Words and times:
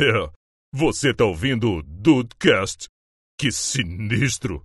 É, 0.00 0.30
você 0.72 1.12
tá 1.12 1.24
ouvindo 1.24 1.72
o 1.72 1.82
Dudecast? 1.82 2.86
Que 3.36 3.50
sinistro! 3.50 4.64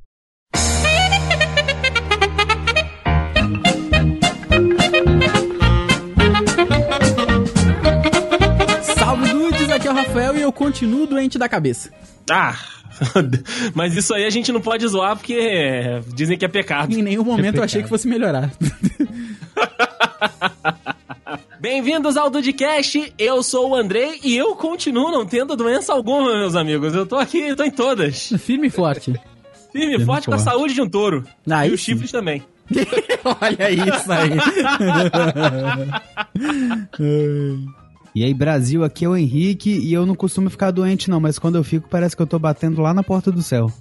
Salve 8.95 9.29
dudes, 9.29 9.71
aqui 9.71 9.87
é 9.87 9.91
o 9.91 9.95
Rafael 9.95 10.37
e 10.37 10.41
eu 10.41 10.51
continuo 10.51 11.07
doente 11.07 11.39
da 11.39 11.49
cabeça. 11.49 11.91
Ah, 12.29 12.55
mas 13.73 13.95
isso 13.95 14.13
aí 14.13 14.25
a 14.25 14.29
gente 14.29 14.51
não 14.51 14.61
pode 14.61 14.87
zoar 14.87 15.15
porque 15.15 15.99
dizem 16.13 16.37
que 16.37 16.45
é 16.45 16.47
pecado. 16.47 16.93
Em 16.93 17.01
nenhum 17.01 17.23
momento 17.23 17.55
eu 17.55 17.63
achei 17.63 17.81
que 17.81 17.89
fosse 17.89 18.07
melhorar. 18.07 18.51
Bem-vindos 21.63 22.17
ao 22.17 22.29
Dudcast, 22.29 23.13
eu 23.17 23.41
sou 23.41 23.69
o 23.69 23.75
Andrei 23.75 24.19
e 24.21 24.35
eu 24.35 24.53
continuo 24.53 25.09
não 25.09 25.25
tendo 25.25 25.55
doença 25.55 25.93
alguma, 25.93 26.37
meus 26.37 26.57
amigos. 26.57 26.93
Eu 26.93 27.05
tô 27.05 27.15
aqui, 27.15 27.55
tô 27.55 27.63
em 27.63 27.71
todas. 27.71 28.33
Firme 28.37 28.67
e 28.67 28.69
forte. 28.69 29.13
Firme 29.71 29.95
e 29.95 30.05
forte 30.05 30.27
com 30.27 30.33
a 30.33 30.37
forte. 30.37 30.51
saúde 30.51 30.73
de 30.73 30.81
um 30.81 30.89
touro. 30.89 31.23
Aí 31.49 31.71
e 31.71 31.73
os 31.73 31.79
chifres 31.79 32.11
também. 32.11 32.43
Olha 33.41 33.71
isso 33.71 34.11
aí. 34.11 34.31
E 38.15 38.23
aí, 38.23 38.31
Brasil, 38.31 38.83
aqui 38.83 39.05
é 39.05 39.09
o 39.09 39.17
Henrique 39.17 39.71
e 39.71 39.91
eu 39.91 40.05
não 40.05 40.13
costumo 40.13 40.47
ficar 40.47 40.69
doente, 40.69 41.09
não, 41.09 41.19
mas 41.19 41.39
quando 41.39 41.55
eu 41.55 41.63
fico, 41.63 41.89
parece 41.89 42.15
que 42.15 42.21
eu 42.21 42.27
tô 42.27 42.37
batendo 42.37 42.79
lá 42.79 42.93
na 42.93 43.01
porta 43.01 43.31
do 43.31 43.41
céu. 43.41 43.71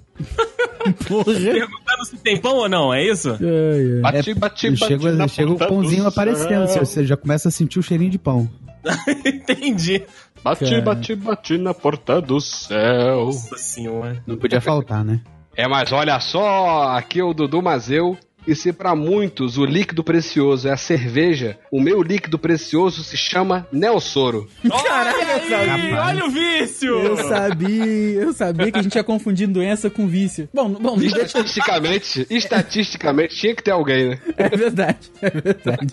Porra. 1.07 1.33
Perguntando 1.33 2.05
se 2.05 2.17
tem 2.17 2.37
pão 2.39 2.55
ou 2.55 2.69
não, 2.69 2.93
é 2.93 3.03
isso? 3.03 3.31
Ai. 3.31 4.01
Bate, 4.01 4.33
bate, 4.33 4.67
Eu 4.67 4.73
bate 4.73 4.85
chego, 4.87 5.11
na 5.11 5.27
chega 5.27 5.51
o 5.51 5.57
pãozinho 5.57 6.03
do 6.03 6.09
aparecendo, 6.09 6.67
céu. 6.67 6.85
você 6.85 7.05
já 7.05 7.15
começa 7.17 7.47
a 7.49 7.51
sentir 7.51 7.79
o 7.79 7.83
cheirinho 7.83 8.11
de 8.11 8.17
pão. 8.19 8.49
Entendi. 9.25 10.03
Bate, 10.43 10.65
Cara. 10.65 10.81
bate, 10.81 11.15
bate 11.15 11.57
na 11.57 11.73
porta 11.73 12.21
do 12.21 12.39
céu. 12.41 13.25
Nossa 13.27 13.57
senhora. 13.57 14.21
Não 14.27 14.35
podia 14.35 14.59
faltar, 14.59 15.03
né? 15.05 15.21
É, 15.55 15.67
mas 15.67 15.91
olha 15.91 16.19
só, 16.19 16.89
aqui 16.97 17.19
é 17.19 17.23
o 17.23 17.33
Dudu 17.33 17.61
Mazeu. 17.61 18.17
E 18.45 18.55
se 18.55 18.73
pra 18.73 18.93
muitos 18.95 19.57
o 19.57 19.65
líquido 19.65 20.03
precioso 20.03 20.67
é 20.67 20.71
a 20.71 20.77
cerveja, 20.77 21.57
o 21.71 21.79
meu 21.79 22.01
líquido 22.01 22.37
precioso 22.37 23.03
se 23.03 23.15
chama 23.15 23.65
Nelsoro. 23.71 24.49
Caralho, 24.83 25.55
aí, 25.55 25.93
olha 25.93 26.25
o 26.25 26.29
vício! 26.29 26.99
Eu 26.99 27.17
sabia, 27.17 27.85
eu 27.85 28.33
sabia 28.33 28.71
que 28.71 28.79
a 28.79 28.81
gente 28.81 28.95
ia 28.95 29.03
confundir 29.03 29.47
doença 29.47 29.89
com 29.89 30.07
vício. 30.07 30.49
Bom, 30.53 30.69
bom. 30.69 30.97
Estatisticamente, 30.99 32.27
estatisticamente 32.29 33.35
tinha 33.35 33.55
que 33.55 33.63
ter 33.63 33.71
alguém, 33.71 34.09
né? 34.09 34.19
É 34.37 34.49
verdade, 34.49 35.09
é 35.21 35.29
verdade. 35.29 35.87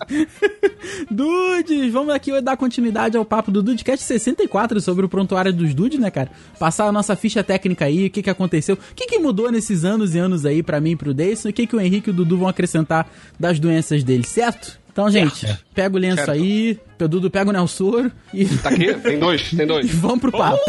Dudes, 1.09 1.91
vamos 1.91 2.13
aqui 2.13 2.41
dar 2.41 2.57
continuidade 2.57 3.15
ao 3.15 3.23
papo 3.23 3.49
do 3.49 3.63
Dudecast 3.63 4.03
64 4.05 4.81
sobre 4.81 5.05
o 5.05 5.09
prontuário 5.09 5.53
dos 5.53 5.73
Dudes, 5.73 5.99
né, 5.99 6.11
cara? 6.11 6.29
Passar 6.59 6.87
a 6.87 6.91
nossa 6.91 7.15
ficha 7.15 7.43
técnica 7.43 7.85
aí, 7.85 8.07
o 8.07 8.09
que 8.09 8.21
que 8.21 8.29
aconteceu, 8.29 8.75
o 8.75 8.95
que 8.95 9.07
que 9.07 9.19
mudou 9.19 9.49
nesses 9.49 9.85
anos 9.85 10.15
e 10.15 10.19
anos 10.19 10.45
aí 10.45 10.61
pra 10.61 10.81
mim 10.81 10.91
e 10.91 10.95
pro 10.97 11.13
Deison, 11.13 11.47
e 11.47 11.51
o 11.51 11.53
que 11.53 11.65
que 11.65 11.75
o 11.75 11.79
Henrique 11.79 12.09
e 12.09 12.11
o 12.11 12.13
Dudu 12.13 12.40
vão 12.41 12.49
acrescentar 12.49 13.07
das 13.39 13.59
doenças 13.59 14.03
dele, 14.03 14.25
certo? 14.25 14.79
Então, 14.91 15.09
gente, 15.09 15.47
pega 15.73 15.95
o 15.95 15.99
lenço 15.99 16.17
Certo. 16.17 16.31
aí, 16.31 16.77
o 16.99 17.07
Dudu 17.07 17.31
pega 17.31 17.49
o 17.49 17.53
Nelsoro 17.53 18.11
e, 18.33 18.43
Tá 18.45 18.67
aqui? 18.69 18.93
Tem 18.95 19.17
dois, 19.21 19.49
tem 19.49 19.61
e 19.61 19.65
dois. 19.65 19.89
vamos 19.89 20.19
pro 20.19 20.31
papo. 20.33 20.59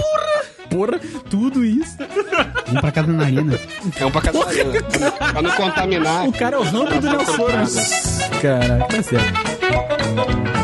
Porra, 0.70 1.00
tudo 1.28 1.64
isso. 1.64 1.96
Um 2.70 2.80
pra 2.80 2.92
cada 2.92 3.12
narina. 3.12 3.58
É 3.98 4.06
um 4.06 4.10
pra 4.12 4.20
cada 4.22 4.38
narina. 4.38 4.72
Pra 5.32 5.42
não 5.42 5.50
contaminar. 5.50 6.28
O 6.28 6.32
cara 6.32 6.56
é 6.56 6.58
o 6.58 6.62
rampo 6.62 7.00
do 7.00 7.10
Nelsoro. 7.10 7.52
Caraca, 8.40 8.84
tá 8.96 9.02
certo. 9.02 10.61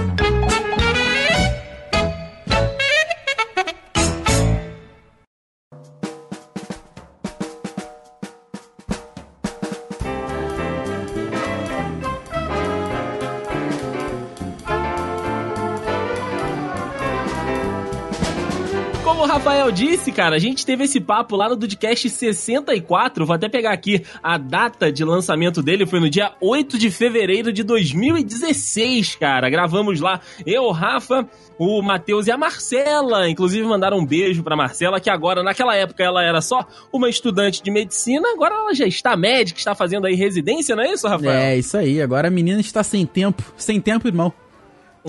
Rafael 19.38 19.70
disse, 19.70 20.10
cara, 20.10 20.34
a 20.34 20.38
gente 20.40 20.66
teve 20.66 20.82
esse 20.82 20.98
papo 20.98 21.36
lá 21.36 21.48
no 21.48 21.54
Dudcast 21.54 22.10
64. 22.10 23.24
Vou 23.24 23.36
até 23.36 23.48
pegar 23.48 23.70
aqui 23.70 24.04
a 24.20 24.36
data 24.36 24.90
de 24.90 25.04
lançamento 25.04 25.62
dele. 25.62 25.86
Foi 25.86 26.00
no 26.00 26.10
dia 26.10 26.32
8 26.40 26.76
de 26.76 26.90
fevereiro 26.90 27.52
de 27.52 27.62
2016, 27.62 29.14
cara. 29.14 29.48
Gravamos 29.48 30.00
lá 30.00 30.20
eu, 30.44 30.64
o 30.64 30.72
Rafa, 30.72 31.24
o 31.56 31.80
Matheus 31.80 32.26
e 32.26 32.32
a 32.32 32.36
Marcela. 32.36 33.30
Inclusive, 33.30 33.64
mandaram 33.64 33.98
um 33.98 34.04
beijo 34.04 34.42
pra 34.42 34.56
Marcela, 34.56 34.98
que 34.98 35.08
agora, 35.08 35.40
naquela 35.40 35.76
época, 35.76 36.02
ela 36.02 36.24
era 36.24 36.40
só 36.40 36.66
uma 36.92 37.08
estudante 37.08 37.62
de 37.62 37.70
medicina. 37.70 38.28
Agora 38.32 38.56
ela 38.56 38.74
já 38.74 38.88
está 38.88 39.16
médica, 39.16 39.60
está 39.60 39.72
fazendo 39.72 40.08
aí 40.08 40.16
residência, 40.16 40.74
não 40.74 40.82
é 40.82 40.92
isso, 40.92 41.06
Rafael? 41.06 41.30
É, 41.30 41.56
isso 41.56 41.76
aí. 41.76 42.02
Agora 42.02 42.26
a 42.26 42.30
menina 42.30 42.60
está 42.60 42.82
sem 42.82 43.06
tempo. 43.06 43.40
Sem 43.56 43.80
tempo, 43.80 44.08
irmão. 44.08 44.32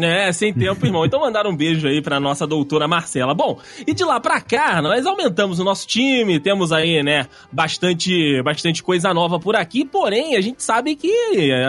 É, 0.02 0.32
sem 0.32 0.54
tempo, 0.54 0.86
irmão. 0.86 1.06
Então 1.06 1.20
mandaram 1.20 1.52
um 1.52 1.56
beijo 1.56 1.88
aí 1.88 2.02
pra 2.02 2.20
nossa 2.20 2.46
doutora 2.48 2.88
Marcela. 2.88 3.34
Bom, 3.34 3.60
e 3.86 3.94
de 3.94 4.04
lá 4.04 4.20
pra 4.20 4.42
cá, 4.42 4.82
nós 4.82 5.06
aumentamos 5.06 5.60
o 5.60 5.64
nosso 5.64 5.88
time, 5.88 6.40
temos 6.40 6.72
aí, 6.72 7.04
né, 7.04 7.28
bastante, 7.52 8.42
bastante 8.44 8.82
coisa 8.84 9.14
nova 9.14 9.40
por 9.40 9.56
aqui, 9.56 9.86
porém, 9.86 10.36
a 10.36 10.42
gente 10.42 10.64
sabe 10.64 10.96
que 10.96 11.12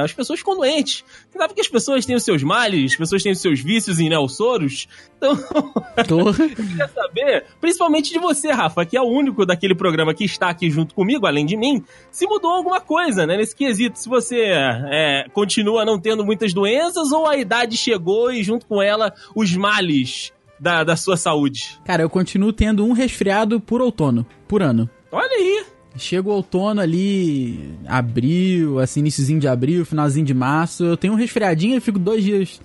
as 0.03 0.13
pessoas 0.13 0.39
ficam 0.39 0.57
doentes. 0.57 1.05
Sabe 1.37 1.55
que 1.55 1.61
as 1.61 1.69
pessoas 1.69 2.05
têm 2.05 2.17
os 2.17 2.25
seus 2.25 2.43
males, 2.43 2.93
as 2.93 2.99
pessoas 2.99 3.23
têm 3.23 3.33
os 3.33 3.41
seus 3.41 3.61
vícios 3.61 4.01
em 4.01 4.09
Nelsoros. 4.09 4.89
Então, 5.21 6.19
Porra. 6.19 6.49
quer 6.49 6.89
saber, 6.89 7.45
principalmente 7.61 8.13
de 8.13 8.19
você, 8.19 8.51
Rafa, 8.51 8.85
que 8.87 8.97
é 8.97 9.01
o 9.01 9.09
único 9.09 9.45
daquele 9.45 9.75
programa 9.75 10.15
que 10.15 10.25
está 10.25 10.49
aqui 10.49 10.71
junto 10.71 10.95
comigo, 10.95 11.27
além 11.27 11.45
de 11.45 11.57
mim, 11.57 11.85
se 12.11 12.27
mudou 12.27 12.51
alguma 12.51 12.81
coisa, 12.81 13.27
né, 13.27 13.37
nesse 13.37 13.55
quesito. 13.55 13.99
Se 13.99 14.09
você 14.09 14.47
é, 14.47 15.27
continua 15.33 15.85
não 15.85 16.01
tendo 16.01 16.25
muitas 16.25 16.55
doenças 16.55 17.13
ou 17.13 17.27
a 17.27 17.37
idade 17.37 17.77
chegou 17.77 18.33
e 18.33 18.43
junto 18.43 18.67
com 18.67 18.83
ela 18.83 19.13
os 19.35 19.55
males 19.55 20.33
da, 20.59 20.85
da 20.85 20.97
sua 20.97 21.17
saúde. 21.17 21.79
Cara, 21.85 22.03
eu 22.03 22.11
continuo 22.11 22.53
tendo 22.53 22.85
um 22.85 22.93
resfriado 22.93 23.61
por 23.61 23.81
outono, 23.81 24.27
por 24.49 24.63
ano. 24.63 24.89
Olha 25.13 25.37
aí. 25.37 25.65
Chega 25.97 26.29
o 26.29 26.33
outono 26.33 26.81
ali, 26.81 27.75
abril, 27.87 28.79
assim, 28.79 29.01
iniciozinho 29.01 29.41
de 29.41 29.49
abril, 29.49 29.85
finalzinho 29.85 30.25
de 30.25 30.33
março, 30.33 30.85
eu 30.85 30.97
tenho 30.97 31.15
um 31.15 31.17
resfriadinho 31.17 31.77
e 31.77 31.81
fico 31.81 31.99
dois 31.99 32.23
dias 32.23 32.61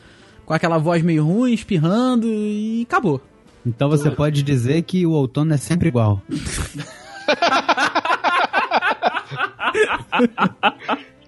com 0.46 0.54
aquela 0.54 0.78
voz 0.78 1.02
meio 1.04 1.24
ruim, 1.26 1.54
espirrando 1.54 2.28
e 2.28 2.84
acabou. 2.88 3.22
Então 3.66 3.90
você 3.90 4.12
pode 4.12 4.44
dizer 4.44 4.84
que 4.84 5.06
o 5.06 5.12
outono 5.12 5.54
é 5.54 5.58
sempre 5.58 5.88
igual. 5.90 6.22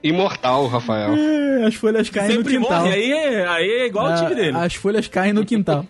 Imortal, 0.03 0.67
Rafael. 0.67 1.15
É, 1.15 1.65
As 1.65 1.75
folhas 1.75 2.09
caem 2.09 2.31
Sempre 2.37 2.53
no 2.57 2.61
quintal. 2.61 2.83
morre, 2.83 2.93
aí, 2.93 3.11
aí 3.45 3.69
é 3.69 3.85
igual 3.87 4.11
o 4.11 4.15
time 4.15 4.31
Ah, 4.31 4.35
dele. 4.35 4.57
As 4.57 4.75
folhas 4.75 5.07
caem 5.07 5.33
no 5.33 5.43
quintal. 5.45 5.85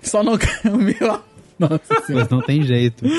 Só 0.00 0.22
não 0.22 0.38
cai 0.38 0.70
o 0.72 0.76
meu. 0.78 1.20
Nossa 1.58 2.00
senhora. 2.06 2.24
Mas 2.24 2.28
não 2.28 2.40
tem 2.40 2.62
jeito. 2.62 3.04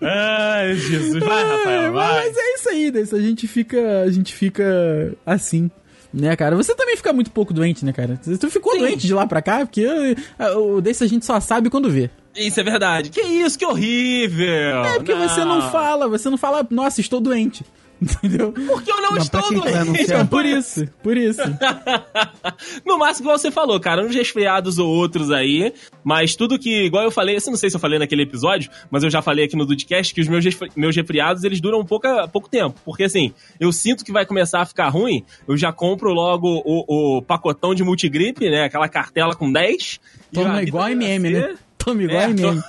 Ai, 0.00 0.74
Jesus. 0.74 1.22
Vai, 1.24 1.44
Rafael, 1.44 1.92
vai. 1.92 2.24
Mas 2.26 2.36
é 2.36 2.54
isso 2.54 2.68
aí, 2.68 2.90
Deis. 2.90 3.12
A 3.14 3.20
gente 3.20 3.46
fica. 3.48 4.02
A 4.02 4.10
gente 4.10 4.32
fica 4.34 5.14
assim. 5.24 5.70
Né, 6.12 6.34
cara? 6.36 6.56
Você 6.56 6.74
também 6.74 6.96
fica 6.96 7.12
muito 7.12 7.30
pouco 7.30 7.52
doente, 7.52 7.84
né, 7.84 7.92
cara? 7.92 8.18
Tu 8.40 8.50
ficou 8.50 8.72
Sim. 8.72 8.78
doente 8.78 9.06
de 9.06 9.14
lá 9.14 9.26
pra 9.26 9.42
cá, 9.42 9.66
porque 9.66 9.86
ah, 10.38 10.56
o 10.58 10.80
desse 10.80 11.04
a 11.04 11.06
gente 11.06 11.24
só 11.24 11.38
sabe 11.40 11.68
quando 11.68 11.90
vê. 11.90 12.10
Isso 12.34 12.60
é 12.60 12.62
verdade. 12.62 13.10
Que 13.10 13.20
isso, 13.20 13.58
que 13.58 13.64
horrível. 13.64 14.84
É 14.84 14.94
porque 14.96 15.14
você 15.14 15.44
não 15.44 15.70
fala, 15.70 16.08
você 16.08 16.28
não 16.28 16.36
fala, 16.36 16.66
nossa, 16.70 17.00
estou 17.00 17.20
doente. 17.20 17.64
Entendeu? 18.02 18.52
Porque 18.52 18.90
eu 18.92 19.00
não 19.00 19.16
estou 19.16 19.40
doente. 19.52 20.02
Então, 20.02 20.26
por 20.26 20.44
isso, 20.46 20.86
por 21.02 21.16
isso. 21.16 21.40
no 22.84 22.98
máximo, 22.98 23.24
igual 23.26 23.38
você 23.38 23.50
falou, 23.50 23.80
cara, 23.80 24.04
uns 24.04 24.14
resfriados 24.14 24.78
ou 24.78 24.88
outros 24.88 25.30
aí, 25.30 25.72
mas 26.04 26.36
tudo 26.36 26.58
que, 26.58 26.84
igual 26.84 27.04
eu 27.04 27.10
falei, 27.10 27.36
eu 27.36 27.40
não 27.46 27.56
sei 27.56 27.70
se 27.70 27.76
eu 27.76 27.80
falei 27.80 27.98
naquele 27.98 28.22
episódio, 28.22 28.70
mas 28.90 29.02
eu 29.02 29.10
já 29.10 29.22
falei 29.22 29.46
aqui 29.46 29.56
no 29.56 29.64
Dudcast 29.64 30.14
que 30.14 30.20
os 30.20 30.28
meus, 30.28 30.44
meus 30.76 30.94
resfriados, 30.94 31.42
eles 31.44 31.60
duram 31.60 31.84
pouca, 31.84 32.28
pouco 32.28 32.48
tempo, 32.48 32.78
porque 32.84 33.04
assim, 33.04 33.32
eu 33.58 33.72
sinto 33.72 34.04
que 34.04 34.12
vai 34.12 34.26
começar 34.26 34.60
a 34.60 34.66
ficar 34.66 34.88
ruim, 34.88 35.24
eu 35.48 35.56
já 35.56 35.72
compro 35.72 36.12
logo 36.12 36.62
o, 36.64 37.16
o 37.18 37.22
pacotão 37.22 37.74
de 37.74 37.82
multigripe, 37.82 38.50
né, 38.50 38.64
aquela 38.64 38.88
cartela 38.88 39.34
com 39.34 39.50
10. 39.50 40.00
e 40.32 40.38
a 40.38 40.42
Toma 40.42 40.62
igual 40.62 40.88
MM, 40.90 41.30
né? 41.30 41.54
Toma 41.78 42.02
igual 42.02 42.18
a 42.20 42.24
É, 42.24 42.30
MM. 42.30 42.62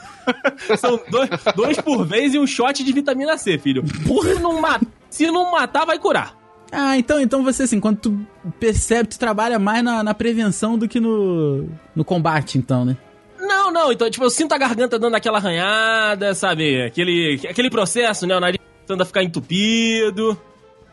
São 0.77 0.99
dois, 1.09 1.29
dois 1.55 1.81
por 1.81 2.05
vez 2.05 2.33
e 2.33 2.39
um 2.39 2.45
shot 2.45 2.83
de 2.83 2.91
vitamina 2.91 3.37
C, 3.37 3.57
filho. 3.57 3.83
Se 3.87 4.39
não, 4.41 4.59
ma- 4.59 4.79
se 5.09 5.25
não 5.31 5.51
matar, 5.51 5.85
vai 5.85 5.97
curar. 5.99 6.35
Ah, 6.71 6.97
então, 6.97 7.19
então 7.21 7.43
você, 7.43 7.63
assim, 7.63 7.79
quando 7.79 7.97
tu 7.97 8.19
percebe, 8.59 9.09
tu 9.09 9.17
trabalha 9.19 9.57
mais 9.57 9.81
na, 9.83 10.03
na 10.03 10.13
prevenção 10.13 10.77
do 10.77 10.87
que 10.87 10.99
no, 10.99 11.65
no 11.95 12.03
combate, 12.03 12.57
então, 12.57 12.83
né? 12.83 12.97
Não, 13.39 13.71
não, 13.71 13.91
então, 13.91 14.09
tipo, 14.09 14.25
eu 14.25 14.29
sinto 14.29 14.51
a 14.53 14.57
garganta 14.57 14.99
dando 14.99 15.15
aquela 15.15 15.37
arranhada, 15.37 16.33
sabe? 16.35 16.81
Aquele, 16.83 17.39
aquele 17.49 17.69
processo, 17.69 18.27
né? 18.27 18.35
O 18.35 18.39
nariz 18.39 18.59
tentando 18.81 19.01
a 19.03 19.05
ficar 19.05 19.23
entupido. 19.23 20.37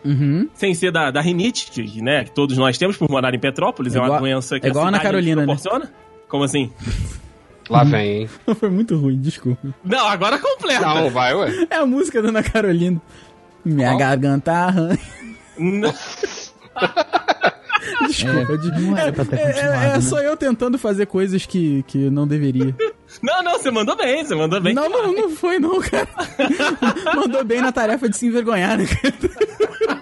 Uhum. 0.05 0.49
Sem 0.55 0.75
ser 0.75 0.93
da, 0.93 1.11
da 1.11 1.21
rinite, 1.23 1.71
que, 1.71 2.03
né, 2.03 2.25
que 2.25 2.31
todos 2.31 2.59
nós 2.59 2.77
temos 2.77 2.95
por 2.97 3.09
morar 3.11 3.35
em 3.35 3.39
Petrópolis, 3.39 3.95
É 3.95 3.99
é, 3.99 4.01
uma 4.01 4.07
igual- 4.09 4.21
doença 4.21 4.61
que 4.61 4.67
é 4.67 4.69
igual 4.69 4.85
a 4.85 4.89
a 4.89 4.91
cidade 4.91 5.05
Carolina, 5.05 5.41
né? 5.41 5.47
proporciona. 5.47 5.91
Como 6.29 6.45
assim? 6.45 6.71
Lá 7.71 7.83
vem, 7.85 8.21
hein? 8.23 8.29
Foi 8.55 8.69
muito 8.69 8.97
ruim, 8.99 9.19
desculpa. 9.19 9.75
Não, 9.83 10.07
agora 10.07 10.39
completa. 10.39 10.83
Não, 10.83 11.09
vai, 11.09 11.35
ué. 11.35 11.67
É 11.71 11.77
a 11.77 11.87
música 11.87 12.21
da 12.21 12.29
Ana 12.29 12.43
Carolina. 12.43 13.01
Minha 13.65 13.89
Qual? 13.91 13.99
garganta 13.99 14.53
arranha. 14.53 14.99
Desculpa. 18.09 18.59
de- 18.59 18.81
não 18.81 18.97
era 18.97 19.13
pra 19.13 19.25
ter 19.25 19.37
é, 19.37 19.47
continuado, 19.47 19.75
é- 19.83 19.87
é 19.87 19.93
né? 19.95 20.01
só 20.01 20.19
eu 20.21 20.37
tentando 20.37 20.79
fazer 20.79 21.07
coisas 21.07 21.45
que, 21.47 21.83
que 21.87 22.11
não 22.11 22.27
deveria. 22.27 22.75
não, 23.23 23.43
não, 23.43 23.53
você 23.59 23.71
mandou 23.71 23.97
bem, 23.97 24.25
você 24.25 24.35
mandou 24.35 24.61
bem. 24.61 24.75
Não, 24.75 24.89
não, 24.89 25.13
não 25.13 25.31
foi 25.31 25.59
não, 25.59 25.81
cara. 25.81 26.09
Mandou 27.15 27.45
bem 27.45 27.61
na 27.61 27.71
tarefa 27.73 28.09
de 28.09 28.17
se 28.17 28.27
envergonhar, 28.27 28.79
né? 28.79 28.85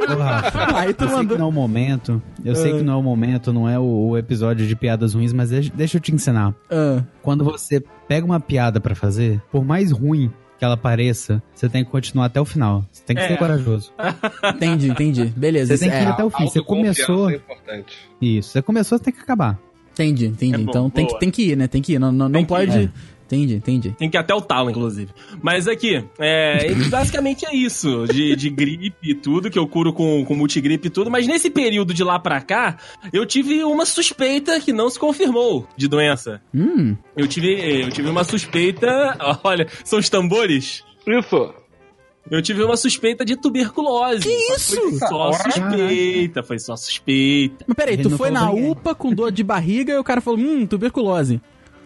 Porra, 0.06 0.78
Aí 0.78 0.94
tu 0.94 1.04
eu 1.04 1.08
sei 1.08 1.16
mandou. 1.16 1.36
que 1.36 1.40
não 1.40 1.46
é 1.46 1.50
o 1.50 1.52
momento. 1.52 2.22
Eu 2.44 2.54
sei 2.54 2.72
que 2.72 2.82
não 2.82 2.94
é 2.94 2.96
o 2.96 3.02
momento, 3.02 3.52
não 3.52 3.68
é 3.68 3.78
o, 3.78 3.82
o 4.10 4.18
episódio 4.18 4.66
de 4.66 4.74
piadas 4.76 5.14
ruins, 5.14 5.32
mas 5.32 5.50
deixa, 5.50 5.72
deixa 5.74 5.96
eu 5.96 6.00
te 6.00 6.12
ensinar. 6.14 6.54
Ah, 6.70 7.02
Quando 7.20 7.44
você 7.44 7.82
pega 8.08 8.24
uma 8.24 8.40
piada 8.40 8.80
pra 8.80 8.94
fazer, 8.94 9.42
por 9.50 9.64
mais 9.64 9.90
ruim 9.92 10.32
que 10.62 10.64
ela 10.64 10.76
pareça, 10.76 11.42
você 11.52 11.68
tem 11.68 11.84
que 11.84 11.90
continuar 11.90 12.26
até 12.26 12.40
o 12.40 12.44
final. 12.44 12.84
Você 12.92 13.02
tem 13.02 13.16
que 13.16 13.22
É. 13.22 13.26
ser 13.26 13.36
corajoso. 13.36 13.92
entendi, 14.54 14.88
entendi. 14.90 15.24
Beleza. 15.24 15.76
Você 15.76 15.80
tem 15.88 15.90
que 15.90 16.04
ir 16.04 16.06
é, 16.06 16.10
até 16.10 16.24
o 16.24 16.30
fim. 16.30 16.46
Você 16.46 16.62
começou. 16.62 17.30
é 17.30 17.34
importante. 17.34 17.98
Isso. 18.20 18.50
Você 18.50 18.62
começou, 18.62 18.96
você 18.96 19.02
tem 19.02 19.12
que 19.12 19.20
acabar. 19.20 19.58
Entendi, 19.92 20.26
entendi. 20.26 20.54
É 20.54 20.58
bom, 20.58 20.70
então 20.70 20.88
tem 20.88 21.04
que, 21.04 21.18
tem 21.18 21.30
que 21.32 21.50
ir, 21.50 21.56
né? 21.56 21.66
Tem 21.66 21.82
que 21.82 21.94
ir. 21.94 21.98
Não, 21.98 22.12
não, 22.12 22.28
não 22.28 22.44
pode. 22.44 22.78
ir. 22.78 22.92
Entendi, 23.32 23.54
entendi. 23.54 23.94
Tem 23.98 24.10
que 24.10 24.16
ir 24.16 24.20
até 24.20 24.34
o 24.34 24.42
talo, 24.42 24.68
inclusive. 24.68 25.10
Mas 25.40 25.66
aqui, 25.66 26.04
é, 26.18 26.74
basicamente 26.90 27.46
é 27.46 27.56
isso. 27.56 28.06
De, 28.06 28.36
de 28.36 28.50
gripe 28.50 28.94
e 29.02 29.14
tudo, 29.14 29.50
que 29.50 29.58
eu 29.58 29.66
curo 29.66 29.90
com, 29.90 30.22
com 30.22 30.34
multigripe 30.34 30.88
e 30.88 30.90
tudo. 30.90 31.10
Mas 31.10 31.26
nesse 31.26 31.48
período 31.48 31.94
de 31.94 32.04
lá 32.04 32.18
pra 32.18 32.42
cá, 32.42 32.76
eu 33.10 33.24
tive 33.24 33.64
uma 33.64 33.86
suspeita 33.86 34.60
que 34.60 34.70
não 34.70 34.90
se 34.90 34.98
confirmou 34.98 35.66
de 35.78 35.88
doença. 35.88 36.42
Hum. 36.54 36.94
Eu 37.16 37.26
tive, 37.26 37.54
eu 37.84 37.90
tive 37.90 38.10
uma 38.10 38.22
suspeita. 38.22 39.16
Olha, 39.42 39.66
são 39.82 39.98
os 39.98 40.10
tambores? 40.10 40.84
Isso. 41.06 41.54
Eu 42.30 42.42
tive 42.42 42.62
uma 42.62 42.76
suspeita 42.76 43.24
de 43.24 43.34
tuberculose. 43.36 44.22
Que 44.22 44.54
isso? 44.54 44.76
Foi 44.76 45.08
só 45.08 45.32
suspeita, 45.32 46.42
foi 46.42 46.58
só 46.58 46.76
suspeita. 46.76 47.64
Mas 47.66 47.76
peraí, 47.76 47.96
tu 47.96 48.10
foi 48.10 48.30
na. 48.30 48.52
UPA 48.52 48.94
com 48.94 49.12
dor 49.12 49.32
de 49.32 49.42
barriga 49.42 49.94
e 49.94 49.98
o 49.98 50.04
cara 50.04 50.20
falou, 50.20 50.38
hum, 50.38 50.66
tuberculose. 50.66 51.40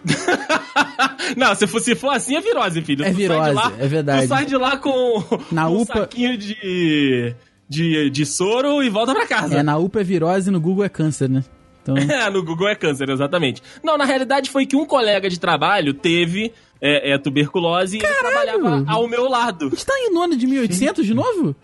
Não, 1.37 1.55
se 1.55 1.67
for, 1.67 1.81
se 1.81 1.95
for 1.95 2.11
assim 2.11 2.37
é 2.37 2.41
virose, 2.41 2.81
filho. 2.83 3.05
É 3.05 3.11
Tu 3.11 3.17
virose, 3.17 3.53
lá- 3.53 3.73
é 3.79 3.87
verdade. 3.89 4.23
Tu 4.23 4.29
sai 4.29 4.45
de 4.47 4.57
lá 4.57 4.77
com, 4.77 5.23
Na 5.51 5.69
um 5.69 5.81
UPA 5.83 6.01
saquinho 6.01 6.37
de, 6.39 7.35
de, 7.69 8.11
de 8.11 8.27
soro 8.27 8.83
e 8.83 8.89
volta 8.89 9.15
pra 9.15 9.27
casa. 9.27 9.59
É, 9.59 9.63
na 9.63 9.77
UPA 9.77 10.01
é 10.01 10.05
virose, 10.05 10.51
no 10.51 10.61
Google 10.61 10.85
é 10.85 10.89
câncer, 10.89 11.29
né? 11.29 11.45
Então, 11.83 11.97
É, 11.99 12.31
no 12.31 12.43
Google 12.45 12.69
é 12.69 12.75
câncer, 12.75 13.09
exatamente. 13.11 13.63
Não, 13.83 13.99
na 13.99 14.05
realidade 14.05 14.51
foi 14.51 14.67
que 14.67 14.77
um 14.77 14.87
colega 14.87 15.29
de 15.29 15.39
trabalho 15.39 15.93
teve 15.95 16.53
é, 16.81 17.13
é, 17.13 17.19
tuberculose 17.19 17.97
e 17.99 18.01
ele 18.05 18.15
trabalhava 18.15 18.85
ao 18.87 19.09
meu 19.09 19.29
lado. 19.29 19.67
a 19.67 19.71
gente 19.71 19.87
tá 19.87 19.95
em 19.99 20.13
no 20.13 20.23
ano 20.23 20.37
de 20.37 20.47
1800 20.47 21.05
de 21.05 21.15
novo? 21.15 21.55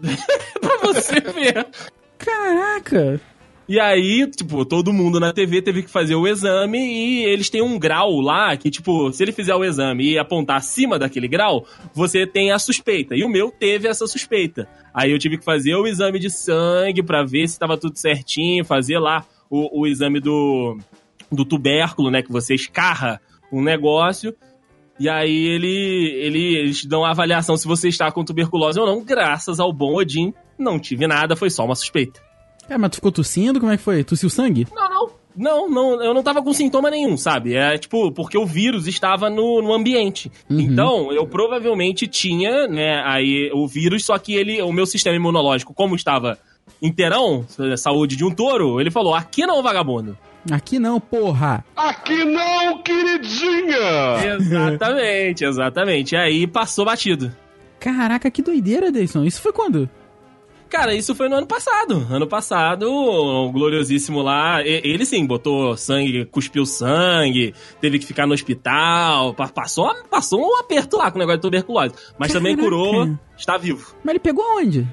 pra 0.60 0.76
você 0.82 1.20
ver. 1.20 1.66
Caraca! 2.18 3.20
E 3.68 3.78
aí, 3.78 4.26
tipo, 4.30 4.64
todo 4.64 4.94
mundo 4.94 5.20
na 5.20 5.30
TV 5.30 5.60
teve 5.60 5.82
que 5.82 5.90
fazer 5.90 6.14
o 6.14 6.26
exame 6.26 6.78
e 6.78 7.24
eles 7.26 7.50
têm 7.50 7.60
um 7.60 7.78
grau 7.78 8.18
lá 8.18 8.56
que, 8.56 8.70
tipo, 8.70 9.12
se 9.12 9.22
ele 9.22 9.30
fizer 9.30 9.54
o 9.54 9.62
exame 9.62 10.12
e 10.12 10.18
apontar 10.18 10.56
acima 10.56 10.98
daquele 10.98 11.28
grau, 11.28 11.66
você 11.92 12.26
tem 12.26 12.50
a 12.50 12.58
suspeita. 12.58 13.14
E 13.14 13.22
o 13.22 13.28
meu 13.28 13.50
teve 13.50 13.86
essa 13.86 14.06
suspeita. 14.06 14.66
Aí 14.94 15.12
eu 15.12 15.18
tive 15.18 15.36
que 15.36 15.44
fazer 15.44 15.74
o 15.74 15.86
exame 15.86 16.18
de 16.18 16.30
sangue 16.30 17.02
pra 17.02 17.22
ver 17.22 17.46
se 17.46 17.58
tava 17.58 17.76
tudo 17.76 17.98
certinho, 17.98 18.64
fazer 18.64 18.98
lá 18.98 19.26
o, 19.50 19.82
o 19.82 19.86
exame 19.86 20.18
do, 20.18 20.78
do 21.30 21.44
tubérculo, 21.44 22.10
né, 22.10 22.22
que 22.22 22.32
você 22.32 22.54
escarra 22.54 23.20
um 23.52 23.62
negócio. 23.62 24.34
E 24.98 25.10
aí 25.10 25.46
ele, 25.46 26.16
ele, 26.22 26.56
eles 26.56 26.86
dão 26.86 27.04
a 27.04 27.10
avaliação 27.10 27.54
se 27.54 27.68
você 27.68 27.88
está 27.88 28.10
com 28.10 28.24
tuberculose 28.24 28.80
ou 28.80 28.86
não. 28.86 29.04
Graças 29.04 29.60
ao 29.60 29.70
bom 29.74 29.94
Odin, 29.94 30.32
não 30.58 30.78
tive 30.78 31.06
nada, 31.06 31.36
foi 31.36 31.50
só 31.50 31.66
uma 31.66 31.74
suspeita. 31.74 32.27
É, 32.68 32.76
mas 32.76 32.90
tu 32.90 32.96
ficou 32.96 33.12
tossindo? 33.12 33.60
Como 33.60 33.72
é 33.72 33.76
que 33.76 33.82
foi? 33.82 34.04
Tossiu 34.04 34.28
sangue? 34.28 34.66
Não, 34.74 34.88
não. 34.88 35.18
Não, 35.38 35.70
não, 35.70 36.02
eu 36.02 36.12
não 36.12 36.22
tava 36.22 36.42
com 36.42 36.52
sintoma 36.52 36.90
nenhum, 36.90 37.16
sabe? 37.16 37.54
É 37.54 37.78
tipo, 37.78 38.10
porque 38.10 38.36
o 38.36 38.44
vírus 38.44 38.88
estava 38.88 39.30
no, 39.30 39.62
no 39.62 39.72
ambiente. 39.72 40.32
Uhum. 40.50 40.58
Então, 40.58 41.12
eu 41.12 41.24
provavelmente 41.28 42.08
tinha, 42.08 42.66
né, 42.66 43.00
aí 43.04 43.48
o 43.54 43.68
vírus, 43.68 44.04
só 44.04 44.18
que 44.18 44.34
ele, 44.34 44.60
o 44.60 44.72
meu 44.72 44.84
sistema 44.84 45.14
imunológico, 45.14 45.72
como 45.72 45.94
estava 45.94 46.36
inteirão, 46.82 47.46
saúde 47.76 48.16
de 48.16 48.24
um 48.24 48.34
touro, 48.34 48.80
ele 48.80 48.90
falou: 48.90 49.14
aqui 49.14 49.46
não, 49.46 49.62
vagabundo. 49.62 50.18
Aqui 50.50 50.78
não, 50.78 50.98
porra! 50.98 51.64
Aqui 51.76 52.24
não, 52.24 52.82
queridinha! 52.82 54.36
Exatamente, 54.38 55.44
exatamente. 55.46 56.14
E 56.14 56.18
aí 56.18 56.46
passou 56.46 56.84
batido. 56.84 57.32
Caraca, 57.78 58.30
que 58.30 58.42
doideira, 58.42 58.90
Deison. 58.90 59.24
Isso 59.24 59.40
foi 59.40 59.52
quando? 59.52 59.88
Cara, 60.68 60.94
isso 60.94 61.14
foi 61.14 61.28
no 61.30 61.36
ano 61.36 61.46
passado. 61.46 62.06
Ano 62.10 62.26
passado, 62.26 62.90
o 62.92 63.50
gloriosíssimo 63.50 64.20
lá, 64.20 64.62
ele 64.62 65.04
sim, 65.06 65.24
botou 65.26 65.76
sangue, 65.76 66.26
cuspiu 66.26 66.66
sangue, 66.66 67.54
teve 67.80 67.98
que 67.98 68.04
ficar 68.06 68.26
no 68.26 68.34
hospital, 68.34 69.32
pa- 69.32 69.48
passou, 69.48 69.94
passou 70.10 70.40
um 70.40 70.56
aperto 70.60 70.96
lá 70.98 71.10
com 71.10 71.16
o 71.16 71.20
negócio 71.20 71.38
de 71.38 71.42
tuberculose. 71.42 71.94
Mas 72.18 72.32
também 72.32 72.54
Caraca. 72.54 72.70
curou, 72.76 73.16
está 73.36 73.56
vivo. 73.56 73.94
Mas 74.04 74.10
ele 74.12 74.18
pegou 74.20 74.44
aonde? 74.44 74.86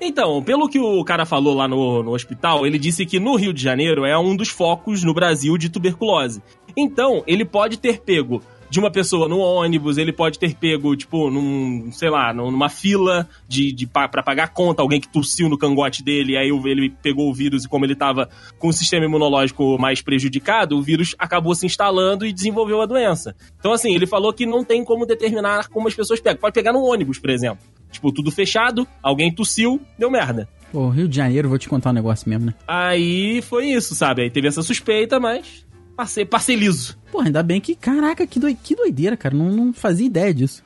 Então, 0.00 0.42
pelo 0.42 0.68
que 0.68 0.78
o 0.78 1.04
cara 1.04 1.24
falou 1.24 1.54
lá 1.54 1.68
no, 1.68 2.02
no 2.02 2.12
hospital, 2.14 2.66
ele 2.66 2.78
disse 2.78 3.06
que 3.06 3.20
no 3.20 3.36
Rio 3.36 3.52
de 3.52 3.62
Janeiro 3.62 4.04
é 4.04 4.18
um 4.18 4.34
dos 4.36 4.48
focos 4.48 5.02
no 5.04 5.14
Brasil 5.14 5.56
de 5.56 5.68
tuberculose. 5.68 6.42
Então, 6.76 7.22
ele 7.26 7.44
pode 7.44 7.78
ter 7.78 8.00
pego 8.00 8.42
de 8.74 8.80
uma 8.80 8.90
pessoa 8.90 9.28
no 9.28 9.38
ônibus, 9.38 9.98
ele 9.98 10.12
pode 10.12 10.36
ter 10.36 10.54
pego, 10.56 10.96
tipo, 10.96 11.30
num, 11.30 11.90
sei 11.92 12.10
lá, 12.10 12.34
num- 12.34 12.50
numa 12.50 12.68
fila 12.68 13.28
de, 13.48 13.70
de 13.72 13.86
pa- 13.86 14.08
pra 14.08 14.20
pagar 14.20 14.48
conta, 14.48 14.82
alguém 14.82 15.00
que 15.00 15.06
tossiu 15.08 15.48
no 15.48 15.56
cangote 15.56 16.02
dele, 16.02 16.36
aí 16.36 16.48
ele 16.48 16.90
pegou 17.02 17.30
o 17.30 17.32
vírus 17.32 17.64
e 17.64 17.68
como 17.68 17.84
ele 17.84 17.94
tava 17.94 18.28
com 18.58 18.66
o 18.68 18.72
sistema 18.72 19.04
imunológico 19.06 19.78
mais 19.78 20.02
prejudicado, 20.02 20.76
o 20.76 20.82
vírus 20.82 21.14
acabou 21.18 21.54
se 21.54 21.64
instalando 21.66 22.26
e 22.26 22.32
desenvolveu 22.32 22.82
a 22.82 22.86
doença. 22.86 23.36
Então, 23.60 23.72
assim, 23.72 23.94
ele 23.94 24.06
falou 24.08 24.32
que 24.32 24.44
não 24.44 24.64
tem 24.64 24.84
como 24.84 25.06
determinar 25.06 25.68
como 25.68 25.86
as 25.86 25.94
pessoas 25.94 26.20
pegam. 26.20 26.40
Pode 26.40 26.52
pegar 26.54 26.72
no 26.72 26.82
ônibus, 26.82 27.18
por 27.20 27.30
exemplo. 27.30 27.64
Tipo, 27.92 28.10
tudo 28.10 28.32
fechado, 28.32 28.88
alguém 29.00 29.32
tossiu, 29.32 29.80
deu 29.96 30.10
merda. 30.10 30.48
Pô, 30.72 30.88
Rio 30.88 31.06
de 31.06 31.14
Janeiro, 31.14 31.48
vou 31.48 31.56
te 31.56 31.68
contar 31.68 31.90
um 31.90 31.92
negócio 31.92 32.28
mesmo, 32.28 32.46
né? 32.46 32.54
Aí 32.66 33.40
foi 33.42 33.66
isso, 33.66 33.94
sabe? 33.94 34.22
Aí 34.22 34.30
teve 34.30 34.48
essa 34.48 34.60
suspeita, 34.60 35.20
mas 35.20 35.63
passei, 35.96 36.24
passei 36.24 36.56
liso. 36.56 36.98
Pô, 37.10 37.20
ainda 37.20 37.42
bem 37.42 37.60
que. 37.60 37.74
Caraca, 37.74 38.26
que, 38.26 38.38
doi- 38.38 38.56
que 38.62 38.74
doideira, 38.74 39.16
cara. 39.16 39.34
Não, 39.34 39.50
não 39.50 39.72
fazia 39.72 40.06
ideia 40.06 40.32
disso. 40.34 40.62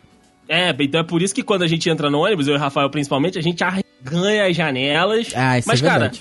É, 0.49 0.75
então 0.81 1.01
é 1.01 1.05
por 1.05 1.21
isso 1.21 1.35
que 1.35 1.43
quando 1.43 1.63
a 1.63 1.67
gente 1.67 1.89
entra 1.91 2.09
no 2.11 2.21
ônibus, 2.21 2.47
eu 2.49 2.55
e 2.55 2.57
o 2.57 2.61
Rafael 2.61 2.89
principalmente, 2.89 3.39
a 3.39 3.43
gente 3.43 3.63
arreganha 3.63 4.47
as 4.47 4.57
janelas. 4.57 5.31
Ah, 5.37 5.59
isso 5.59 5.69
Mas, 5.69 5.83
é 5.83 5.87
cara. 5.87 6.13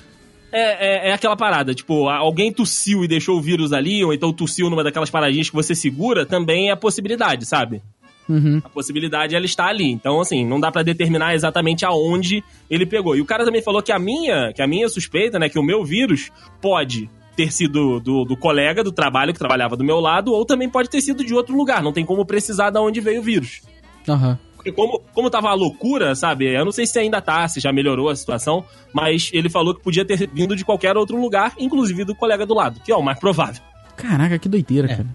É, 0.51 1.07
é, 1.07 1.09
é 1.09 1.13
aquela 1.13 1.35
parada, 1.35 1.73
tipo, 1.73 2.07
a- 2.07 2.17
alguém 2.17 2.51
tossiu 2.51 3.03
e 3.03 3.07
deixou 3.07 3.37
o 3.37 3.41
vírus 3.41 3.71
ali, 3.73 4.03
ou 4.03 4.13
então 4.13 4.31
tossiu 4.33 4.69
numa 4.69 4.83
daquelas 4.83 5.09
paradinhas 5.09 5.49
que 5.49 5.55
você 5.55 5.73
segura, 5.75 6.25
também 6.25 6.69
é 6.71 6.75
possibilidade, 6.75 7.45
sabe? 7.45 7.81
Uhum. 8.29 8.61
A 8.63 8.67
possibilidade 8.69 9.35
ela 9.35 9.45
está 9.45 9.67
ali. 9.67 9.89
Então, 9.89 10.19
assim, 10.19 10.45
não 10.45 10.59
dá 10.59 10.69
pra 10.69 10.83
determinar 10.83 11.33
exatamente 11.33 11.85
aonde 11.85 12.43
ele 12.69 12.85
pegou. 12.85 13.15
E 13.15 13.21
o 13.21 13.25
cara 13.25 13.45
também 13.45 13.61
falou 13.61 13.81
que 13.81 13.91
a 13.93 13.99
minha, 13.99 14.51
que 14.53 14.61
a 14.61 14.67
minha 14.67 14.89
suspeita, 14.89 15.39
né, 15.39 15.47
que 15.47 15.57
o 15.59 15.63
meu 15.63 15.85
vírus 15.85 16.29
pode 16.61 17.09
ter 17.37 17.53
sido 17.53 17.99
do, 17.99 18.25
do 18.25 18.35
colega 18.35 18.83
do 18.83 18.91
trabalho 18.91 19.31
que 19.31 19.37
trabalhava 19.37 19.77
do 19.77 19.83
meu 19.83 19.99
lado, 19.99 20.33
ou 20.33 20.43
também 20.43 20.67
pode 20.67 20.89
ter 20.89 20.99
sido 20.99 21.23
de 21.23 21.35
outro 21.35 21.55
lugar. 21.55 21.83
Não 21.83 21.93
tem 21.93 22.03
como 22.03 22.25
precisar 22.25 22.71
de 22.71 22.79
onde 22.79 22.99
veio 22.99 23.21
o 23.21 23.23
vírus. 23.23 23.61
Aham. 24.09 24.39
Porque 24.55 24.71
como, 24.71 24.99
como 25.13 25.29
tava 25.29 25.49
a 25.49 25.53
loucura, 25.53 26.15
sabe? 26.15 26.51
Eu 26.51 26.65
não 26.65 26.71
sei 26.71 26.87
se 26.87 26.97
ainda 26.97 27.21
tá, 27.21 27.47
se 27.47 27.59
já 27.59 27.71
melhorou 27.71 28.09
a 28.09 28.15
situação, 28.15 28.65
mas 28.91 29.29
ele 29.31 29.49
falou 29.49 29.75
que 29.75 29.83
podia 29.83 30.03
ter 30.03 30.27
vindo 30.33 30.55
de 30.55 30.65
qualquer 30.65 30.97
outro 30.97 31.15
lugar, 31.21 31.53
inclusive 31.59 32.03
do 32.03 32.15
colega 32.15 32.43
do 32.43 32.55
lado, 32.55 32.81
que 32.83 32.91
é 32.91 32.95
o 32.95 33.03
mais 33.03 33.19
provável. 33.19 33.61
Caraca, 33.95 34.39
que 34.39 34.49
doideira, 34.49 34.87
cara. 34.87 35.07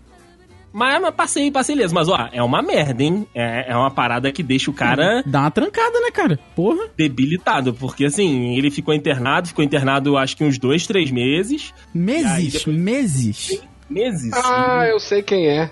Mas, 0.73 1.01
mas 1.03 1.15
passei, 1.15 1.51
passei 1.51 1.77
mesmo. 1.77 1.95
Mas, 1.99 2.09
ó, 2.09 2.29
é 2.33 2.43
uma 2.43 2.63
merda, 2.63 3.03
hein? 3.03 3.27
É, 3.35 3.73
é 3.73 3.77
uma 3.77 3.91
parada 3.91 4.33
que 4.33 4.43
deixa 4.43 4.71
o 4.71 4.75
cara 4.75 5.23
Dá 5.27 5.41
uma 5.41 5.51
trancada, 5.51 6.01
né, 6.01 6.11
cara? 6.11 6.39
Porra. 6.57 6.89
debilitado. 6.97 7.75
Porque, 7.75 8.05
assim, 8.07 8.57
ele 8.57 8.71
ficou 8.71 8.95
internado, 8.95 9.49
ficou 9.49 9.65
internado 9.65 10.17
acho 10.17 10.37
que 10.37 10.45
uns 10.45 10.59
dois, 10.59 10.87
três 10.87 11.11
meses. 11.11 11.75
Meses, 11.95 12.53
depois- 12.55 12.77
meses. 12.77 13.63
Meses. 13.91 14.33
Ah, 14.33 14.87
eu 14.89 14.99
sei 14.99 15.23
quem 15.23 15.47
é. 15.47 15.71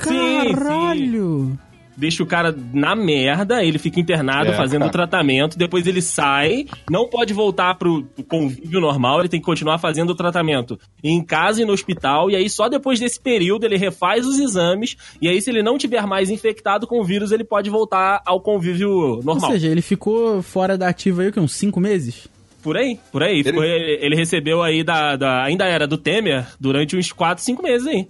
Sim, 0.00 0.52
Caralho. 0.54 1.58
Deixa 1.96 2.22
o 2.22 2.26
cara 2.26 2.54
na 2.72 2.94
merda, 2.96 3.62
ele 3.62 3.78
fica 3.78 4.00
internado 4.00 4.50
É, 4.50 4.54
fazendo 4.54 4.80
cara. 4.80 4.92
tratamento, 4.92 5.58
depois 5.58 5.86
ele 5.86 6.00
sai, 6.00 6.66
não 6.90 7.08
pode 7.08 7.32
voltar 7.32 7.74
pro 7.76 8.06
convívio 8.28 8.80
normal, 8.80 9.20
ele 9.20 9.28
tem 9.28 9.40
que 9.40 9.46
continuar 9.46 9.78
fazendo 9.78 10.10
o 10.10 10.14
tratamento 10.14 10.78
em 11.04 11.22
casa 11.24 11.62
e 11.62 11.64
no 11.64 11.72
hospital, 11.72 12.30
e 12.30 12.36
aí 12.36 12.48
só 12.48 12.68
depois 12.68 12.98
desse 12.98 13.20
período 13.20 13.64
ele 13.64 13.76
refaz 13.76 14.26
os 14.26 14.38
exames, 14.38 14.96
e 15.20 15.28
aí 15.28 15.40
se 15.40 15.50
ele 15.50 15.62
não 15.62 15.76
tiver 15.78 16.06
mais 16.06 16.30
infectado 16.30 16.86
com 16.86 17.00
o 17.00 17.04
vírus, 17.04 17.30
ele 17.32 17.44
pode 17.44 17.68
voltar 17.68 18.22
ao 18.24 18.40
convívio 18.40 18.90
Ou 18.90 19.22
normal. 19.22 19.50
seja, 19.50 19.68
ele 19.68 19.82
ficou 19.82 20.42
fora 20.42 20.78
da 20.78 20.88
ativa 20.88 21.22
aí, 21.22 21.28
o 21.28 21.32
quê? 21.32 21.40
Uns 21.40 21.52
cinco 21.52 21.78
meses? 21.80 22.26
Por 22.62 22.76
aí, 22.76 22.96
por 23.10 23.22
aí. 23.24 23.40
Ele... 23.44 23.98
ele 24.00 24.14
recebeu 24.14 24.62
aí 24.62 24.84
da, 24.84 25.16
da- 25.16 25.42
Ainda 25.44 25.64
era 25.66 25.84
do 25.86 25.98
Temer 25.98 26.46
durante 26.60 26.96
uns 26.96 27.10
4, 27.10 27.42
5 27.42 27.60
meses 27.60 27.88
aí. 27.88 28.06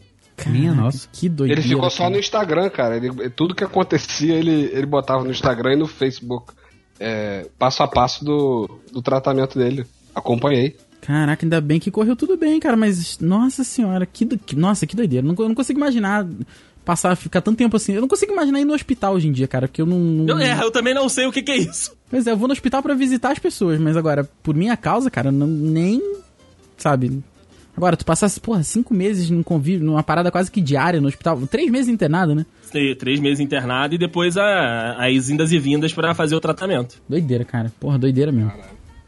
Minha 0.51 0.75
nossa. 0.75 1.09
Que 1.13 1.29
doideira. 1.29 1.61
Ele 1.61 1.69
ficou 1.69 1.91
só 1.91 2.05
cara. 2.05 2.11
no 2.11 2.19
Instagram, 2.19 2.71
cara. 2.71 2.97
Ele- 2.97 3.31
tudo 3.31 3.55
que 3.55 3.65
acontecia, 3.65 4.35
ele, 4.35 4.71
ele 4.73 4.87
botava 4.87 5.23
no 5.25 5.31
Instagram 5.31 5.75
e 5.75 5.77
no 5.77 5.87
Facebook. 5.87 6.53
É, 7.01 7.49
passo 7.59 7.83
a 7.83 7.89
passo 7.89 8.25
do, 8.25 8.81
do 8.93 9.03
tratamento 9.03 9.59
dele. 9.59 9.85
Acompanhei. 10.15 10.77
Caraca, 11.01 11.45
ainda 11.45 11.61
bem 11.61 11.81
que 11.81 11.91
correu 11.91 12.15
tudo 12.15 12.37
bem, 12.37 12.61
cara, 12.61 12.77
mas 12.77 13.19
nossa 13.19 13.65
senhora, 13.65 14.07
que, 14.07 14.25
do- 14.25 14.39
que- 14.39 14.55
nossa, 14.55 14.87
que 14.87 14.95
doideira. 14.95 15.27
Não, 15.27 15.35
eu 15.37 15.49
não 15.49 15.55
consigo 15.55 15.81
imaginar 15.81 16.25
passar, 16.85 17.17
ficar 17.17 17.41
tanto 17.41 17.57
tempo 17.59 17.77
assim. 17.77 17.93
Eu 17.95 18.01
não 18.03 18.09
consigo 18.09 18.33
imaginar 18.33 18.61
ir 18.61 18.65
no 18.65 18.73
hospital 18.75 19.15
hoje 19.15 19.27
em 19.27 19.33
dia, 19.33 19.49
cara, 19.49 19.67
porque 19.67 19.83
eu 19.83 19.87
não. 19.87 19.99
não- 19.99 20.29
Eu, 20.29 20.39
é, 20.39 20.63
eu 20.63 20.71
também 20.71 20.95
não 20.95 21.09
sei 21.09 21.27
o 21.27 21.33
que, 21.33 21.43
que 21.43 21.51
é 21.51 21.57
isso. 21.57 21.93
Pois 22.09 22.25
é, 22.27 22.31
eu 22.31 22.37
vou 22.37 22.47
no 22.47 22.53
hospital 22.53 22.83
pra 22.83 22.95
visitar 22.95 23.33
as 23.33 23.39
pessoas, 23.41 23.81
mas 23.81 23.97
agora, 23.97 24.29
por 24.43 24.55
minha 24.55 24.77
causa, 24.77 25.11
cara, 25.11 25.33
não, 25.33 25.47
nem. 25.47 26.01
Sabe? 26.77 27.23
Agora, 27.83 27.97
tu 27.97 28.05
passasse, 28.05 28.39
porra, 28.39 28.63
cinco 28.63 28.95
meses 28.95 29.29
num 29.29 29.43
convívio, 29.43 29.85
numa 29.85 30.05
parada 30.05 30.31
quase 30.31 30.49
que 30.49 30.61
diária 30.61 31.01
no 31.01 31.09
hospital, 31.09 31.41
três 31.49 31.69
meses 31.69 31.89
internado, 31.89 32.33
né? 32.33 32.47
Três- 32.71 32.97
Três 32.97 33.19
meses 33.19 33.41
internado 33.41 33.93
e 33.97 33.99
depois 33.99 34.37
a- 34.37 34.99
as 35.05 35.29
indas 35.29 35.51
e 35.51 35.59
vindas 35.59 35.93
pra 35.93 36.15
fazer 36.15 36.37
o 36.37 36.41
tratamento. 36.41 37.03
Doideira, 37.09 37.45
cara. 37.45 37.73
Porra, 37.81 37.99
doideira 37.99 38.31
mesmo. 38.31 38.53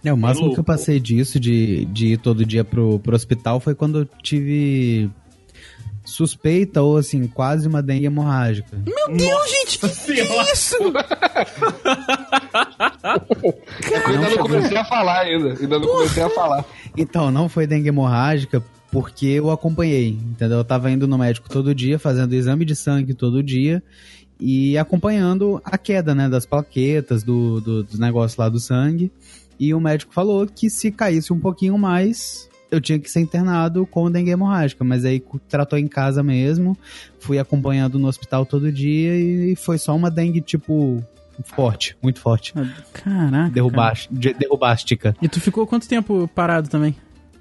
É, 0.04 0.12
o 0.12 0.16
máximo 0.16 0.52
que 0.52 0.58
eu 0.58 0.64
passei 0.64 0.98
disso, 0.98 1.38
de, 1.38 1.84
de 1.84 2.14
ir 2.14 2.18
todo 2.18 2.44
dia 2.44 2.64
pro, 2.64 2.98
pro 2.98 3.14
hospital, 3.14 3.60
foi 3.60 3.76
quando 3.76 4.00
eu 4.00 4.08
tive 4.20 5.08
suspeita 6.04 6.82
ou, 6.82 6.96
assim, 6.98 7.26
quase 7.28 7.68
uma 7.68 7.80
dengue 7.80 8.06
hemorrágica. 8.06 8.76
Meu 8.84 9.16
Deus, 9.16 9.50
gente! 9.50 9.78
Que, 9.78 9.88
que 10.14 10.20
é 10.20 10.52
isso? 10.52 10.76
Eu 13.90 14.06
ainda 14.06 14.30
não 14.30 14.38
comecei 14.38 14.76
a 14.76 14.84
falar 14.84 15.20
ainda. 15.20 15.50
Ainda 15.60 15.78
não 15.78 15.86
comecei 15.86 16.22
a 16.22 16.30
falar. 16.30 16.64
Então, 16.96 17.30
não 17.30 17.48
foi 17.48 17.66
dengue 17.66 17.88
hemorrágica 17.88 18.62
porque 18.90 19.26
eu 19.26 19.50
acompanhei, 19.50 20.10
entendeu? 20.10 20.58
Eu 20.58 20.64
tava 20.64 20.90
indo 20.90 21.08
no 21.08 21.18
médico 21.18 21.48
todo 21.48 21.74
dia, 21.74 21.98
fazendo 21.98 22.32
exame 22.32 22.64
de 22.64 22.76
sangue 22.76 23.12
todo 23.12 23.42
dia 23.42 23.82
e 24.38 24.78
acompanhando 24.78 25.60
a 25.64 25.76
queda, 25.76 26.14
né, 26.14 26.28
das 26.28 26.46
plaquetas, 26.46 27.22
do, 27.22 27.60
do, 27.60 27.82
dos 27.82 27.98
negócios 27.98 28.36
lá 28.36 28.48
do 28.48 28.60
sangue. 28.60 29.10
E 29.58 29.72
o 29.74 29.80
médico 29.80 30.12
falou 30.12 30.46
que 30.46 30.68
se 30.70 30.90
caísse 30.90 31.32
um 31.32 31.40
pouquinho 31.40 31.78
mais, 31.78 32.48
eu 32.70 32.80
tinha 32.80 32.98
que 32.98 33.10
ser 33.10 33.20
internado 33.20 33.86
com 33.86 34.10
dengue 34.10 34.30
hemorrágica. 34.30 34.84
Mas 34.84 35.04
aí 35.04 35.22
tratou 35.48 35.78
em 35.78 35.88
casa 35.88 36.22
mesmo, 36.22 36.76
fui 37.18 37.38
acompanhando 37.38 37.98
no 37.98 38.06
hospital 38.08 38.44
todo 38.46 38.70
dia 38.70 39.16
e 39.16 39.56
foi 39.56 39.78
só 39.78 39.94
uma 39.94 40.10
dengue, 40.10 40.40
tipo, 40.40 41.02
forte, 41.42 41.96
muito 42.02 42.20
forte. 42.20 42.52
Caraca. 42.52 42.82
cara. 42.92 43.48
Derrubás- 43.50 44.08
de- 44.10 44.34
derrubástica. 44.34 45.16
E 45.20 45.28
tu 45.28 45.40
ficou 45.40 45.66
quanto 45.66 45.88
tempo 45.88 46.28
parado 46.34 46.68
também? 46.68 46.94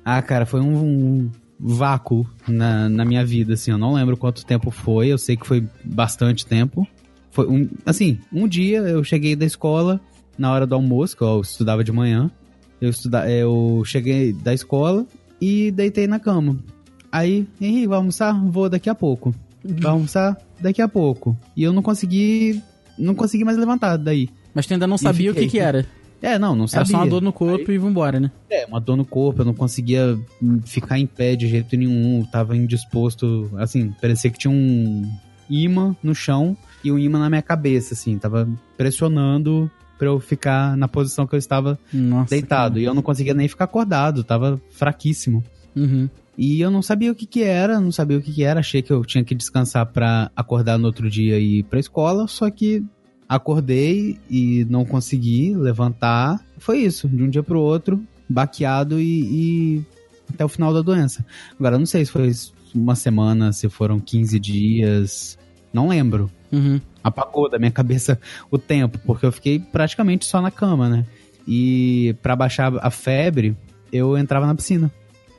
Ah, 0.03 0.21
cara, 0.21 0.45
foi 0.45 0.59
um, 0.61 0.75
um 0.75 1.31
vácuo 1.59 2.27
na, 2.47 2.89
na 2.89 3.05
minha 3.05 3.25
vida, 3.25 3.53
assim. 3.53 3.71
Eu 3.71 3.77
não 3.77 3.93
lembro 3.93 4.17
quanto 4.17 4.45
tempo 4.45 4.69
foi, 4.71 5.07
eu 5.07 5.17
sei 5.17 5.37
que 5.37 5.47
foi 5.47 5.65
bastante 5.83 6.45
tempo. 6.45 6.87
Foi 7.31 7.47
um, 7.47 7.69
assim, 7.85 8.19
um 8.31 8.47
dia 8.47 8.79
eu 8.79 9.03
cheguei 9.03 9.35
da 9.35 9.45
escola 9.45 9.99
na 10.37 10.51
hora 10.51 10.65
do 10.67 10.75
almoço, 10.75 11.15
que 11.15 11.23
eu 11.23 11.41
estudava 11.41 11.83
de 11.83 11.91
manhã. 11.91 12.29
Eu, 12.81 12.89
estuda, 12.89 13.29
eu 13.31 13.81
cheguei 13.85 14.33
da 14.33 14.53
escola 14.53 15.05
e 15.39 15.71
deitei 15.71 16.05
na 16.05 16.19
cama. 16.19 16.57
Aí, 17.11 17.47
Henrique, 17.61 17.87
vai 17.87 17.97
almoçar? 17.97 18.33
Vou 18.45 18.67
daqui 18.67 18.89
a 18.89 18.95
pouco. 18.95 19.33
Vai 19.63 19.91
almoçar? 19.91 20.37
Daqui 20.59 20.81
a 20.81 20.87
pouco. 20.87 21.37
E 21.55 21.63
eu 21.63 21.71
não 21.71 21.81
consegui. 21.81 22.61
Não 22.97 23.15
consegui 23.15 23.43
mais 23.43 23.57
levantar 23.57 23.97
daí. 23.97 24.29
Mas 24.53 24.65
tu 24.65 24.73
ainda 24.73 24.87
não 24.87 24.97
sabia 24.97 25.31
o 25.31 25.35
que 25.35 25.47
que 25.47 25.59
era. 25.59 25.85
É, 26.21 26.39
não, 26.39 26.55
não 26.55 26.63
Era 26.63 26.69
sabia. 26.69 26.91
só 26.91 26.97
uma 26.99 27.07
dor 27.07 27.21
no 27.21 27.33
corpo 27.33 27.69
e 27.69 27.77
vambora, 27.77 28.17
né? 28.17 28.31
É, 28.49 28.65
uma 28.65 28.79
dor 28.79 28.95
no 28.95 29.03
corpo, 29.03 29.41
eu 29.41 29.45
não 29.45 29.53
conseguia 29.53 30.17
ficar 30.63 30.97
em 30.97 31.05
pé 31.05 31.35
de 31.35 31.49
jeito 31.49 31.75
nenhum, 31.75 32.23
tava 32.31 32.55
indisposto, 32.55 33.51
assim, 33.57 33.91
parecia 34.01 34.31
que 34.31 34.39
tinha 34.39 34.51
um 34.51 35.03
imã 35.49 35.93
no 36.01 36.15
chão 36.15 36.55
e 36.81 36.89
um 36.91 36.97
imã 36.97 37.19
na 37.19 37.29
minha 37.29 37.41
cabeça, 37.41 37.93
assim, 37.93 38.17
tava 38.17 38.47
pressionando 38.77 39.69
pra 39.97 40.07
eu 40.07 40.17
ficar 40.19 40.77
na 40.77 40.87
posição 40.87 41.27
que 41.27 41.35
eu 41.35 41.39
estava 41.39 41.77
Nossa. 41.91 42.29
deitado, 42.29 42.79
e 42.79 42.85
eu 42.85 42.93
não 42.93 43.01
conseguia 43.01 43.33
nem 43.33 43.47
ficar 43.49 43.65
acordado, 43.65 44.23
tava 44.23 44.61
fraquíssimo. 44.71 45.43
cara. 45.43 45.85
Uhum. 45.87 46.09
E 46.37 46.59
eu 46.61 46.71
não 46.71 46.81
sabia 46.81 47.11
o 47.11 47.15
que 47.15 47.25
que 47.25 47.43
era, 47.43 47.79
não 47.79 47.91
sabia 47.91 48.17
o 48.17 48.21
que 48.21 48.33
que 48.33 48.43
era, 48.43 48.59
achei 48.59 48.81
que 48.81 48.91
eu 48.91 49.05
tinha 49.05 49.23
que 49.23 49.35
descansar 49.35 49.85
pra 49.85 50.31
acordar 50.35 50.77
no 50.79 50.87
outro 50.87 51.09
dia 51.09 51.37
e 51.37 51.59
ir 51.59 51.63
pra 51.63 51.79
escola, 51.79 52.27
só 52.27 52.49
que 52.49 52.83
acordei 53.29 54.19
e 54.29 54.65
não 54.69 54.83
consegui 54.83 55.55
levantar. 55.55 56.43
Foi 56.57 56.79
isso, 56.79 57.07
de 57.07 57.21
um 57.21 57.29
dia 57.29 57.43
pro 57.43 57.59
outro, 57.59 58.03
baqueado 58.27 58.99
e, 58.99 59.05
e 59.05 59.85
até 60.33 60.43
o 60.43 60.49
final 60.49 60.73
da 60.73 60.81
doença. 60.81 61.25
Agora, 61.59 61.75
eu 61.75 61.79
não 61.79 61.85
sei 61.85 62.03
se 62.05 62.11
foi 62.11 62.31
uma 62.73 62.95
semana, 62.95 63.53
se 63.53 63.69
foram 63.69 63.99
15 63.99 64.39
dias, 64.39 65.37
não 65.71 65.87
lembro. 65.87 66.31
Uhum. 66.51 66.81
Apagou 67.03 67.49
da 67.49 67.59
minha 67.59 67.71
cabeça 67.71 68.19
o 68.49 68.57
tempo, 68.57 68.99
porque 69.05 69.25
eu 69.25 69.31
fiquei 69.31 69.59
praticamente 69.59 70.25
só 70.25 70.41
na 70.41 70.49
cama, 70.49 70.89
né? 70.89 71.05
E 71.47 72.15
pra 72.21 72.35
baixar 72.35 72.73
a 72.77 72.89
febre, 72.89 73.55
eu 73.91 74.17
entrava 74.17 74.47
na 74.47 74.55
piscina. 74.55 74.91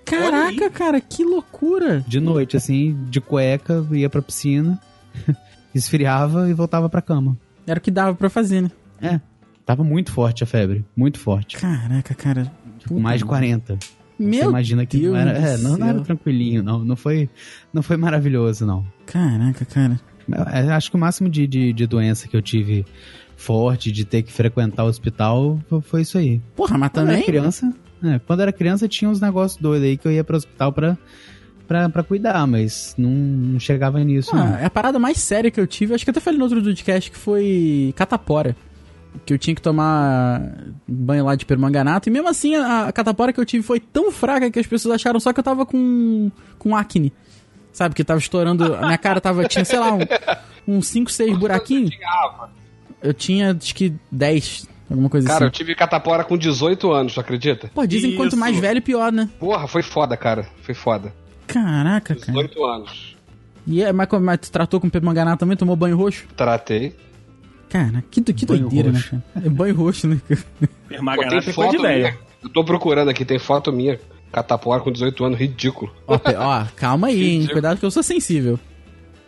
Caraca, 0.04 0.70
cara, 0.70 1.00
que 1.00 1.24
loucura. 1.24 2.04
de 2.06 2.20
noite, 2.20 2.56
assim, 2.56 2.96
de 3.10 3.20
cueca, 3.20 3.86
ia 3.92 4.08
pra 4.10 4.20
piscina, 4.22 4.78
esfriava 5.74 6.48
e 6.48 6.54
voltava 6.54 6.88
pra 6.88 7.02
cama. 7.02 7.36
Era 7.66 7.78
o 7.78 7.82
que 7.82 7.90
dava 7.90 8.14
pra 8.14 8.28
fazer, 8.28 8.60
né? 8.62 8.70
É, 9.00 9.20
tava 9.64 9.82
muito 9.82 10.12
forte 10.12 10.44
a 10.44 10.46
febre, 10.46 10.84
muito 10.96 11.18
forte. 11.18 11.56
Caraca, 11.56 12.14
cara. 12.14 12.50
Tipo, 12.78 12.98
mais 13.00 13.20
de 13.20 13.24
40. 13.24 13.76
Você 13.76 13.90
Meu 14.18 14.50
imagina 14.50 14.86
que 14.86 14.98
Deus 14.98 15.12
não 15.12 15.20
era, 15.20 15.30
é, 15.38 15.56
não, 15.58 15.76
não 15.76 15.86
era 15.88 16.00
tranquilinho, 16.00 16.62
não, 16.62 16.84
não 16.84 16.94
foi, 16.96 17.28
não 17.72 17.82
foi 17.82 17.96
maravilhoso, 17.96 18.64
não. 18.64 18.84
Caraca, 19.06 19.64
cara. 19.64 19.98
Eu 20.66 20.72
acho 20.72 20.90
que 20.90 20.96
o 20.96 21.00
máximo 21.00 21.28
de, 21.28 21.46
de, 21.46 21.72
de 21.72 21.86
doença 21.86 22.28
que 22.28 22.36
eu 22.36 22.40
tive 22.40 22.86
forte, 23.36 23.90
de 23.90 24.04
ter 24.04 24.22
que 24.22 24.32
frequentar 24.32 24.84
o 24.84 24.88
hospital, 24.88 25.58
fo- 25.68 25.80
foi 25.80 26.02
isso 26.02 26.16
aí. 26.16 26.40
Porra, 26.54 26.78
mas 26.78 26.90
Quando 26.92 27.06
também. 27.06 27.16
era 27.16 27.26
criança, 27.26 27.74
é, 28.04 28.18
quando 28.18 28.40
era 28.40 28.52
criança 28.52 28.86
tinha 28.88 29.10
uns 29.10 29.20
negócios 29.20 29.60
doidos 29.60 29.86
aí 29.88 29.96
que 29.96 30.06
eu 30.06 30.12
ia 30.12 30.22
pro 30.24 30.36
hospital 30.36 30.72
pra, 30.72 30.98
pra, 31.66 31.88
pra 31.88 32.02
cuidar, 32.02 32.46
mas 32.46 32.94
não, 32.98 33.10
não 33.10 33.58
chegava 33.60 33.98
nisso, 34.04 34.34
não. 34.34 34.54
Ah, 34.54 34.60
é 34.60 34.64
a 34.66 34.70
parada 34.70 34.98
mais 34.98 35.18
séria 35.18 35.50
que 35.50 35.60
eu 35.60 35.66
tive, 35.66 35.94
acho 35.94 36.04
que 36.04 36.10
eu 36.10 36.12
até 36.12 36.20
falei 36.20 36.38
no 36.38 36.44
outro 36.44 36.62
podcast 36.62 37.10
que 37.10 37.16
foi 37.18 37.92
catapora. 37.96 38.56
Que 39.24 39.32
eu 39.32 39.38
tinha 39.38 39.54
que 39.54 39.62
tomar 39.62 40.42
banho 40.88 41.24
lá 41.24 41.36
de 41.36 41.46
permanganato. 41.46 42.08
E 42.08 42.12
mesmo 42.12 42.28
assim, 42.28 42.56
a, 42.56 42.88
a 42.88 42.92
catapora 42.92 43.32
que 43.32 43.38
eu 43.38 43.44
tive 43.44 43.62
foi 43.62 43.78
tão 43.78 44.10
fraca 44.10 44.50
que 44.50 44.58
as 44.58 44.66
pessoas 44.66 44.96
acharam 44.96 45.20
só 45.20 45.32
que 45.32 45.38
eu 45.38 45.44
tava 45.44 45.64
com, 45.64 46.32
com 46.58 46.74
acne. 46.76 47.12
Sabe? 47.72 47.94
Que 47.94 48.02
tava 48.02 48.18
estourando. 48.18 48.74
A 48.74 48.86
minha 48.86 48.98
cara 48.98 49.20
tava. 49.20 49.44
Tinha, 49.46 49.64
sei 49.64 49.78
lá, 49.78 49.92
um- 49.94 50.00
uns 50.78 50.88
5, 50.88 51.12
6 51.12 51.38
buraquinhos. 51.38 51.90
Eu 53.00 53.14
tinha, 53.14 53.52
acho 53.56 53.72
que 53.74 53.94
10. 54.10 54.66
Alguma 54.90 55.08
coisa 55.08 55.26
Cara, 55.26 55.44
eu 55.44 55.48
assim. 55.48 55.56
tive 55.56 55.74
catapora 55.74 56.24
com 56.24 56.36
18 56.36 56.92
anos, 56.92 57.14
tu 57.14 57.20
acredita? 57.20 57.70
Pô, 57.74 57.86
dizem 57.86 58.10
que 58.10 58.16
quanto 58.16 58.36
mais 58.36 58.58
velho, 58.58 58.82
pior, 58.82 59.10
né? 59.10 59.28
Porra, 59.40 59.66
foi 59.66 59.82
foda, 59.82 60.16
cara. 60.16 60.46
Foi 60.62 60.74
foda. 60.74 61.12
Caraca, 61.46 62.14
cara. 62.14 62.32
18 62.32 62.64
anos. 62.64 63.16
E 63.66 63.82
é, 63.82 63.92
mas, 63.92 64.08
mas 64.20 64.38
tu 64.40 64.50
tratou 64.52 64.78
com 64.78 64.90
permanganato 64.90 65.38
também? 65.40 65.56
Tomou 65.56 65.74
banho 65.74 65.96
roxo? 65.96 66.26
Tratei. 66.36 66.94
Cara, 67.70 68.04
que, 68.10 68.20
do- 68.20 68.32
que 68.34 68.44
Banho 68.46 68.60
doideira, 68.60 68.90
roxo. 68.92 69.14
né, 69.16 69.22
cara? 69.34 69.46
É 69.46 69.48
banho 69.48 69.74
roxo, 69.74 70.06
né? 70.06 70.20
Permaganato 70.88 71.50
é 71.50 71.52
coisa 71.52 71.70
de 71.72 71.78
minha. 71.78 72.16
Eu 72.42 72.48
tô 72.50 72.62
procurando 72.62 73.08
aqui, 73.08 73.24
tem 73.24 73.38
foto 73.38 73.72
minha. 73.72 73.98
Catapora 74.30 74.82
com 74.82 74.92
18 74.92 75.24
anos, 75.24 75.38
ridículo. 75.38 75.90
Ó, 76.06 76.18
ó, 76.36 76.64
calma 76.76 77.06
aí, 77.06 77.22
hein? 77.22 77.30
Ridículo. 77.36 77.52
Cuidado 77.52 77.78
que 77.78 77.86
eu 77.86 77.90
sou 77.90 78.02
sensível. 78.02 78.58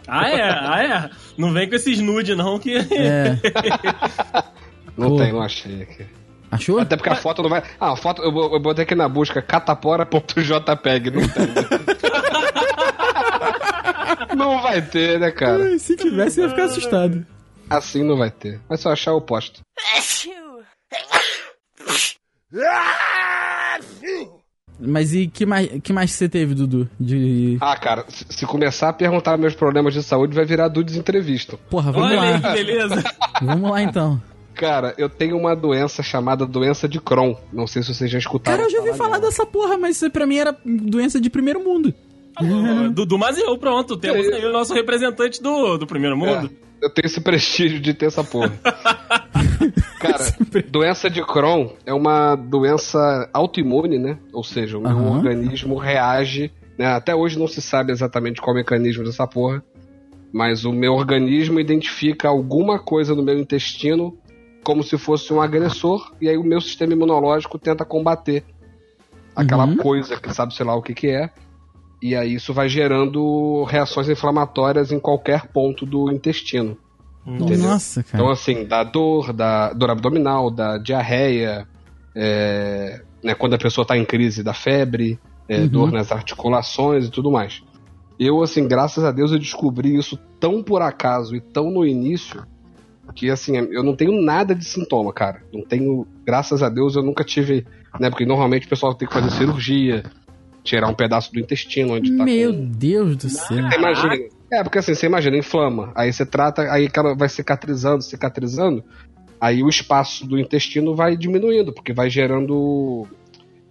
Ah, 0.07 0.29
é? 0.29 0.43
Ah, 0.43 0.83
é? 0.85 1.11
Não 1.39 1.53
vem 1.53 1.69
com 1.69 1.75
esses 1.75 1.99
nude, 2.01 2.35
não, 2.35 2.59
que... 2.59 2.77
É. 2.77 3.39
Não 4.97 5.11
Pô. 5.11 5.17
tem, 5.17 5.33
não 5.33 5.43
achei 5.43 5.83
aqui. 5.83 6.07
Achou? 6.51 6.79
Até 6.79 6.97
porque 6.97 7.11
a 7.11 7.17
foto 7.17 7.43
não 7.43 7.51
vai. 7.51 7.63
Ah, 7.79 7.93
a 7.93 7.97
foto, 7.97 8.23
eu, 8.23 8.31
eu 8.31 8.61
botei 8.61 8.85
aqui 8.85 8.95
na 8.95 9.09
busca 9.09 9.43
catapora.jpg, 9.43 11.11
não 11.11 11.29
tem. 11.29 11.47
não 14.37 14.63
vai 14.63 14.81
ter, 14.81 15.19
né, 15.19 15.31
cara? 15.31 15.65
Ai, 15.65 15.79
Se 15.79 15.97
tivesse, 15.97 16.41
eu 16.41 16.45
ia 16.45 16.51
ficar 16.51 16.65
assustado. 16.65 17.27
Assim 17.69 18.03
não 18.05 18.17
vai 18.17 18.31
ter. 18.31 18.61
Mas 18.69 18.81
se 18.81 18.87
eu 18.89 18.93
achar, 18.93 19.11
eu 19.11 19.21
posto. 19.21 19.61
Mas 24.79 25.15
e 25.15 25.27
que 25.27 25.45
mais 25.47 25.69
que 25.83 25.93
mais 25.93 26.13
você 26.13 26.29
teve, 26.29 26.55
Dudu? 26.55 26.89
De. 27.01 27.57
Ah, 27.61 27.77
cara, 27.77 28.05
se, 28.09 28.47
começar 28.47 28.91
a 28.91 28.93
perguntar 28.93 29.37
meus 29.37 29.55
problemas 29.55 29.95
de 29.95 30.03
saúde, 30.03 30.35
vai 30.35 30.45
virar 30.45 30.69
Dudes 30.69 30.97
Entrevista. 30.97 31.59
Porra, 31.71 31.91
vamos 31.91 32.11
Olha 32.11 32.21
aí 32.21 32.41
lá. 32.41 32.53
beleza. 32.53 33.05
Vamos 33.43 33.71
lá 33.71 33.83
então. 33.83 34.23
Cara, 34.57 34.95
eu 34.97 35.09
tenho 35.09 35.37
uma 35.37 35.55
doença 35.55 36.03
chamada 36.03 36.47
doença 36.47 36.89
de 36.89 36.99
Crohn. 36.99 37.35
Não 37.53 37.67
sei 37.67 37.83
se 37.83 37.95
vocês 37.95 38.11
já 38.11 38.19
escutaram. 38.19 38.57
Cara, 38.57 38.67
eu 38.67 38.73
já 38.73 38.79
ouvi 38.79 38.95
falar 38.95 39.19
dela. 39.19 39.31
dessa 39.31 39.45
porra, 39.45 39.77
mas 39.77 39.97
isso 39.97 40.11
pra 40.11 40.27
mim 40.27 40.39
era 40.39 40.57
doença 40.65 41.21
de 41.21 41.29
primeiro 41.29 41.63
mundo. 41.63 41.93
Dudu 42.93 43.19
Mazeu, 43.19 43.57
pronto. 43.59 43.97
Temos 43.99 44.27
aí 44.29 44.45
o 44.47 44.53
nosso 44.53 44.73
representante 44.73 45.43
do, 45.43 45.77
do 45.77 45.87
primeiro 45.87 46.17
mundo. 46.17 46.51
É, 46.81 46.87
eu 46.87 46.91
tenho 46.91 47.07
esse 47.07 47.21
prestígio 47.23 47.81
de 47.81 47.93
ter 47.93 48.07
essa 48.07 48.25
porra. 48.25 48.53
Cara, 50.01 50.35
doença 50.71 51.11
de 51.11 51.23
Crohn 51.25 51.69
é 51.85 51.93
uma 51.93 52.35
doença 52.35 53.29
autoimune, 53.35 53.99
né? 53.99 54.19
Ou 54.33 54.43
seja, 54.45 54.79
o 54.79 54.81
meu 54.81 54.91
Aham. 54.91 55.17
organismo 55.19 55.77
reage 55.77 56.51
Né? 56.79 56.87
Até 56.87 57.15
hoje 57.15 57.39
não 57.39 57.47
se 57.47 57.61
sabe 57.61 57.93
exatamente 57.93 58.41
qual 58.41 58.55
é 58.55 58.61
o 58.61 58.63
mecanismo 58.63 59.05
dessa 59.05 59.27
porra. 59.27 59.63
Mas 60.33 60.65
o 60.65 60.73
meu 60.73 60.93
organismo 60.93 61.61
identifica 61.61 62.29
alguma 62.29 62.79
coisa 62.79 63.15
no 63.15 63.23
meu 63.23 63.39
intestino 63.39 64.19
como 64.67 64.83
se 64.83 64.99
fosse 64.99 65.33
um 65.33 65.41
agressor, 65.41 66.11
e 66.21 66.29
aí 66.29 66.37
o 66.37 66.43
meu 66.43 66.61
sistema 66.61 66.93
imunológico 66.93 67.57
tenta 67.57 67.85
combater 67.85 68.43
aquela 69.37 69.65
Uhum. 69.65 69.77
coisa 69.77 70.17
que 70.21 70.35
sabe, 70.35 70.53
sei 70.57 70.67
lá 70.67 70.75
o 70.75 70.83
que, 70.83 70.93
que 70.93 71.07
é. 71.07 71.31
E 72.03 72.17
aí 72.17 72.35
isso 72.35 72.53
vai 72.53 72.69
gerando 72.69 73.63
reações 73.63 74.09
inflamatórias 74.09 74.91
em 74.91 74.99
qualquer 74.99 75.47
ponto 75.53 75.87
do 75.87 76.11
intestino. 76.11 76.77
Entendeu? 77.25 77.71
Nossa, 77.71 78.03
cara. 78.03 78.17
Então, 78.25 78.29
assim, 78.29 78.65
da 78.67 78.83
dor, 78.83 79.33
da 79.33 79.73
dor 79.73 79.91
abdominal, 79.91 80.51
da 80.51 80.79
diarreia, 80.79 81.65
é, 82.13 83.03
né, 83.23 83.35
quando 83.37 83.55
a 83.55 83.59
pessoa 83.59 83.85
está 83.85 83.97
em 83.97 84.05
crise, 84.05 84.43
da 84.43 84.53
febre, 84.53 85.17
é, 85.49 85.61
Uhum. 85.61 85.69
dor 85.69 85.93
nas 85.93 86.11
articulações 86.11 87.07
e 87.07 87.11
tudo 87.13 87.31
mais. 87.31 87.63
Eu, 88.19 88.43
assim, 88.43 88.67
graças 88.67 89.05
a 89.05 89.13
Deus 89.13 89.31
eu 89.31 89.39
descobri 89.39 89.97
isso 89.97 90.19
tão 90.41 90.61
por 90.61 90.83
acaso 90.83 91.37
e 91.37 91.41
tão 91.41 91.71
no 91.71 91.87
início 91.87 92.45
que, 93.17 93.31
assim, 93.31 93.57
eu 93.57 93.83
não 93.83 93.97
tenho 93.97 94.13
nada 94.21 94.55
de 94.55 94.65
sintoma, 94.65 95.13
cara. 95.13 95.43
Não 95.53 95.65
tenho, 95.65 96.07
graças 96.25 96.63
a 96.63 96.69
Deus 96.69 96.95
eu 96.95 97.03
nunca 97.03 97.25
tive, 97.25 97.67
né, 97.99 98.11
porque 98.11 98.27
normalmente 98.27 98.67
o 98.67 98.69
pessoal 98.69 98.95
tem 98.95 99.09
que 99.09 99.15
fazer 99.15 99.31
cirurgia, 99.31 100.05
tirar 100.63 100.89
um 100.89 100.95
pedaço 100.95 101.33
do 101.33 101.41
intestino 101.41 101.95
onde 101.95 102.15
tá 102.15 102.25
Meu 102.25 102.53
com... 102.53 102.69
Deus 102.69 103.17
do 103.17 103.29
céu. 103.31 103.57
Você 103.57 103.77
imagina. 103.77 104.15
É, 104.53 104.63
porque 104.63 104.79
assim, 104.79 104.95
você 104.95 105.07
imagina, 105.07 105.37
inflama. 105.37 105.93
Aí 105.95 106.13
você 106.13 106.27
trata, 106.27 106.71
aí 106.71 106.89
vai 107.17 107.29
cicatrizando, 107.29 108.03
cicatrizando. 108.03 108.85
Aí 109.41 109.63
o 109.63 109.69
espaço 109.69 110.27
do 110.27 110.39
intestino 110.39 110.95
vai 110.95 111.17
diminuindo, 111.17 111.73
porque 111.73 111.93
vai 111.93 112.11
gerando 112.11 113.07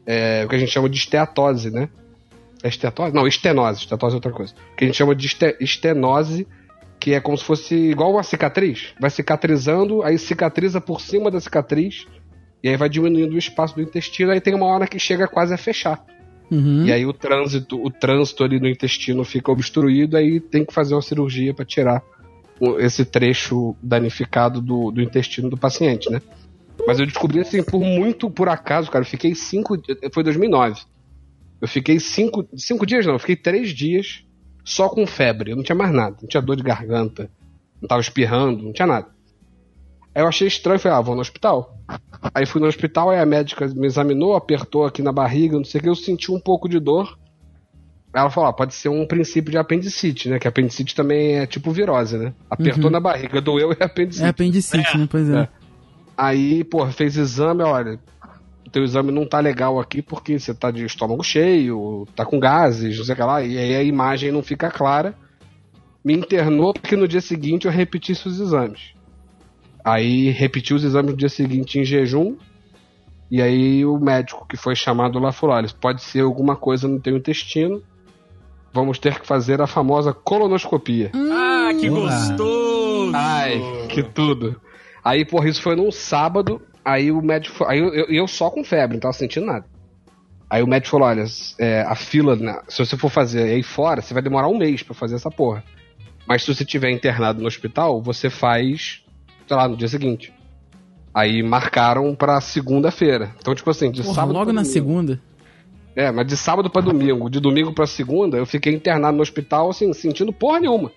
é, 0.06 0.44
o 0.46 0.50
que 0.50 0.56
a 0.56 0.60
gente 0.60 0.72
chama 0.72 0.90
de 0.90 0.98
esteatose, 0.98 1.70
né? 1.70 1.88
É 2.64 2.68
esteatose? 2.68 3.14
Não, 3.14 3.28
estenose. 3.28 3.82
Estenose 3.82 4.16
é 4.16 4.18
outra 4.18 4.32
coisa. 4.32 4.54
O 4.74 4.76
que 4.76 4.86
a 4.86 4.88
gente 4.88 4.98
chama 4.98 5.16
de 5.16 5.28
este- 5.28 5.56
estenose, 5.60 6.48
que 7.06 7.14
é 7.14 7.22
como 7.22 7.38
se 7.38 7.44
fosse 7.44 7.76
igual 7.76 8.14
uma 8.14 8.24
cicatriz. 8.24 8.96
Vai 9.00 9.12
cicatrizando, 9.12 10.02
aí 10.02 10.18
cicatriza 10.18 10.82
por 10.82 11.00
cima 11.00 11.30
da 11.30 11.40
cicatriz, 11.40 12.08
e 12.64 12.68
aí 12.68 12.76
vai 12.76 12.90
diminuindo 12.90 13.36
o 13.36 13.38
espaço 13.38 13.76
do 13.76 13.82
intestino, 13.84 14.32
aí 14.32 14.42
tem 14.42 14.56
uma 14.56 14.66
hora 14.66 14.88
que 14.88 14.98
chega 14.98 15.28
quase 15.28 15.54
a 15.54 15.58
fechar. 15.58 16.04
Uhum. 16.50 16.84
E 16.84 16.92
aí 16.92 17.06
o 17.06 17.14
trânsito, 17.14 17.80
o 17.80 17.92
trânsito 17.92 18.44
ali 18.44 18.60
no 18.60 18.68
intestino 18.68 19.24
fica 19.24 19.52
obstruído, 19.52 20.18
aí 20.18 20.40
tem 20.40 20.66
que 20.66 20.74
fazer 20.74 20.96
uma 20.96 21.02
cirurgia 21.04 21.54
para 21.54 21.64
tirar 21.64 22.02
esse 22.80 23.06
trecho 23.06 23.76
danificado 23.84 24.60
do, 24.60 24.90
do 24.90 25.00
intestino 25.00 25.48
do 25.48 25.58
paciente, 25.58 26.10
né? 26.10 26.20
Mas 26.88 27.00
eu 27.00 27.06
descobri 27.06 27.40
assim, 27.40 27.62
por 27.62 27.82
muito 27.82 28.32
por 28.32 28.50
acaso, 28.50 28.90
cara, 28.90 29.06
eu 29.06 29.10
fiquei 29.10 29.36
cinco. 29.36 29.78
Foi 30.12 30.24
2009. 30.24 30.82
Eu 31.62 31.68
fiquei 31.68 32.00
cinco. 32.00 32.48
Cinco 32.58 32.84
dias 32.84 33.06
não, 33.06 33.14
eu 33.14 33.20
fiquei 33.20 33.36
três 33.36 33.70
dias 33.70 34.26
só 34.66 34.90
com 34.90 35.08
febre. 35.08 35.52
Eu 35.52 35.56
não 35.56 35.64
tinha 35.64 35.76
mais 35.76 35.94
nada. 35.94 36.18
Não 36.22 36.28
tinha 36.28 36.42
dor 36.42 36.58
de 36.58 36.64
garganta. 36.64 37.30
Não 37.82 37.88
tava 37.88 38.02
espirrando, 38.02 38.64
não 38.64 38.74
tinha 38.74 38.88
nada. 38.88 39.08
Aí 40.14 40.22
eu 40.24 40.28
achei 40.28 40.48
estranho, 40.48 40.80
falei, 40.80 40.98
ah, 40.98 41.02
vou 41.02 41.14
no 41.14 41.22
hospital. 41.22 41.78
Aí 42.34 42.46
fui 42.46 42.60
no 42.62 42.68
hospital, 42.68 43.10
aí 43.10 43.20
a 43.20 43.26
médica 43.26 43.68
me 43.68 43.86
examinou, 43.86 44.36
apertou 44.36 44.86
aqui 44.86 45.02
na 45.02 45.12
barriga, 45.12 45.58
não 45.58 45.66
sei 45.66 45.80
o 45.80 45.84
que, 45.84 45.90
eu 45.90 45.96
senti 45.96 46.32
um 46.32 46.40
pouco 46.40 46.68
de 46.70 46.80
dor. 46.80 47.18
Aí 48.14 48.22
ela 48.22 48.30
falou, 48.30 48.50
ah, 48.50 48.54
pode 48.54 48.74
ser 48.74 48.88
um 48.88 49.06
princípio 49.06 49.52
de 49.52 49.58
apendicite, 49.58 50.30
né? 50.30 50.40
Que 50.40 50.48
apendicite 50.48 50.96
também 50.96 51.40
é 51.40 51.46
tipo 51.46 51.70
virose, 51.72 52.18
né? 52.18 52.34
Apertou 52.50 52.86
Uhum. 52.86 52.90
na 52.92 53.00
barriga, 53.02 53.42
doeu 53.42 53.74
e 53.74 53.78
é 53.78 53.84
apendicite. 53.84 54.26
É 54.26 54.30
apendicite, 54.30 54.98
né? 54.98 55.08
Pois 55.12 55.30
é. 55.30 55.40
É. 55.42 55.50
Aí, 56.18 56.64
pô, 56.64 56.86
fez 56.88 57.18
exame, 57.18 57.62
olha, 57.62 58.00
teu 58.76 58.84
exame 58.84 59.10
não 59.10 59.26
tá 59.26 59.40
legal 59.40 59.80
aqui 59.80 60.02
porque 60.02 60.38
você 60.38 60.54
tá 60.54 60.70
de 60.70 60.84
estômago 60.84 61.24
cheio, 61.24 62.06
tá 62.14 62.26
com 62.26 62.38
gases, 62.38 62.98
não 62.98 63.06
sei 63.06 63.14
o 63.14 63.16
que 63.16 63.24
lá, 63.24 63.42
e 63.42 63.58
aí 63.58 63.74
a 63.74 63.82
imagem 63.82 64.34
não 64.34 64.44
fica 64.44 64.70
clara. 64.70 65.16
Me 66.04 66.14
internou 66.14 66.74
porque 66.74 66.98
no 66.98 67.08
dia 67.08 67.22
seguinte 67.22 67.68
eu 67.68 67.72
repetisse 67.72 68.28
os 68.28 68.38
exames. 68.38 68.94
Aí 69.82 70.30
repeti 70.30 70.74
os 70.74 70.84
exames 70.84 71.12
no 71.12 71.18
dia 71.18 71.30
seguinte 71.30 71.80
em 71.80 71.86
jejum. 71.86 72.36
E 73.32 73.42
aí 73.42 73.86
o 73.86 73.98
médico 73.98 74.46
que 74.46 74.58
foi 74.58 74.76
chamado 74.76 75.20
lá 75.20 75.32
falou: 75.32 75.56
olha, 75.56 75.70
pode 75.80 76.04
ser 76.04 76.20
alguma 76.20 76.58
coisa 76.58 76.86
no 76.86 77.00
teu 77.00 77.16
intestino. 77.16 77.82
Vamos 78.74 79.00
ter 79.00 79.22
que 79.22 79.26
fazer 79.26 79.62
a 79.62 79.68
famosa 79.68 80.14
colonoscopia. 80.14 81.12
Ah, 81.16 81.70
que 81.80 81.88
gostoso! 81.88 83.12
Ai, 83.16 83.88
que 83.88 84.04
tudo. 84.04 84.60
Aí, 85.02 85.24
porra, 85.24 85.48
isso 85.48 85.62
foi 85.62 85.78
num 85.78 85.92
sábado. 85.94 86.62
Aí 86.86 87.12
o 87.12 87.22
médico. 87.22 87.66
Aí 87.66 87.80
eu, 87.80 87.94
eu, 87.94 88.06
eu 88.06 88.28
só 88.28 88.50
com 88.52 88.64
febre, 88.64 88.96
não 88.96 89.02
tava 89.02 89.14
sentindo 89.14 89.46
nada. 89.48 89.66
Aí 90.50 90.62
o 90.62 90.68
médico 90.68 90.92
falou: 90.92 91.08
olha, 91.08 91.26
é, 91.60 91.82
a 91.82 91.96
fila, 91.96 92.36
né, 92.36 92.60
se 92.68 92.78
você 92.86 92.96
for 92.96 93.10
fazer 93.10 93.44
aí 93.44 93.64
fora, 93.64 94.02
você 94.02 94.14
vai 94.14 94.22
demorar 94.22 94.48
um 94.48 94.58
mês 94.58 94.84
pra 94.84 94.94
fazer 94.94 95.16
essa 95.16 95.32
porra. 95.32 95.64
Mas 96.28 96.44
se 96.44 96.54
você 96.54 96.64
tiver 96.64 96.92
internado 96.92 97.42
no 97.42 97.48
hospital, 97.48 98.02
você 98.02 98.30
faz, 98.30 99.04
sei 99.48 99.58
lá, 99.58 99.68
no 99.68 99.76
dia 99.76 99.88
seguinte. 99.88 100.32
Aí 101.14 101.42
marcaram 101.42 102.14
pra 102.14 102.42
segunda-feira. 102.42 103.32
Então, 103.40 103.56
tipo 103.56 103.70
assim, 103.70 103.90
de 103.90 104.02
Porra, 104.04 104.16
sábado. 104.16 104.34
logo 104.34 104.52
na 104.52 104.62
domingo. 104.62 104.74
segunda. 104.74 105.22
É, 105.96 106.12
mas 106.12 106.28
de 106.28 106.36
sábado 106.36 106.70
pra 106.70 106.82
domingo, 106.82 107.30
de 107.30 107.40
domingo 107.40 107.72
pra 107.74 107.88
segunda, 107.88 108.38
eu 108.38 108.46
fiquei 108.46 108.74
internado 108.74 109.16
no 109.16 109.24
hospital, 109.24 109.70
assim, 109.70 109.94
sentindo 109.94 110.34
porra 110.34 110.60
nenhuma. 110.60 110.92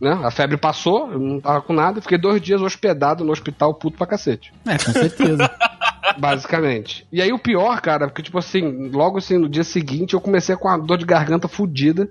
Né? 0.00 0.12
A 0.22 0.30
febre 0.30 0.56
passou, 0.56 1.10
eu 1.10 1.18
não 1.18 1.40
tava 1.40 1.62
com 1.62 1.72
nada, 1.72 2.00
fiquei 2.02 2.18
dois 2.18 2.40
dias 2.40 2.60
hospedado 2.60 3.24
no 3.24 3.32
hospital, 3.32 3.74
puto 3.74 3.96
pra 3.96 4.06
cacete. 4.06 4.52
É, 4.66 4.76
com 4.76 4.92
certeza. 4.92 5.50
Basicamente. 6.18 7.06
E 7.10 7.20
aí 7.20 7.32
o 7.32 7.38
pior, 7.38 7.80
cara, 7.80 8.06
porque, 8.06 8.22
tipo 8.22 8.38
assim, 8.38 8.90
logo 8.90 9.18
assim, 9.18 9.38
no 9.38 9.48
dia 9.48 9.64
seguinte, 9.64 10.14
eu 10.14 10.20
comecei 10.20 10.56
com 10.56 10.68
a 10.68 10.76
dor 10.76 10.98
de 10.98 11.04
garganta 11.04 11.48
fudida. 11.48 12.08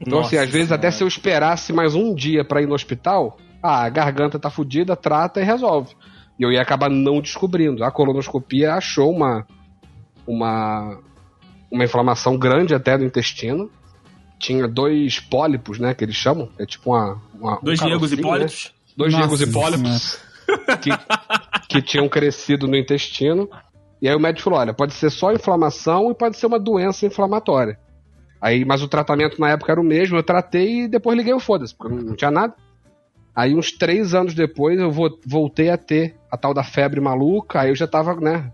Então, 0.00 0.20
assim, 0.20 0.36
às 0.36 0.48
vezes, 0.48 0.72
até 0.72 0.90
se 0.90 1.02
eu 1.02 1.08
esperasse 1.08 1.72
mais 1.72 1.94
um 1.94 2.14
dia 2.14 2.44
pra 2.44 2.60
ir 2.62 2.66
no 2.66 2.74
hospital, 2.74 3.38
ah, 3.62 3.84
a 3.84 3.88
garganta 3.88 4.38
tá 4.38 4.50
fudida, 4.50 4.96
trata 4.96 5.40
e 5.40 5.44
resolve. 5.44 5.94
E 6.38 6.42
eu 6.42 6.52
ia 6.52 6.60
acabar 6.60 6.90
não 6.90 7.20
descobrindo. 7.20 7.84
A 7.84 7.90
colonoscopia 7.90 8.74
achou 8.74 9.10
uma, 9.10 9.46
uma, 10.26 10.98
uma 11.70 11.84
inflamação 11.84 12.36
grande 12.36 12.74
até 12.74 12.98
no 12.98 13.04
intestino. 13.04 13.70
Tinha 14.38 14.68
dois 14.68 15.20
pólipos, 15.20 15.78
né, 15.78 15.94
que 15.94 16.04
eles 16.04 16.16
chamam. 16.16 16.48
É 16.58 16.66
tipo 16.66 16.90
uma... 16.90 17.20
uma 17.34 17.58
Dois 17.62 17.80
um 17.80 17.86
Diegos 17.86 18.10
carocinho, 18.10 18.16
né? 18.16 18.20
Hipólitos. 18.36 18.74
Dois 18.96 19.12
Nossa 19.12 19.26
Diegos 19.26 19.40
Hipólitos 19.48 20.18
que, 20.82 20.90
que 21.68 21.82
tinham 21.82 22.08
crescido 22.08 22.68
no 22.68 22.76
intestino. 22.76 23.48
E 24.02 24.08
aí 24.08 24.14
o 24.14 24.20
médico 24.20 24.44
falou: 24.44 24.58
olha, 24.58 24.74
pode 24.74 24.92
ser 24.94 25.10
só 25.10 25.32
inflamação 25.32 26.10
e 26.10 26.14
pode 26.14 26.36
ser 26.36 26.46
uma 26.46 26.58
doença 26.58 27.06
inflamatória. 27.06 27.78
Aí, 28.40 28.64
mas 28.64 28.82
o 28.82 28.88
tratamento 28.88 29.40
na 29.40 29.48
época 29.50 29.72
era 29.72 29.80
o 29.80 29.84
mesmo, 29.84 30.16
eu 30.18 30.22
tratei 30.22 30.82
e 30.82 30.88
depois 30.88 31.16
liguei 31.16 31.32
o 31.32 31.40
foda-se, 31.40 31.74
porque 31.74 31.94
não 31.94 32.14
tinha 32.14 32.30
nada. 32.30 32.54
Aí, 33.34 33.54
uns 33.54 33.72
três 33.72 34.14
anos 34.14 34.34
depois, 34.34 34.78
eu 34.78 34.92
vo- 34.92 35.18
voltei 35.26 35.70
a 35.70 35.78
ter 35.78 36.14
a 36.30 36.36
tal 36.36 36.52
da 36.52 36.62
febre 36.62 37.00
maluca, 37.00 37.60
aí 37.62 37.70
eu 37.70 37.74
já 37.74 37.86
tava, 37.86 38.14
né? 38.20 38.52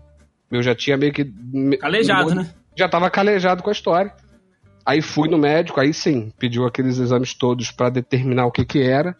Eu 0.49 0.63
já 0.63 0.73
tinha 0.73 0.95
meio 0.97 1.11
que. 1.11 1.23
me- 1.53 1.77
Calejado, 1.77 2.33
né? 2.33 2.49
Já 2.75 2.87
tava 2.87 3.09
calejado 3.09 3.61
com 3.61 3.69
a 3.69 3.73
história. 3.73 4.13
Aí 4.85 5.01
fui 5.01 5.29
no 5.29 5.37
médico, 5.37 5.79
aí 5.79 5.93
sim, 5.93 6.31
pediu 6.39 6.65
aqueles 6.65 6.97
exames 6.97 7.33
todos 7.33 7.71
pra 7.71 7.89
determinar 7.89 8.45
o 8.45 8.51
que 8.51 8.65
que 8.65 8.81
era. 8.81 9.15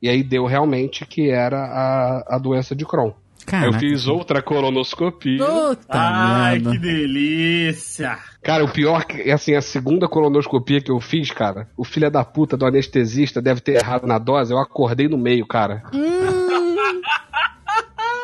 E 0.00 0.08
aí 0.08 0.22
deu 0.22 0.46
realmente 0.46 1.04
que 1.04 1.30
era 1.30 1.58
a, 1.58 2.36
a 2.36 2.38
doença 2.38 2.74
de 2.74 2.86
Crohn. 2.86 3.12
Aí 3.52 3.64
eu 3.64 3.70
Caraca. 3.70 3.78
fiz 3.78 4.06
outra 4.06 4.40
colonoscopia. 4.42 5.44
Puta 5.44 5.86
Ai, 5.98 6.54
merda. 6.58 6.70
que 6.70 6.78
delícia! 6.78 8.18
Cara, 8.42 8.64
o 8.64 8.68
pior 8.70 9.04
é 9.10 9.32
assim, 9.32 9.54
a 9.54 9.60
segunda 9.62 10.06
colonoscopia 10.06 10.80
que 10.80 10.90
eu 10.90 11.00
fiz, 11.00 11.30
cara, 11.30 11.68
o 11.76 11.84
filho 11.84 12.10
da 12.10 12.24
puta 12.24 12.56
do 12.56 12.64
anestesista 12.66 13.42
deve 13.42 13.60
ter 13.60 13.76
errado 13.76 14.06
na 14.06 14.18
dose, 14.18 14.52
eu 14.52 14.58
acordei 14.58 15.08
no 15.08 15.18
meio, 15.18 15.46
cara. 15.46 15.82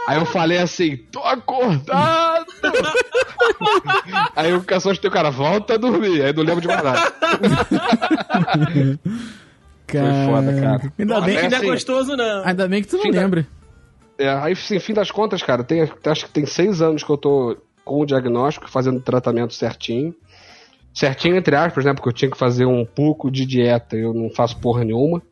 Aí 0.07 0.18
eu 0.18 0.27
falei 0.27 0.59
assim, 0.59 0.96
tô 1.11 1.18
acordado! 1.20 2.36
Aí 4.37 4.53
o 4.55 4.62
caçou 4.62 4.92
o 4.92 5.11
cara, 5.11 5.31
volta 5.31 5.75
a 5.75 5.77
dormir. 5.77 6.23
Aí 6.23 6.33
não 6.33 6.42
lembro 6.42 6.61
de 6.61 6.69
mais 6.69 6.83
nada. 6.83 7.12
Cara... 9.87 10.27
foda, 10.27 10.53
cara. 10.61 10.92
Ainda 10.99 11.21
bem, 11.21 11.37
Ainda 11.37 11.47
É 11.47 11.49
não 11.49 11.55
é 11.55 11.59
assim, 11.59 11.66
gostoso, 11.71 12.16
não. 12.16 12.45
ainda 12.45 12.66
bem 12.69 12.83
que 12.83 12.88
tu 12.88 12.97
não 12.97 13.03
Fim 13.05 13.12
da- 13.12 13.21
lembra. 13.21 13.47
É, 14.19 14.29
aí, 14.29 14.53
assim, 14.53 14.79
fim 14.81 14.95
das 14.95 15.11
contas, 15.11 15.42
cara, 15.42 15.62
tem, 15.62 15.83
acho 15.83 16.25
que 16.25 16.31
tem 16.33 16.45
seis 16.47 16.81
anos 16.83 17.05
que 17.05 17.11
eu 17.11 17.16
tô 17.19 17.57
com 17.85 18.01
o 18.01 18.07
diagnóstico, 18.07 18.69
fazendo 18.69 18.99
tratamento 19.01 19.55
certinho. 19.55 20.12
Certinho, 20.92 21.37
entre 21.37 21.55
aspas, 21.55 21.85
né? 21.85 21.92
Porque 21.95 22.09
eu 22.09 22.12
tinha 22.12 22.31
que 22.31 22.37
fazer 22.38 22.64
um 22.64 22.85
pouco 22.85 23.31
de 23.31 23.45
dieta, 23.47 23.95
eu 23.95 24.12
não 24.14 24.29
faço 24.31 24.57
porra 24.59 24.83
nenhuma. 24.85 25.23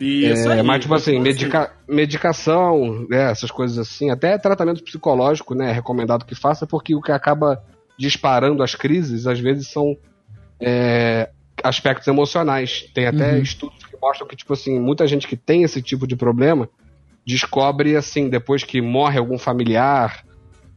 Isso 0.00 0.48
É, 0.50 0.54
aí. 0.54 0.62
mas, 0.62 0.80
tipo 0.82 0.94
assim, 0.94 1.18
medica- 1.20 1.72
medicação, 1.88 3.06
né, 3.08 3.30
essas 3.30 3.50
coisas 3.50 3.78
assim, 3.78 4.10
até 4.10 4.36
tratamento 4.38 4.82
psicológico, 4.82 5.54
né, 5.54 5.70
é 5.70 5.72
recomendado 5.72 6.24
que 6.24 6.34
faça, 6.34 6.66
porque 6.66 6.94
o 6.94 7.00
que 7.00 7.12
acaba 7.12 7.62
disparando 7.98 8.62
as 8.62 8.74
crises, 8.74 9.26
às 9.26 9.38
vezes, 9.40 9.68
são 9.68 9.96
é, 10.60 11.28
aspectos 11.62 12.06
emocionais. 12.06 12.88
Tem 12.94 13.06
até 13.06 13.32
Uhum. 13.34 13.42
estudos 13.42 13.84
que 13.84 13.96
mostram 14.00 14.26
que, 14.28 14.36
tipo 14.36 14.52
assim, 14.52 14.78
muita 14.78 15.06
gente 15.06 15.26
que 15.26 15.36
tem 15.36 15.62
esse 15.64 15.82
tipo 15.82 16.06
de 16.06 16.14
problema 16.16 16.68
descobre, 17.26 17.96
assim, 17.96 18.28
depois 18.28 18.64
que 18.64 18.80
morre 18.80 19.18
algum 19.18 19.38
familiar, 19.38 20.24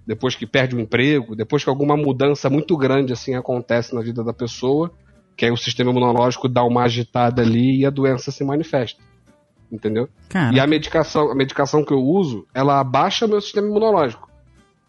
depois 0.06 0.36
que 0.36 0.46
perde 0.46 0.76
um 0.76 0.80
emprego, 0.80 1.36
depois 1.36 1.63
que 1.63 1.70
alguma 1.70 1.98
mudança 1.98 2.50
muito 2.50 2.78
grande, 2.78 3.13
assim, 3.13 3.34
acontece 3.36 3.94
na 3.96 4.02
vida 4.02 4.24
da 4.24 4.34
pessoa, 4.34 4.91
Que 5.36 5.45
aí 5.45 5.52
o 5.52 5.58
sistema 5.58 5.91
imunológico 5.91 6.48
dá 6.48 6.63
uma 6.63 6.84
agitada 6.84 7.41
ali 7.41 7.80
e 7.80 7.86
a 7.86 7.89
doença 7.89 8.32
se 8.32 8.43
manifesta. 8.43 9.02
Entendeu? 9.71 10.08
Cara, 10.30 10.56
E 10.56 10.60
a 10.60 10.67
medicação, 10.67 11.32
a 11.32 11.36
medicação 11.36 11.84
que 11.84 11.93
eu 11.93 12.00
uso, 12.00 12.45
ela 12.54 12.80
abaixa 12.80 13.26
o 13.26 13.30
meu 13.30 13.41
sistema 13.41 13.67
imunológico. 13.67 14.30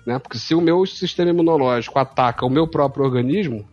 Né? 0.07 0.19
Porque 0.19 0.39
se 0.39 0.55
o 0.55 0.61
meu 0.61 0.87
sistema 0.87 1.31
imunológico 1.31 1.99
ataca 1.99 2.47
o 2.47 2.51
meu 2.51 2.69
próprio 2.69 3.05
organismo, 3.05 3.67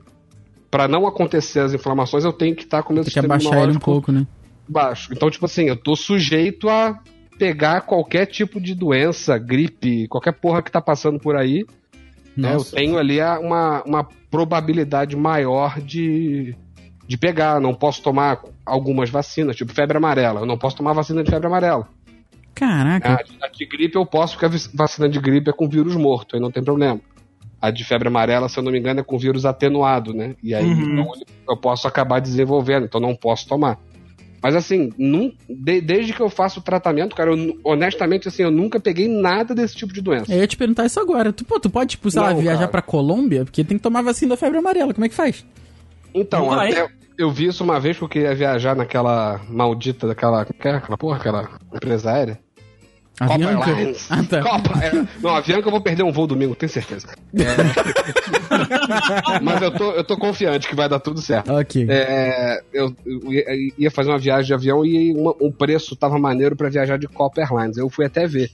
para 0.71 0.87
não 0.87 1.05
acontecer 1.05 1.59
as 1.59 1.73
inflamações, 1.73 2.23
eu 2.23 2.33
tenho 2.33 2.55
que 2.55 2.63
estar 2.63 2.81
com 2.81 2.91
o 2.91 2.95
meu 2.95 3.03
tem 3.03 3.13
que 3.13 3.13
sistema 3.13 3.35
abaixar 3.35 3.51
ele 3.51 3.57
um 3.57 3.59
imunológico 3.61 3.85
pouco, 3.85 4.11
né? 4.11 4.25
baixo. 4.67 5.13
Então, 5.13 5.29
tipo 5.29 5.45
assim, 5.45 5.65
eu 5.65 5.75
tô 5.75 5.95
sujeito 5.95 6.69
a 6.69 6.99
pegar 7.37 7.81
qualquer 7.81 8.25
tipo 8.25 8.59
de 8.59 8.73
doença, 8.73 9.37
gripe, 9.37 10.07
qualquer 10.07 10.33
porra 10.33 10.61
que 10.61 10.71
tá 10.71 10.81
passando 10.81 11.19
por 11.19 11.35
aí. 11.35 11.65
né? 12.35 12.55
Eu 12.55 12.63
tenho 12.63 12.97
ali 12.97 13.19
uma, 13.21 13.83
uma 13.83 14.07
probabilidade 14.31 15.15
maior 15.15 15.79
de, 15.79 16.55
de 17.13 17.17
pegar. 17.17 17.59
Não 17.61 17.73
posso 17.75 18.01
tomar 18.01 18.41
algumas 18.65 19.09
vacinas, 19.09 19.55
tipo 19.55 19.71
febre 19.73 19.97
amarela. 19.97 20.39
Eu 20.41 20.45
não 20.47 20.57
posso 20.57 20.75
tomar 20.75 20.93
vacina 20.93 21.23
de 21.23 21.29
febre 21.29 21.45
amarela. 21.47 21.87
Caraca. 22.55 23.13
A 23.19 23.23
de, 23.23 23.37
a 23.41 23.47
de 23.47 23.65
gripe 23.65 23.95
eu 23.95 24.05
posso, 24.05 24.37
porque 24.37 24.55
a 24.55 24.59
vacina 24.73 25.07
de 25.07 25.19
gripe 25.19 25.49
é 25.49 25.53
com 25.53 25.67
vírus 25.69 25.95
morto, 25.95 26.35
aí 26.35 26.41
não 26.41 26.51
tem 26.51 26.63
problema. 26.63 26.99
A 27.61 27.71
de 27.71 27.83
febre 27.83 28.07
amarela, 28.09 28.49
se 28.49 28.57
eu 28.59 28.63
não 28.63 28.71
me 28.71 28.79
engano, 28.79 28.99
é 28.99 29.03
com 29.03 29.17
vírus 29.17 29.45
atenuado, 29.45 30.13
né? 30.13 30.35
E 30.43 30.53
aí 30.53 30.65
Uhum. 30.65 30.93
então, 31.01 31.11
eu 31.49 31.57
posso 31.57 31.87
acabar 31.87 32.19
desenvolvendo, 32.19 32.85
então 32.85 32.99
não 32.99 33.15
posso 33.15 33.47
tomar. 33.47 33.79
Mas 34.41 34.55
assim, 34.55 34.91
nun- 34.97 35.31
de- 35.49 35.79
desde 35.81 36.11
que 36.13 36.19
eu 36.21 36.29
faço 36.29 36.59
o 36.59 36.63
tratamento, 36.63 37.15
cara, 37.15 37.31
eu 37.31 37.57
honestamente, 37.63 38.27
assim, 38.27 38.43
eu 38.43 38.51
nunca 38.51 38.79
peguei 38.79 39.07
nada 39.07 39.55
desse 39.55 39.75
tipo 39.75 39.93
de 39.93 40.01
doença. 40.01 40.33
Eu 40.33 40.39
ia 40.39 40.47
te 40.47 40.57
perguntar 40.57 40.85
isso 40.85 40.99
agora. 40.99 41.31
Tu, 41.31 41.45
pô, 41.45 41.59
tu 41.59 41.69
pode, 41.69 41.91
tipo, 41.91 42.11
sei 42.11 42.21
lá, 42.21 42.33
viajar 42.33 42.57
cara. 42.59 42.71
pra 42.71 42.81
Colômbia? 42.81 43.45
Porque 43.45 43.63
tem 43.63 43.77
que 43.77 43.83
tomar 43.83 44.01
vacina 44.01 44.31
da 44.31 44.37
febre 44.37 44.57
amarela. 44.59 44.93
Como 44.93 45.05
é 45.05 45.09
que 45.09 45.15
faz? 45.15 45.45
Então, 46.13 46.41
Não 46.47 46.55
vai. 46.55 46.71
até 46.73 46.91
eu 47.17 47.31
vi 47.31 47.47
isso 47.47 47.63
uma 47.63 47.79
vez 47.79 47.97
porque 47.97 48.19
eu 48.19 48.23
ia 48.23 48.35
viajar 48.35 48.75
naquela 48.75 49.41
maldita 49.49 50.07
daquela. 50.07 50.45
que 50.45 50.67
é 50.67 50.71
aquela 50.71 50.97
porra, 50.97 51.17
aquela 51.17 51.49
empresa 51.73 52.11
aérea. 52.11 52.39
Copa 53.19 53.33
Avianca? 53.35 53.69
Airlines. 53.69 54.07
Ah, 54.11 54.23
tá. 54.27 54.41
Copa, 54.41 54.79
é. 54.83 55.05
Não, 55.21 55.35
Avianca 55.35 55.67
eu 55.67 55.71
vou 55.71 55.81
perder 55.81 56.01
um 56.03 56.11
voo 56.11 56.25
domingo, 56.25 56.55
tenho 56.55 56.71
certeza. 56.71 57.07
É. 57.35 59.39
Mas 59.41 59.61
eu 59.61 59.71
tô, 59.71 59.91
eu 59.91 60.03
tô 60.03 60.17
confiante 60.17 60.67
que 60.67 60.75
vai 60.75 60.89
dar 60.89 60.99
tudo 60.99 61.21
certo. 61.21 61.51
Ok. 61.53 61.85
É, 61.89 62.59
eu, 62.73 62.93
eu 63.05 63.19
ia- 63.77 63.91
fazer 63.91 64.09
uma 64.09 64.17
viagem 64.17 64.47
de 64.47 64.53
avião 64.53 64.83
e 64.83 65.13
uma- 65.13 65.35
um 65.39 65.51
preço 65.51 65.95
tava 65.95 66.17
maneiro 66.17 66.55
pra 66.55 66.69
viajar 66.69 66.97
de 66.97 67.07
Copa 67.07 67.41
Airlines. 67.41 67.77
Eu 67.77 67.89
fui 67.89 68.05
até 68.05 68.25
ver. 68.27 68.49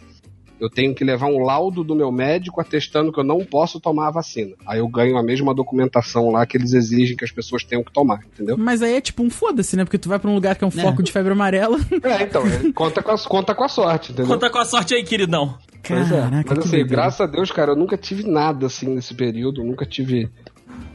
Eu 0.59 0.69
tenho 0.69 0.93
que 0.93 1.03
levar 1.03 1.27
um 1.27 1.39
laudo 1.39 1.83
do 1.83 1.95
meu 1.95 2.11
médico 2.11 2.59
atestando 2.59 3.11
que 3.11 3.19
eu 3.19 3.23
não 3.23 3.45
posso 3.45 3.79
tomar 3.79 4.07
a 4.07 4.11
vacina. 4.11 4.55
Aí 4.67 4.79
eu 4.79 4.87
ganho 4.87 5.17
a 5.17 5.23
mesma 5.23 5.53
documentação 5.53 6.31
lá 6.31 6.45
que 6.45 6.57
eles 6.57 6.73
exigem 6.73 7.15
que 7.15 7.23
as 7.23 7.31
pessoas 7.31 7.63
tenham 7.63 7.83
que 7.83 7.91
tomar, 7.91 8.19
entendeu? 8.33 8.57
Mas 8.57 8.81
aí 8.81 8.95
é 8.95 9.01
tipo 9.01 9.23
um 9.23 9.29
foda-se, 9.29 9.77
né? 9.77 9.85
Porque 9.85 9.97
tu 9.97 10.09
vai 10.09 10.19
pra 10.19 10.29
um 10.29 10.35
lugar 10.35 10.55
que 10.55 10.63
é 10.63 10.67
um 10.67 10.71
foco 10.71 11.01
de 11.01 11.11
febre 11.11 11.31
amarela. 11.31 11.77
É, 12.01 12.23
então, 12.23 12.43
é, 12.47 12.71
conta, 12.71 13.03
com 13.03 13.11
a, 13.11 13.17
conta 13.17 13.53
com 13.53 13.63
a 13.63 13.67
sorte, 13.67 14.11
entendeu? 14.11 14.33
Conta 14.33 14.49
com 14.49 14.57
a 14.57 14.65
sorte 14.65 14.93
aí, 14.93 15.03
queridão. 15.03 15.57
Pois 15.85 16.11
é. 16.11 16.21
Caraca, 16.21 16.55
Mas 16.55 16.65
assim, 16.65 16.85
graças 16.85 17.21
a 17.21 17.25
Deus, 17.25 17.51
cara, 17.51 17.71
eu 17.71 17.75
nunca 17.75 17.97
tive 17.97 18.23
nada 18.23 18.67
assim 18.67 18.87
nesse 18.87 19.13
período, 19.13 19.63
nunca 19.63 19.85
tive 19.85 20.29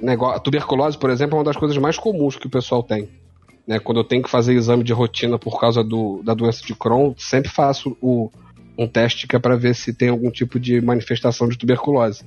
negócio. 0.00 0.37
A 0.37 0.40
tuberculose, 0.40 0.96
por 0.96 1.11
exemplo, 1.11 1.37
é 1.37 1.38
uma 1.38 1.44
das 1.44 1.57
coisas 1.57 1.77
mais 1.79 1.98
comuns 1.98 2.37
que 2.37 2.46
o 2.46 2.50
pessoal 2.50 2.83
tem. 2.83 3.09
Né? 3.66 3.79
Quando 3.79 3.98
eu 3.98 4.05
tenho 4.05 4.22
que 4.22 4.31
fazer 4.31 4.55
exame 4.55 4.85
de 4.85 4.92
rotina 4.92 5.38
por 5.38 5.61
causa 5.61 5.83
do, 5.83 6.22
da 6.22 6.35
doença 6.35 6.64
de 6.64 6.74
Crohn, 6.74 7.14
sempre 7.16 7.50
faço 7.50 7.96
o, 8.00 8.31
um 8.77 8.87
teste 8.89 9.27
que 9.27 9.37
é 9.37 9.39
pra 9.39 9.57
ver 9.57 9.75
se 9.75 9.93
tem 9.93 10.09
algum 10.09 10.31
tipo 10.31 10.59
de 10.59 10.81
manifestação 10.81 11.49
de 11.49 11.57
tuberculose. 11.59 12.25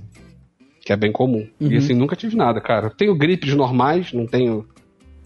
Que 0.86 0.94
é 0.94 0.96
bem 0.96 1.12
comum. 1.12 1.48
Uhum. 1.60 1.72
E 1.72 1.78
assim, 1.78 1.94
nunca 1.94 2.16
tive 2.16 2.36
nada, 2.36 2.62
cara. 2.62 2.90
Tenho 2.90 3.14
gripes 3.16 3.54
normais, 3.54 4.14
não 4.14 4.26
tenho 4.26 4.66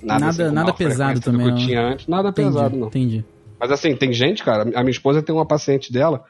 nada, 0.02 0.26
Nada- 0.26 0.44
assim, 0.46 0.54
nada 0.56 0.74
pesado 0.74 1.20
também, 1.20 1.42
que 1.42 1.48
eu 1.48 1.52
não. 1.56 1.58
tinha 1.66 1.82
antes. 1.82 2.08
Nada 2.08 2.30
Entendi, 2.30 2.48
pesado, 2.48 2.78
não. 2.78 2.88
entendi. 2.88 3.24
Mas 3.60 3.72
assim, 3.72 3.96
tem 3.96 4.12
gente, 4.12 4.44
cara, 4.44 4.64
a 4.64 4.82
minha 4.82 4.90
esposa 4.90 5.22
tem 5.22 5.36
uma 5.36 5.46
paciente 5.46 5.94
dela, 5.94 6.24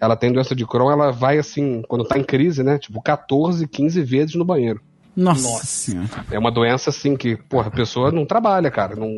ela 0.00 0.14
tem 0.14 0.32
doença 0.32 0.54
de 0.54 0.64
Crohn, 0.64 0.90
ela 0.92 1.10
vai 1.10 1.36
assim, 1.36 1.82
quando 1.88 2.04
tá 2.04 2.16
em 2.16 2.22
crise, 2.22 2.62
né, 2.62 2.78
tipo 2.78 3.02
14, 3.02 3.66
15 3.66 4.00
vezes 4.02 4.36
no 4.36 4.44
banheiro. 4.44 4.80
Nossa, 5.16 5.42
Nossa. 5.50 6.24
É 6.30 6.38
uma 6.38 6.52
doença 6.52 6.90
assim 6.90 7.16
que, 7.16 7.36
porra, 7.36 7.66
a 7.66 7.70
pessoa 7.72 8.12
não 8.12 8.24
trabalha, 8.24 8.70
cara, 8.70 8.94
não... 8.94 9.10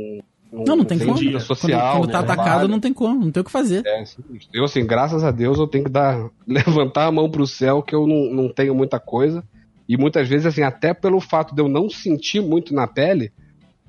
Não, 0.53 0.77
não 0.77 0.85
tem 0.85 0.99
como. 0.99 1.15
vida 1.15 1.39
Quando, 1.39 1.43
social, 1.43 1.99
quando 2.01 2.11
tá 2.11 2.19
não 2.19 2.25
atacado, 2.25 2.69
não 2.69 2.79
tem 2.79 2.93
como, 2.93 3.25
não 3.25 3.33
tem 3.33 3.41
o 3.41 3.45
que 3.45 3.51
fazer. 3.51 3.83
É, 3.87 4.05
eu 4.53 4.65
assim, 4.65 4.85
graças 4.87 5.25
a 5.25 5.31
Deus 5.31 5.59
eu 5.59 5.67
tenho 5.67 5.85
que 5.85 5.91
dar, 5.91 6.29
levantar 6.47 7.07
a 7.07 7.13
mão 7.13 7.31
pro 7.31 7.47
céu 7.47 7.83
que 7.83 7.95
eu 7.95 8.07
não, 8.07 8.31
não 8.33 8.49
tenho 8.53 8.75
muita 8.75 9.01
coisa. 9.01 9.43
E 9.89 9.97
muitas 9.97 10.29
vezes, 10.29 10.47
assim, 10.47 10.63
até 10.63 10.93
pelo 10.95 11.21
fato 11.21 11.55
de 11.55 11.61
eu 11.63 11.69
não 11.69 11.89
sentir 11.89 12.41
muito 12.41 12.75
na 12.75 12.87
pele, 12.87 13.33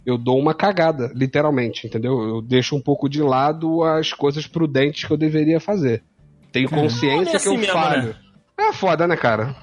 eu 0.05 0.17
dou 0.17 0.39
uma 0.39 0.53
cagada, 0.53 1.11
literalmente, 1.13 1.85
entendeu? 1.85 2.21
Eu 2.21 2.41
deixo 2.41 2.75
um 2.75 2.81
pouco 2.81 3.07
de 3.07 3.21
lado 3.21 3.83
as 3.83 4.11
coisas 4.11 4.47
prudentes 4.47 5.03
que 5.05 5.11
eu 5.11 5.17
deveria 5.17 5.59
fazer. 5.59 6.03
Tenho 6.51 6.69
Cara. 6.69 6.81
consciência 6.81 7.37
É 7.37 7.39
que 7.39 7.47
eu 7.47 7.53
assim 7.55 7.63
falho. 7.63 8.07
né? 8.09 8.15
É 8.57 8.73
foda, 8.73 9.07
né, 9.07 9.15
cara? 9.15 9.55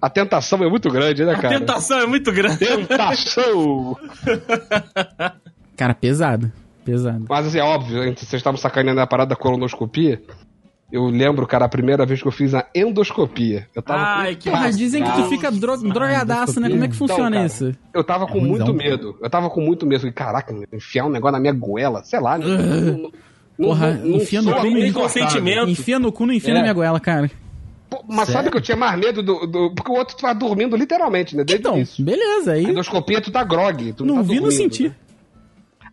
A 0.00 0.10
tentação 0.10 0.62
é 0.64 0.68
muito 0.68 0.90
grande, 0.90 1.24
né, 1.24 1.32
A 1.34 1.38
cara? 1.38 1.58
tentação 1.58 2.00
é 2.00 2.06
muito 2.06 2.32
grande. 2.32 2.58
Tentação! 2.58 3.96
Cara, 5.82 5.94
pesado. 5.94 6.52
Pesado. 6.84 7.24
Mas 7.28 7.46
assim, 7.46 7.58
é 7.58 7.62
óbvio, 7.62 8.04
hein, 8.04 8.14
vocês 8.16 8.34
estavam 8.34 8.56
sacaneando 8.56 9.00
a 9.00 9.06
parada 9.06 9.30
da 9.30 9.36
colonoscopia. 9.36 10.22
Eu 10.92 11.06
lembro, 11.06 11.46
cara, 11.46 11.64
a 11.64 11.68
primeira 11.68 12.04
vez 12.06 12.20
que 12.22 12.28
eu 12.28 12.32
fiz 12.32 12.54
a 12.54 12.66
endoscopia. 12.74 13.66
Eu 13.74 13.82
tava 13.82 14.00
Ai, 14.02 14.36
que 14.36 14.50
Porra, 14.50 14.70
dizem 14.70 15.02
que 15.02 15.10
tu 15.10 15.24
fica 15.28 15.50
dro 15.50 15.76
drogadaço, 15.78 16.60
né? 16.60 16.68
Como 16.68 16.84
é 16.84 16.88
que 16.88 16.94
Então, 16.94 17.08
funciona 17.08 17.30
cara, 17.36 17.46
isso? 17.46 17.74
Eu 17.94 18.04
tava 18.04 18.26
com 18.26 18.38
É 18.38 18.42
muito 18.42 18.64
ruimzão. 18.66 18.74
medo. 18.90 19.18
Eu 19.22 19.30
tava 19.30 19.48
com 19.48 19.60
muito 19.60 19.86
medo. 19.86 20.00
Falei, 20.00 20.12
caraca, 20.12 20.54
enfiar 20.72 21.06
um 21.06 21.10
negócio 21.10 21.32
na 21.32 21.40
minha 21.40 21.52
goela, 21.52 22.04
sei 22.04 22.20
lá. 22.20 22.36
né? 22.38 22.44
Não- 22.46 22.56
não- 22.82 23.02
não- 23.58 23.68
Porra, 23.68 23.92
não- 23.94 24.06
não 24.10 24.16
enfia 24.18 24.42
no 24.42 24.52
cu, 24.52 24.60
confortável. 24.60 24.92
consentimento. 24.92 25.68
Enfia 25.70 25.98
no 25.98 26.12
cu, 26.12 26.26
não 26.26 26.34
enfia 26.34 26.50
É. 26.50 26.54
na 26.54 26.60
minha 26.60 26.72
goela, 26.74 27.00
cara. 27.00 27.30
Pô, 27.88 28.02
Mas 28.08 28.28
sabe 28.30 28.50
que 28.50 28.56
eu 28.56 28.60
tinha 28.62 28.76
mais 28.76 28.98
medo 28.98 29.22
do, 29.22 29.46
do- 29.46 29.74
Porque 29.74 29.90
o 29.90 29.94
outro 29.94 30.16
tava 30.16 30.34
dormindo 30.34 30.74
literalmente, 30.76 31.36
né? 31.36 31.44
Desde 31.44 31.60
Então, 31.62 31.76
início. 31.76 32.02
beleza, 32.04 32.52
A 32.52 32.54
aí 32.54 32.64
endoscopia, 32.64 33.20
tu 33.20 33.30
tá 33.30 33.44
grog. 33.44 33.92
Tu 33.92 34.04
não, 34.04 34.16
não 34.16 34.22
tá 34.22 34.28
vi, 34.28 34.34
não 34.36 34.42
dormindo, 34.44 34.62
senti. 34.62 34.88
né? 34.88 34.94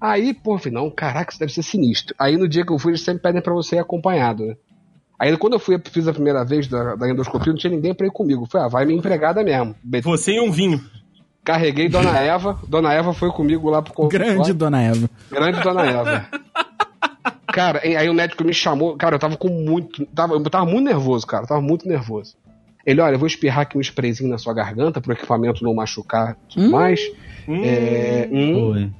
Aí, 0.01 0.33
pô, 0.33 0.55
eu 0.55 0.59
falei, 0.59 0.73
não, 0.73 0.89
caraca, 0.89 1.31
isso 1.31 1.39
deve 1.39 1.51
ser 1.53 1.63
sinistro. 1.63 2.15
Aí 2.17 2.37
no 2.37 2.47
dia 2.47 2.65
que 2.65 2.71
eu 2.71 2.79
fui, 2.79 2.91
eles 2.91 3.01
sempre 3.03 3.21
pedem 3.23 3.41
pra 3.41 3.53
você 3.53 3.75
ir 3.75 3.79
acompanhado, 3.79 4.45
né? 4.45 4.55
Aí 5.19 5.35
quando 5.35 5.53
eu 5.53 5.59
fui, 5.59 5.77
fiz 5.91 6.07
a 6.07 6.13
primeira 6.13 6.45
vez 6.45 6.67
da, 6.67 6.95
da 6.95 7.09
endoscopia, 7.09 7.51
não 7.51 7.59
tinha 7.59 7.71
ninguém 7.71 7.93
pra 7.93 8.07
ir 8.07 8.11
comigo. 8.11 8.47
Foi, 8.49 8.61
ah, 8.61 8.69
vai 8.69 8.85
minha 8.85 8.97
empregada 8.97 9.43
mesmo. 9.43 9.75
Você 10.03 10.33
e 10.33 10.39
um 10.39 10.49
vinho. 10.49 10.79
Carreguei 11.43 11.89
Dona 11.89 12.17
Eva. 12.17 12.57
Dona 12.67 12.93
Eva 12.93 13.13
foi 13.13 13.29
comigo 13.31 13.69
lá 13.69 13.81
pro 13.81 13.93
consultório. 13.93 14.33
Grande 14.35 14.53
dona 14.53 14.81
Eva. 14.81 15.09
Grande 15.29 15.61
Dona 15.61 15.85
Eva. 15.85 16.25
Cara, 17.51 17.81
aí 17.83 18.09
o 18.09 18.13
médico 18.13 18.43
me 18.43 18.53
chamou. 18.53 18.95
Cara, 18.95 19.15
eu 19.15 19.19
tava 19.19 19.35
com 19.35 19.49
muito. 19.49 20.05
Tava, 20.07 20.35
eu 20.35 20.43
tava 20.43 20.65
muito 20.65 20.85
nervoso, 20.85 21.25
cara. 21.25 21.43
eu 21.43 21.47
Tava 21.47 21.61
muito 21.61 21.87
nervoso. 21.87 22.35
Ele, 22.85 23.01
olha, 23.01 23.15
eu 23.15 23.19
vou 23.19 23.27
espirrar 23.27 23.61
aqui 23.61 23.77
um 23.77 23.81
sprayzinho 23.81 24.29
na 24.29 24.37
sua 24.37 24.53
garganta 24.53 25.01
pro 25.01 25.11
equipamento 25.11 25.63
não 25.63 25.73
machucar 25.73 26.37
e 26.49 26.53
tudo 26.53 26.67
Hum. 26.67 26.69
mais. 26.71 27.01
Hum. 27.47 27.61
É, 27.65 28.29
hum. 28.31 28.91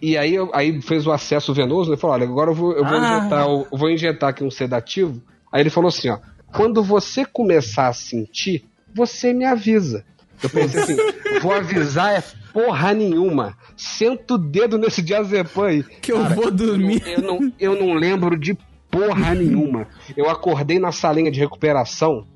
E 0.00 0.16
aí, 0.16 0.36
aí 0.52 0.80
fez 0.80 1.06
o 1.06 1.12
acesso 1.12 1.52
venoso, 1.52 1.90
ele 1.90 1.96
falou, 2.00 2.14
olha, 2.14 2.24
agora 2.24 2.50
eu 2.50 2.54
vou, 2.54 2.72
eu 2.72 2.84
vou, 2.84 2.96
Ah. 2.96 3.18
injetar, 3.18 3.46
eu 3.48 3.66
vou 3.78 3.90
injetar 3.90 4.30
aqui 4.30 4.44
um 4.44 4.50
sedativo. 4.50 5.20
Aí 5.52 5.60
ele 5.62 5.70
falou 5.70 5.88
assim, 5.88 6.08
ó, 6.08 6.18
quando 6.52 6.82
você 6.82 7.24
começar 7.24 7.88
a 7.88 7.92
sentir, 7.92 8.64
você 8.94 9.32
me 9.32 9.44
avisa. 9.44 10.04
Eu 10.42 10.50
pensei 10.50 10.82
assim, 10.82 10.96
vou 11.42 11.52
avisar 11.52 12.14
é 12.16 12.22
porra 12.52 12.94
nenhuma. 12.94 13.56
Senta 13.76 14.34
o 14.34 14.38
dedo 14.38 14.78
nesse 14.78 15.02
diazepam 15.02 15.64
aí. 15.64 15.82
Que 15.82 16.12
eu 16.12 16.24
vou 16.26 16.50
dormir. 16.50 17.02
Eu 17.06 17.22
não, 17.22 17.52
eu 17.58 17.74
não 17.78 17.94
lembro 17.94 18.38
de 18.38 18.56
porra 18.90 19.34
nenhuma. 19.34 19.86
Eu 20.16 20.30
acordei 20.30 20.78
na 20.78 20.92
salinha 20.92 21.30
de 21.30 21.40
recuperação. 21.40 22.26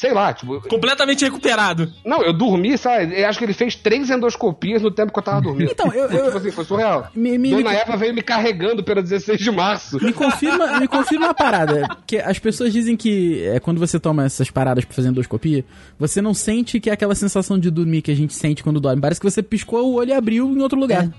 Sei 0.00 0.14
lá, 0.14 0.32
tipo. 0.32 0.66
Completamente 0.66 1.22
recuperado. 1.26 1.92
Não, 2.06 2.22
eu 2.22 2.32
dormi, 2.32 2.78
sabe? 2.78 3.20
Eu 3.20 3.28
acho 3.28 3.38
que 3.38 3.44
ele 3.44 3.52
fez 3.52 3.74
três 3.74 4.08
endoscopias 4.08 4.80
no 4.80 4.90
tempo 4.90 5.12
que 5.12 5.18
eu 5.18 5.22
tava 5.22 5.42
dormindo. 5.42 5.70
Então, 5.70 5.92
eu- 5.92 6.08
eu- 6.10 6.24
Tipo 6.24 6.38
assim, 6.38 6.50
foi 6.50 6.64
surreal. 6.64 7.08
Me, 7.14 7.36
me, 7.36 7.50
Dona 7.50 7.68
me, 7.68 7.76
Eva 7.76 7.96
veio 7.98 8.14
me 8.14 8.22
carregando 8.22 8.82
pela 8.82 9.02
16 9.02 9.38
de 9.38 9.50
março. 9.50 10.02
me 10.02 10.10
confirma, 10.14 10.80
me 10.80 10.88
confirma 10.88 11.26
uma 11.26 11.34
parada. 11.34 11.86
Que 12.06 12.16
as 12.16 12.38
pessoas 12.38 12.72
dizem 12.72 12.96
que 12.96 13.42
é, 13.44 13.60
quando 13.60 13.78
você 13.78 14.00
toma 14.00 14.24
essas 14.24 14.50
paradas 14.50 14.86
pra 14.86 14.94
fazer 14.94 15.08
endoscopia, 15.10 15.66
você 15.98 16.22
não 16.22 16.32
sente 16.32 16.80
que 16.80 16.88
é 16.88 16.94
aquela 16.94 17.14
sensação 17.14 17.58
de 17.58 17.70
dormir 17.70 18.00
que 18.00 18.10
a 18.10 18.16
gente 18.16 18.32
sente 18.32 18.62
quando 18.64 18.80
dorme. 18.80 19.02
Parece 19.02 19.20
que 19.20 19.30
você 19.30 19.42
piscou 19.42 19.86
o 19.92 19.96
olho 19.96 20.08
e 20.08 20.12
abriu 20.14 20.48
em 20.50 20.62
outro 20.62 20.80
lugar. 20.80 21.10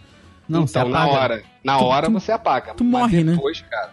Não, 0.50 0.66
você 0.66 0.80
então, 0.80 0.90
na 0.90 1.06
hora. 1.08 1.44
Na 1.64 1.78
Tu- 1.78 1.84
hora 1.86 2.08
tu- 2.08 2.14
você 2.14 2.32
apaga. 2.32 2.74
tu 2.74 2.84
Mas 2.84 3.02
morre, 3.04 3.24
né? 3.24 3.34
depois, 3.34 3.62
cara. 3.70 3.92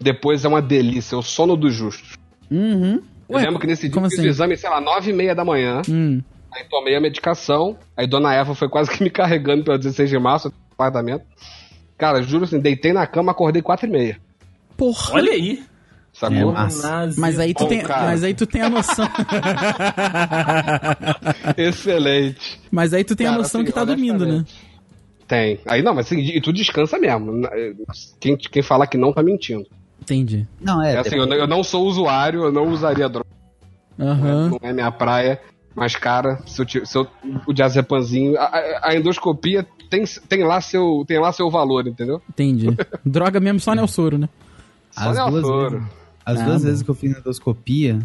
Depois 0.00 0.46
é 0.46 0.48
uma 0.48 0.62
delícia, 0.62 1.14
é 1.14 1.18
o 1.18 1.22
sono 1.22 1.54
dos 1.58 1.74
justos. 1.74 2.14
Uhum. 2.50 3.02
Eu 3.30 3.36
Ué, 3.36 3.44
lembro 3.44 3.60
que 3.60 3.66
nesse 3.66 3.88
dia 3.88 4.02
eu 4.02 4.10
fiz 4.10 4.18
assim? 4.18 4.26
o 4.26 4.30
exame, 4.30 4.56
sei 4.56 4.68
lá, 4.68 4.80
nove 4.80 5.10
e 5.10 5.14
meia 5.14 5.34
da 5.34 5.44
manhã. 5.44 5.80
Hum. 5.88 6.20
Aí 6.52 6.64
tomei 6.68 6.96
a 6.96 7.00
medicação. 7.00 7.78
Aí 7.96 8.06
Dona 8.06 8.34
Eva 8.34 8.54
foi 8.56 8.68
quase 8.68 8.90
que 8.90 9.02
me 9.04 9.08
carregando 9.10 9.64
pela 9.64 9.78
16 9.78 10.10
de 10.10 10.18
março 10.18 10.48
no 10.48 10.54
apartamento. 10.72 11.24
Cara, 11.96 12.22
juro 12.22 12.44
assim, 12.44 12.58
deitei 12.58 12.92
na 12.92 13.06
cama, 13.06 13.30
acordei 13.32 13.62
quatro 13.62 13.86
e 13.86 13.90
meia. 13.90 14.18
Porra. 14.76 15.14
Olha 15.14 15.32
aí. 15.32 15.62
Sacou? 16.12 16.52
É. 16.52 16.56
Mas 17.16 17.38
aí 17.38 17.54
tu 17.54 17.62
Bom, 17.62 17.68
tem, 17.68 17.80
cara. 17.82 18.06
mas 18.06 18.24
aí 18.24 18.34
tu 18.34 18.46
tem 18.46 18.62
a 18.62 18.68
noção. 18.68 19.08
Excelente. 21.56 22.60
mas 22.70 22.92
aí 22.92 23.04
tu 23.04 23.14
tem 23.14 23.26
a 23.26 23.30
Cara, 23.30 23.42
noção 23.42 23.60
assim, 23.60 23.66
que 23.66 23.72
tá 23.72 23.84
dormindo, 23.84 24.26
né? 24.26 24.44
Tem. 25.28 25.60
Aí 25.66 25.82
não, 25.82 25.94
mas 25.94 26.06
assim, 26.06 26.18
e 26.18 26.40
tu 26.40 26.52
descansa 26.52 26.98
mesmo. 26.98 27.42
Quem, 28.18 28.36
quem 28.36 28.62
falar 28.62 28.88
que 28.88 28.98
não 28.98 29.12
tá 29.12 29.22
mentindo. 29.22 29.64
Entendi. 30.12 30.46
Não, 30.60 30.82
é. 30.82 30.94
É 30.94 30.98
assim, 30.98 31.16
eu, 31.16 31.26
não- 31.26 31.36
eu 31.36 31.46
não 31.46 31.62
sou 31.62 31.86
usuário, 31.86 32.44
eu 32.44 32.52
não 32.52 32.68
usaria 32.68 33.08
droga, 33.08 33.26
Aham. 33.98 34.50
não 34.50 34.58
é 34.68 34.72
minha 34.72 34.90
praia. 34.90 35.40
Mas, 35.74 35.94
cara, 35.94 36.40
se 36.46 36.60
eu, 36.62 36.84
se 36.86 36.98
eu, 36.98 37.06
o 37.46 37.52
diazepanzinho. 37.52 38.36
A, 38.36 38.44
a- 38.44 38.80
a 38.90 38.94
endoscopia 38.96 39.64
tem, 39.88 40.04
tem, 40.28 40.42
lá 40.44 40.60
seu, 40.60 41.04
tem 41.06 41.18
lá 41.20 41.32
seu 41.32 41.48
valor, 41.48 41.86
entendeu? 41.86 42.20
Entendi. 42.28 42.66
Droga 43.06 43.38
mesmo 43.38 43.60
só 43.60 43.72
Nelsoro, 43.74 44.18
né? 44.18 44.28
Só 44.90 45.10
As 45.10 45.16
Neo 45.16 45.30
duas, 45.30 45.46
Soro. 45.46 45.70
vezes, 45.78 45.92
as 46.26 46.40
Ah, 46.40 46.44
duas 46.44 46.62
vezes 46.64 46.82
que 46.82 46.90
eu 46.90 46.94
fiz 46.94 47.16
endoscopia, 47.16 47.98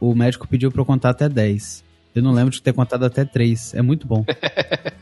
o 0.00 0.14
médico 0.14 0.48
pediu 0.48 0.72
pra 0.72 0.80
eu 0.80 0.86
contar 0.86 1.10
até 1.10 1.28
10. 1.28 1.84
Eu 2.14 2.22
não 2.22 2.32
lembro 2.32 2.50
de 2.50 2.60
ter 2.60 2.72
contado 2.72 3.04
até 3.04 3.24
3. 3.24 3.74
É 3.74 3.82
muito 3.82 4.06
bom. 4.06 4.24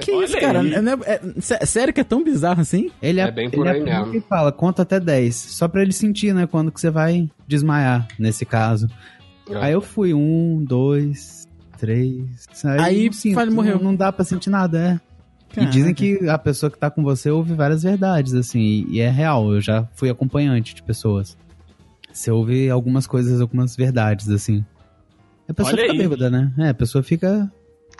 Que 0.00 0.12
Olha 0.12 0.24
isso, 0.26 0.38
cara? 0.40 0.60
aí. 0.60 0.72
É, 0.72 0.78
é- 0.78 1.14
é- 1.36 1.40
sé- 1.40 1.66
sério 1.66 1.92
que 1.92 2.00
é 2.00 2.04
tão 2.04 2.22
bizarro 2.22 2.60
assim? 2.60 2.90
Ele 3.02 3.20
É 3.20 3.30
bem 3.30 3.50
por 3.50 3.66
ele 3.66 3.78
aí 3.78 3.84
mesmo. 3.84 4.14
e 4.14 4.20
fala, 4.20 4.52
conta 4.52 4.82
até 4.82 5.00
10. 5.00 5.34
Só 5.34 5.66
pra 5.66 5.82
ele 5.82 5.92
sentir, 5.92 6.32
né? 6.32 6.46
Quando 6.46 6.70
que 6.70 6.80
você 6.80 6.88
vai 6.88 7.28
desmaiar, 7.48 8.06
nesse 8.18 8.44
caso. 8.46 8.88
É. 9.50 9.56
Aí 9.56 9.72
eu 9.72 9.80
fui, 9.80 10.14
um, 10.14 10.62
dois, 10.64 11.48
três. 11.78 12.22
Aí, 12.80 13.12
sinto, 13.12 13.34
fala, 13.34 13.50
morreu. 13.50 13.76
Não, 13.78 13.84
não 13.86 13.94
dá 13.96 14.12
pra 14.12 14.24
sentir 14.24 14.50
nada, 14.50 14.78
é. 14.78 15.00
E 15.50 15.54
Caraca. 15.56 15.72
dizem 15.72 15.92
que 15.94 16.28
a 16.28 16.38
pessoa 16.38 16.70
que 16.70 16.78
tá 16.78 16.88
com 16.90 17.02
você 17.02 17.28
ouve 17.30 17.54
várias 17.54 17.82
verdades, 17.82 18.34
assim, 18.34 18.60
e, 18.60 18.86
e 18.96 19.00
é 19.00 19.10
real. 19.10 19.52
Eu 19.52 19.60
já 19.60 19.84
fui 19.94 20.08
acompanhante 20.08 20.74
de 20.76 20.82
pessoas. 20.82 21.36
Você 22.12 22.30
ouve 22.30 22.70
algumas 22.70 23.06
coisas, 23.06 23.40
algumas 23.40 23.74
verdades, 23.74 24.28
assim. 24.30 24.64
A 25.48 25.54
pessoa 25.54 25.72
Olha 25.74 25.82
fica 25.82 25.92
aí. 25.92 25.98
bêbada, 25.98 26.30
né? 26.30 26.52
É, 26.58 26.68
a 26.70 26.74
pessoa 26.74 27.02
fica 27.02 27.50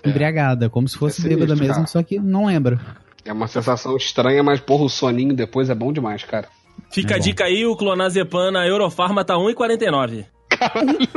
embriagada, 0.05 0.69
como 0.69 0.89
se 0.89 0.97
fosse 0.99 1.21
É 1.21 1.23
sinistro, 1.23 1.47
bêbada 1.47 1.61
mesmo, 1.61 1.75
cara. 1.77 1.87
só 1.87 2.03
que 2.03 2.19
não 2.19 2.47
lembra. 2.47 2.79
É 3.25 3.33
uma 3.33 3.49
sensação 3.49 3.97
estranha, 3.97 4.43
mas 4.43 4.61
porra, 4.61 4.85
o 4.85 4.89
soninho 4.89 5.35
depois 5.35 5.69
é 5.71 5.75
bom 5.75 5.93
demais, 5.93 6.23
cara. 6.25 6.49
Fica 6.91 7.15
É 7.15 7.17
a 7.17 7.19
bom. 7.19 7.25
dica 7.25 7.45
aí, 7.45 7.67
o 7.67 7.77
clonazepam 7.77 8.51
na 8.51 8.67
Eurofarma 8.67 9.25
tá 9.25 9.35
1,49. 9.35 10.25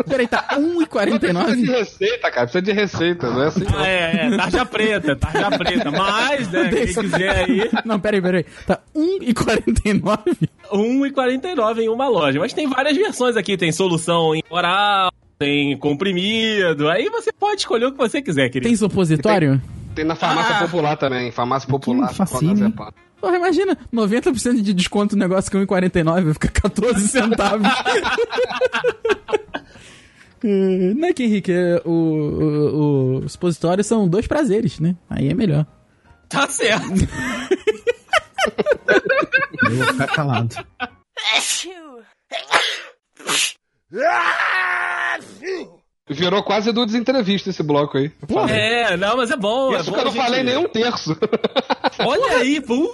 Peraí, 0.08 0.28
tá 0.28 0.44
Precisa 0.44 1.20
de 1.20 1.26
1,49? 1.28 1.66
receita, 1.72 2.32
cara. 2.32 2.42
Precisa 2.48 2.62
de 2.62 2.72
receita, 2.74 3.30
não 3.30 3.44
é 3.44 3.48
assim? 3.48 3.66
Ah, 3.76 3.88
é, 3.88 4.26
é, 4.28 4.38
tarja 4.38 4.66
preta, 4.66 5.16
tarja 5.16 5.50
preta. 5.58 5.90
Mas, 5.92 6.48
né, 6.52 6.70
quem 6.70 6.86
quiser 6.88 7.30
aí, 7.30 7.70
Não, 7.86 8.00
peraí, 8.00 8.22
peraí. 8.22 8.46
Tá 8.68 8.80
1,49? 8.96 10.50
1,49 10.72 11.80
em 11.80 11.90
uma 11.90 12.08
loja. 12.08 12.40
Mas 12.40 12.54
tem 12.54 12.68
várias 12.68 12.96
versões 12.96 13.36
aqui, 13.36 13.58
tem 13.58 13.72
solução 13.72 14.36
em 14.36 14.44
oral, 14.50 15.12
tem 15.42 15.76
comprimido. 15.76 16.88
Aí 16.88 17.10
você 17.10 17.34
pode 17.34 17.62
escolher 17.62 17.86
o 17.86 17.92
que 17.92 17.98
você 17.98 18.22
quiser, 18.22 18.48
querido. 18.50 18.68
Tem 18.68 18.76
supositório? 18.76 19.60
Tem 19.96 20.06
na 20.06 20.16
farmácia 20.16 20.56
Ah. 20.56 20.60
popular 20.60 20.96
também. 20.96 21.32
Farmácia 21.32 21.68
popular. 21.68 22.14
Clonazepam. 22.14 22.92
Porra, 23.20 23.38
imagina, 23.38 23.76
90% 23.92 24.62
de 24.62 24.72
desconto 24.72 25.16
no 25.16 25.20
negócio 25.20 25.50
que 25.50 25.58
é 25.58 25.60
1,49 25.62 26.34
fica 26.34 26.48
14 26.48 27.08
centavos. 27.08 27.68
Não 30.44 31.08
é 31.08 31.14
que, 31.14 31.24
Henrique, 31.24 31.52
o, 31.86 31.90
o, 31.92 33.18
o 33.26 33.30
supositório 33.30 33.84
são 33.84 34.08
dois 34.08 34.28
prazeres, 34.28 34.80
né? 34.80 34.96
Aí 35.10 35.28
é 35.28 35.34
melhor. 35.34 35.66
Tá 36.30 36.48
certo. 36.48 36.86
Eu 39.66 39.76
vou 39.76 39.86
ficar 39.88 40.08
calado. 40.08 40.56
Virou 46.10 46.44
quase 46.44 46.72
do 46.74 46.86
desentrevista 46.86 47.50
esse 47.50 47.64
bloco 47.64 47.98
aí. 47.98 48.12
Falei. 48.28 48.56
É, 48.56 48.98
não, 48.98 49.16
mas 49.18 49.32
é 49.32 49.38
bom. 49.38 49.74
é 49.74 49.80
Isso 49.80 49.90
bom 49.92 49.94
que 49.96 50.00
eu 50.02 50.06
não 50.06 50.12
gente- 50.12 50.24
falei 50.24 50.44
nem 50.44 50.58
um 50.58 50.68
terço. 50.68 51.16
Olha 52.00 52.38
aí, 52.38 52.60
porra, 52.60 52.92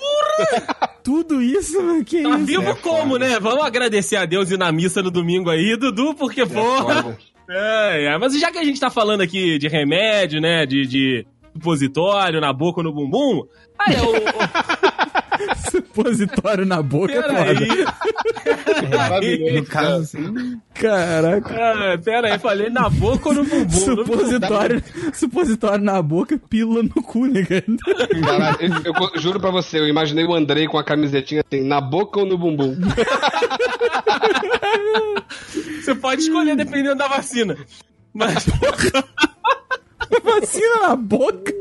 Tudo 1.03 1.41
isso, 1.41 2.03
que 2.05 2.21
tá 2.21 2.29
isso? 2.29 2.45
vivo 2.45 2.69
É 2.69 2.75
como, 2.75 3.13
foda. 3.13 3.27
né? 3.27 3.39
Vamos 3.39 3.65
agradecer 3.65 4.17
a 4.17 4.25
Deus 4.25 4.51
e 4.51 4.53
ir 4.53 4.57
na 4.57 4.71
missa 4.71 5.01
no 5.01 5.10
domingo 5.10 5.49
aí, 5.49 5.75
Dudu, 5.77 6.13
porque, 6.13 6.45
porra... 6.45 7.03
Foda. 7.03 7.17
É, 7.49 8.05
é, 8.13 8.17
mas 8.17 8.38
já 8.38 8.51
que 8.51 8.57
a 8.60 8.63
gente 8.63 8.79
tá 8.79 8.89
falando 8.89 9.21
aqui 9.21 9.57
de 9.57 9.67
remédio, 9.69 10.41
né, 10.41 10.65
de, 10.65 10.86
de 10.86 11.25
supositório 11.53 12.41
na 12.41 12.51
boca 12.51 12.81
ou 12.81 12.83
no 12.83 12.93
bumbum, 12.93 13.43
aí 13.79 13.95
é 13.95 14.01
o... 14.01 14.10
o 14.12 14.87
Supositório 15.71 16.65
na 16.65 16.82
boca 16.82 17.13
é 17.13 17.21
peraí, 17.21 17.67
foda. 17.67 18.97
Maravilhoso, 18.97 19.54
No 19.56 19.65
caso, 19.65 20.02
assim, 20.04 20.62
Caraca. 20.73 21.56
ah, 21.56 21.97
peraí, 22.04 22.39
falei 22.39 22.69
na 22.69 22.89
boca 22.89 23.30
ou 23.30 23.36
no 23.36 23.43
bumbum? 23.43 23.69
Supositório, 23.69 24.84
supositório 25.13 25.84
na 25.84 26.02
boca, 26.02 26.39
pílula 26.50 26.84
no 26.84 27.02
cu, 27.04 27.26
né, 27.28 27.43
cara? 27.43 27.63
Caralho, 28.23 28.58
eu, 28.86 28.93
eu 29.13 29.21
juro 29.21 29.39
pra 29.39 29.52
você, 29.52 29.80
eu 29.80 29.88
imaginei 29.88 30.26
o 30.26 30.34
Andrei 30.34 30.67
com 30.67 30.78
a 30.78 30.84
camisetinha 30.84 31.43
assim, 31.45 31.63
na 31.63 31.80
boca 31.82 32.19
ou 32.19 32.26
no 32.26 32.38
bumbum. 32.38 32.76
Você 35.82 35.95
pode 35.95 36.21
escolher 36.21 36.56
dependendo 36.56 36.95
da 36.95 37.08
vacina. 37.08 37.58
Mas, 38.13 38.45
Vacina 40.23 40.82
na 40.89 40.95
boca? 40.95 41.54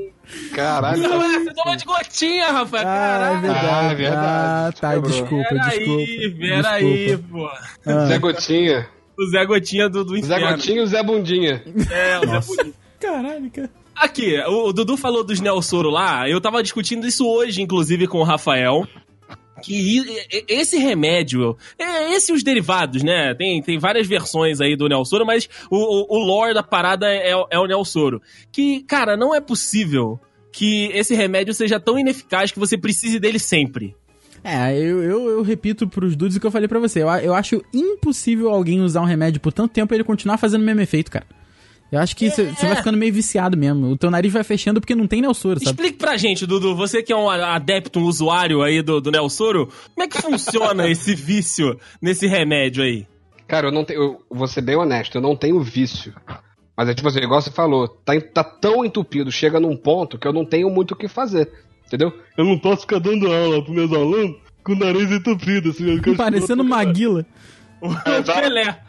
Caralho. 0.54 1.02
não, 1.02 1.22
é, 1.22 1.38
você 1.40 1.54
tomou 1.54 1.76
de 1.76 1.84
gotinha, 1.84 2.50
Rafael. 2.52 2.84
Ah, 2.86 2.90
é 2.90 3.18
Caralho. 3.18 3.40
verdade. 3.40 3.66
Ah, 3.68 3.90
é 3.90 3.94
verdade. 3.94 4.26
Ah, 4.26 4.72
tá, 4.80 4.92
Quebrou. 4.94 5.10
desculpa, 5.12 5.48
Peraí, 5.48 5.78
desculpa. 5.78 6.38
peraí, 6.38 7.18
pô. 7.18 7.48
Ah, 7.86 8.06
Zé 8.06 8.18
Gotinha. 8.18 8.88
O 9.18 9.26
Zé 9.30 9.44
Gotinha 9.46 9.88
do, 9.88 10.04
do 10.04 10.14
Zé 10.14 10.18
inferno. 10.36 10.56
Gotinha 10.56 10.76
e 10.78 10.80
o 10.80 10.86
Zé 10.86 11.02
Bundinha. 11.02 11.62
É, 11.90 12.18
o 12.18 12.26
Zé 12.26 12.40
Gotinha. 12.54 12.74
Caralho, 13.00 13.50
cara. 13.50 13.70
Aqui, 13.94 14.38
o, 14.46 14.68
o 14.68 14.72
Dudu 14.72 14.96
falou 14.96 15.24
dos 15.24 15.40
Nelsoro 15.40 15.88
lá, 15.90 16.28
eu 16.28 16.38
tava 16.40 16.62
discutindo 16.62 17.06
isso 17.06 17.26
hoje, 17.26 17.62
inclusive, 17.62 18.06
com 18.06 18.18
o 18.18 18.24
Rafael. 18.24 18.86
Que 19.62 20.04
esse 20.48 20.76
remédio, 20.76 21.56
é, 21.78 22.12
esse 22.12 22.30
e 22.30 22.34
os 22.34 22.42
derivados, 22.42 23.02
né? 23.02 23.34
Tem, 23.34 23.62
tem 23.62 23.78
várias 23.78 24.06
versões 24.06 24.60
aí 24.60 24.76
do 24.76 24.86
Nelsoro, 24.86 25.24
mas 25.24 25.48
o, 25.70 25.76
o, 25.78 26.18
o 26.18 26.26
lore 26.26 26.52
da 26.52 26.62
parada 26.62 27.06
é, 27.08 27.30
é 27.30 27.58
o 27.58 27.66
Nelsoro. 27.66 28.20
Que, 28.52 28.82
cara, 28.82 29.16
não 29.16 29.34
é 29.34 29.40
possível 29.40 30.20
que 30.56 30.86
esse 30.94 31.14
remédio 31.14 31.52
seja 31.52 31.78
tão 31.78 31.98
ineficaz 31.98 32.50
que 32.50 32.58
você 32.58 32.78
precise 32.78 33.20
dele 33.20 33.38
sempre. 33.38 33.94
É, 34.42 34.74
eu, 34.74 35.02
eu, 35.02 35.28
eu 35.28 35.42
repito 35.42 35.86
pros 35.86 36.16
dudes 36.16 36.38
o 36.38 36.40
que 36.40 36.46
eu 36.46 36.50
falei 36.50 36.66
pra 36.66 36.78
você. 36.78 37.02
Eu, 37.02 37.08
eu 37.08 37.34
acho 37.34 37.62
impossível 37.74 38.48
alguém 38.48 38.80
usar 38.80 39.02
um 39.02 39.04
remédio 39.04 39.38
por 39.38 39.52
tanto 39.52 39.72
tempo 39.72 39.92
e 39.92 39.96
ele 39.96 40.04
continuar 40.04 40.38
fazendo 40.38 40.62
o 40.62 40.64
mesmo 40.64 40.80
efeito, 40.80 41.10
cara. 41.10 41.26
Eu 41.92 42.00
acho 42.00 42.16
que 42.16 42.30
você 42.30 42.44
vai 42.44 42.76
ficando 42.76 42.96
meio 42.96 43.12
viciado 43.12 43.54
mesmo. 43.54 43.90
O 43.90 43.98
teu 43.98 44.10
nariz 44.10 44.32
vai 44.32 44.42
fechando 44.42 44.80
porque 44.80 44.94
não 44.94 45.06
tem 45.06 45.20
Nelsoro, 45.20 45.60
sabe? 45.60 45.72
Explique 45.72 45.98
pra 45.98 46.16
gente, 46.16 46.46
Dudu, 46.46 46.74
você 46.74 47.02
que 47.02 47.12
é 47.12 47.16
um 47.16 47.28
adepto, 47.28 47.98
um 47.98 48.04
usuário 48.04 48.62
aí 48.62 48.80
do, 48.80 48.98
do 48.98 49.10
Nelsoro, 49.10 49.68
como 49.94 50.06
é 50.06 50.08
que 50.08 50.22
funciona 50.22 50.88
esse 50.90 51.14
vício 51.14 51.78
nesse 52.00 52.26
remédio 52.26 52.82
aí? 52.82 53.06
Cara, 53.46 53.68
eu 53.68 53.72
não 53.72 53.84
tenho. 53.84 54.00
Eu 54.00 54.22
vou 54.30 54.48
ser 54.48 54.62
bem 54.62 54.74
honesto, 54.74 55.18
eu 55.18 55.22
não 55.22 55.36
tenho 55.36 55.60
vício. 55.60 56.14
Mas 56.76 56.88
é 56.88 56.94
tipo 56.94 57.08
assim, 57.08 57.20
igual 57.20 57.40
você 57.40 57.50
falou, 57.50 57.88
tá, 57.88 58.12
tá 58.20 58.44
tão 58.44 58.84
entupido, 58.84 59.32
chega 59.32 59.58
num 59.58 59.76
ponto 59.76 60.18
que 60.18 60.28
eu 60.28 60.32
não 60.32 60.44
tenho 60.44 60.68
muito 60.68 60.92
o 60.92 60.96
que 60.96 61.08
fazer. 61.08 61.50
Entendeu? 61.86 62.12
Eu 62.36 62.44
não 62.44 62.58
posso 62.58 62.82
ficar 62.82 62.98
dando 62.98 63.32
aula 63.32 63.62
pros 63.62 63.74
meus 63.74 63.92
alunos 63.92 64.36
com 64.62 64.72
o 64.72 64.76
nariz 64.76 65.10
entupido, 65.10 65.70
assim. 65.70 66.00
Parecendo 66.16 66.64
Maguila. 66.64 67.24
É, 68.06 68.22
tá. 68.22 68.40
Pelé. 68.40 68.80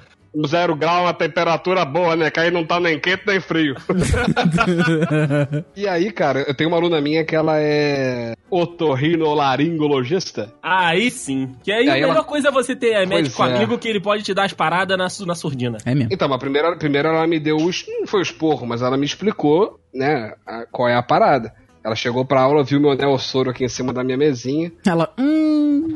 Zero 0.47 0.76
grau, 0.76 1.06
a 1.06 1.13
temperatura 1.13 1.84
boa, 1.84 2.15
né? 2.15 2.32
Que 2.32 2.39
aí 2.39 2.50
não 2.50 2.65
tá 2.65 2.80
nem 2.80 2.97
quente 2.97 3.23
nem 3.28 3.39
frio. 3.41 3.76
e 5.76 5.86
aí, 5.86 6.10
cara, 6.10 6.45
eu 6.47 6.56
tenho 6.56 6.69
uma 6.69 6.78
aluna 6.78 7.02
minha 7.02 7.26
que 7.26 7.36
ela 7.36 7.60
é 7.60 8.34
otorrinolaringologista. 8.49 10.53
Aí 10.62 11.10
sim. 11.12 11.51
Que 11.63 11.71
aí, 11.71 11.83
Aí 11.83 11.89
a 11.89 11.93
melhor 11.93 12.15
ela- 12.17 12.23
coisa 12.23 12.49
é 12.49 12.51
você 12.51 12.75
ter 12.75 13.05
médico 13.07 13.36
Pois 13.38 13.51
é. 13.51 13.55
amigo 13.55 13.77
que 13.77 13.88
ele 13.88 14.01
pode 14.01 14.23
te 14.23 14.33
dar 14.33 14.45
as 14.45 14.53
paradas 14.53 14.97
na, 14.97 15.07
na 15.25 15.36
surdina. 15.36 15.77
É 15.86 15.93
mesmo. 15.93 16.10
Então, 16.12 16.27
mas 16.27 16.39
primeiro, 16.39 16.77
primeiro 16.77 17.07
ela 17.10 17.25
me 17.27 17.39
deu 17.39 17.57
os. 17.57 17.86
Não 17.88 18.07
foi 18.07 18.21
o 18.21 18.23
esporro, 18.23 18.65
mas 18.67 18.81
ela 18.81 18.97
me 18.97 19.05
explicou, 19.05 19.79
né, 19.93 20.33
a- 20.45 20.65
qual 20.71 20.89
é 20.89 20.95
a 20.95 21.03
parada. 21.03 21.53
Ela 21.83 21.95
chegou 21.95 22.25
pra 22.25 22.41
aula, 22.41 22.63
viu 22.63 22.79
meu 22.81 22.95
Neossoro 22.95 23.49
aqui 23.49 23.63
em 23.63 23.69
cima 23.69 23.93
da 23.93 24.03
minha 24.03 24.17
mesinha. 24.17 24.71
Ela, 24.86 25.10
hum. 25.17 25.95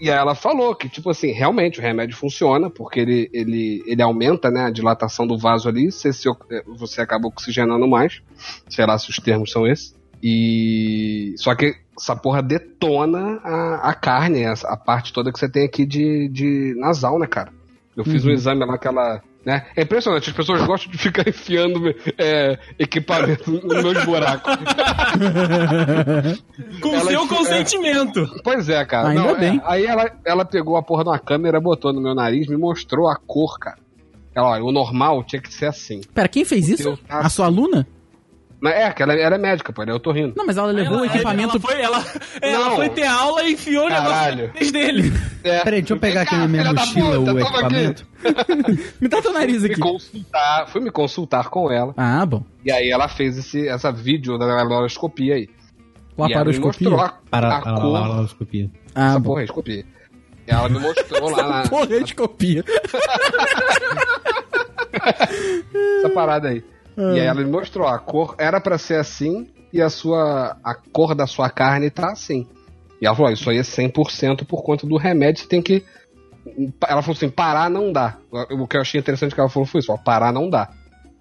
E 0.00 0.10
aí 0.10 0.16
ela 0.16 0.34
falou 0.34 0.74
que, 0.74 0.88
tipo 0.88 1.08
assim, 1.10 1.32
realmente 1.32 1.78
o 1.78 1.82
remédio 1.82 2.16
funciona, 2.16 2.68
porque 2.68 3.00
ele, 3.00 3.30
ele, 3.32 3.82
ele 3.86 4.02
aumenta 4.02 4.50
né, 4.50 4.64
a 4.66 4.70
dilatação 4.70 5.26
do 5.26 5.38
vaso 5.38 5.68
ali, 5.68 5.90
você, 5.90 6.12
se, 6.12 6.28
você 6.76 7.00
acaba 7.00 7.26
oxigenando 7.26 7.88
mais. 7.88 8.20
Sei 8.68 8.84
lá 8.84 8.98
se 8.98 9.08
os 9.10 9.16
termos 9.16 9.50
são 9.50 9.66
esses. 9.66 9.94
E. 10.22 11.34
Só 11.36 11.54
que 11.54 11.74
essa 11.98 12.14
porra 12.16 12.42
detona 12.42 13.38
a, 13.42 13.90
a 13.90 13.94
carne, 13.94 14.44
a, 14.44 14.52
a 14.64 14.76
parte 14.76 15.12
toda 15.12 15.32
que 15.32 15.38
você 15.38 15.48
tem 15.48 15.64
aqui 15.64 15.86
de, 15.86 16.28
de 16.28 16.74
nasal, 16.78 17.18
né, 17.18 17.26
cara? 17.26 17.50
Eu 17.96 18.04
fiz 18.04 18.24
um 18.24 18.30
exame 18.30 18.64
lá 18.66 18.76
que 18.76 18.88
ela. 18.88 19.22
Né? 19.44 19.66
É 19.76 19.82
impressionante, 19.82 20.30
as 20.30 20.34
pessoas 20.36 20.62
gostam 20.66 20.90
de 20.90 20.96
ficar 20.96 21.22
enfiando 21.28 21.94
é, 22.18 22.58
equipamento 22.78 23.50
nos 23.50 23.82
meus 23.82 24.04
buracos. 24.04 24.54
Com 26.80 26.94
Ela 26.94 27.10
seu 27.10 27.20
te- 27.22 27.28
consentimento. 27.28 28.40
Pois 28.42 28.68
é, 28.68 28.84
cara. 28.84 29.08
Ainda 29.08 29.22
Não, 29.22 29.30
é, 29.30 29.38
bem. 29.38 29.60
aí 29.64 29.86
ela, 29.86 30.10
ela 30.24 30.44
pegou 30.44 30.76
a 30.76 30.82
porra 30.82 31.04
de 31.04 31.10
uma 31.10 31.18
câmera, 31.18 31.60
botou 31.60 31.92
no 31.92 32.00
meu 32.00 32.14
nariz, 32.14 32.46
me 32.48 32.56
mostrou 32.56 33.08
a 33.08 33.16
cor, 33.16 33.58
cara. 33.58 33.78
Ela, 34.34 34.50
olha, 34.50 34.64
o 34.64 34.72
normal 34.72 35.22
tinha 35.22 35.40
que 35.40 35.52
ser 35.52 35.66
assim. 35.66 36.00
Pera, 36.12 36.28
quem 36.28 36.44
fez 36.44 36.68
isso? 36.68 36.82
Deus, 36.84 37.00
tá. 37.06 37.20
A 37.20 37.28
sua 37.28 37.46
aluna? 37.46 37.86
É, 38.68 38.90
que 38.92 39.02
ela, 39.02 39.14
ela 39.14 39.34
é 39.34 39.38
médica, 39.38 39.72
pô, 39.72 39.82
ela 39.82 39.92
é 39.92 39.94
otorrino. 39.94 40.32
Não, 40.36 40.46
mas 40.46 40.56
ela 40.56 40.68
levou 40.72 40.98
o 41.00 41.04
Ela- 41.04 41.14
equipamento. 41.14 41.50
Ela 41.56 41.60
foi, 41.60 41.80
ela, 41.80 42.04
ela 42.40 42.64
Não. 42.70 42.76
foi 42.76 42.88
ter 42.88 43.04
aula 43.06 43.42
e 43.44 43.52
enfiou 43.52 43.86
o 43.86 43.88
negócio 43.88 44.12
Caralho. 44.12 44.46
no 44.48 44.52
nariz 44.54 44.72
dele. 44.72 45.12
É. 45.42 45.60
Peraí, 45.60 45.80
deixa 45.82 45.94
eu 45.94 45.98
pegar 46.00 46.22
aqui 46.22 46.34
na 46.36 46.48
minha 46.48 46.72
mochila 46.72 47.16
puta, 47.18 47.32
o 47.32 47.38
aqui. 47.38 47.42
equipamento. 47.48 48.06
Me 49.00 49.08
dá 49.08 49.20
teu 49.22 49.32
nariz 49.32 49.60
Fui 49.62 49.70
aqui. 49.70 49.80
consultar, 49.80 50.66
fui 50.68 50.80
me 50.80 50.90
consultar 50.90 51.48
com 51.50 51.70
ela. 51.70 51.92
Ah, 51.96 52.24
bom. 52.24 52.42
E 52.64 52.72
aí 52.72 52.90
ela 52.90 53.06
fez 53.08 53.36
esse, 53.36 53.68
essa 53.68 53.92
vídeo 53.92 54.38
da 54.38 54.46
laparoscopia 54.46 55.34
aí. 55.34 55.48
O 56.16 56.26
E 56.26 56.32
ela 56.32 56.44
me 56.44 56.56
a, 56.56 57.08
Para 57.30 57.48
a 57.48 57.58
a 57.58 57.60
cor. 57.80 57.92
laparoscopia. 57.92 58.70
Ah, 58.94 59.08
essa 59.10 59.18
bom. 59.18 59.30
porra 59.30 59.40
é 59.42 59.44
escopia. 59.44 59.84
E 60.46 60.50
ela 60.50 60.68
me 60.68 60.78
mostrou 60.78 61.30
lá 61.30 61.42
na, 61.48 61.62
Porroscopia. 61.68 62.64
essa 65.98 66.10
parada 66.10 66.48
aí. 66.48 66.62
E 66.96 67.20
aí 67.20 67.26
ela 67.26 67.40
me 67.42 67.50
mostrou, 67.50 67.86
a 67.86 67.98
cor 67.98 68.34
era 68.38 68.60
pra 68.60 68.78
ser 68.78 68.94
assim 68.96 69.48
e 69.72 69.80
a 69.82 69.90
sua 69.90 70.56
a 70.62 70.74
cor 70.74 71.14
da 71.14 71.26
sua 71.26 71.50
carne 71.50 71.90
tá 71.90 72.12
assim. 72.12 72.46
E 73.00 73.06
ela 73.06 73.14
falou, 73.16 73.32
isso 73.32 73.48
aí 73.50 73.58
é 73.58 73.62
100% 73.62 74.44
por 74.46 74.62
conta 74.62 74.86
do 74.86 74.96
remédio, 74.96 75.42
você 75.42 75.48
tem 75.48 75.60
que 75.62 75.84
ela 76.86 77.02
falou 77.02 77.16
assim, 77.16 77.28
parar 77.30 77.70
não 77.70 77.90
dá. 77.92 78.16
O 78.50 78.66
que 78.68 78.76
eu 78.76 78.80
achei 78.82 79.00
interessante 79.00 79.34
que 79.34 79.40
ela 79.40 79.48
falou 79.48 79.66
foi 79.66 79.80
isso, 79.80 79.92
ó, 79.92 79.96
parar 79.96 80.32
não 80.32 80.48
dá. 80.48 80.70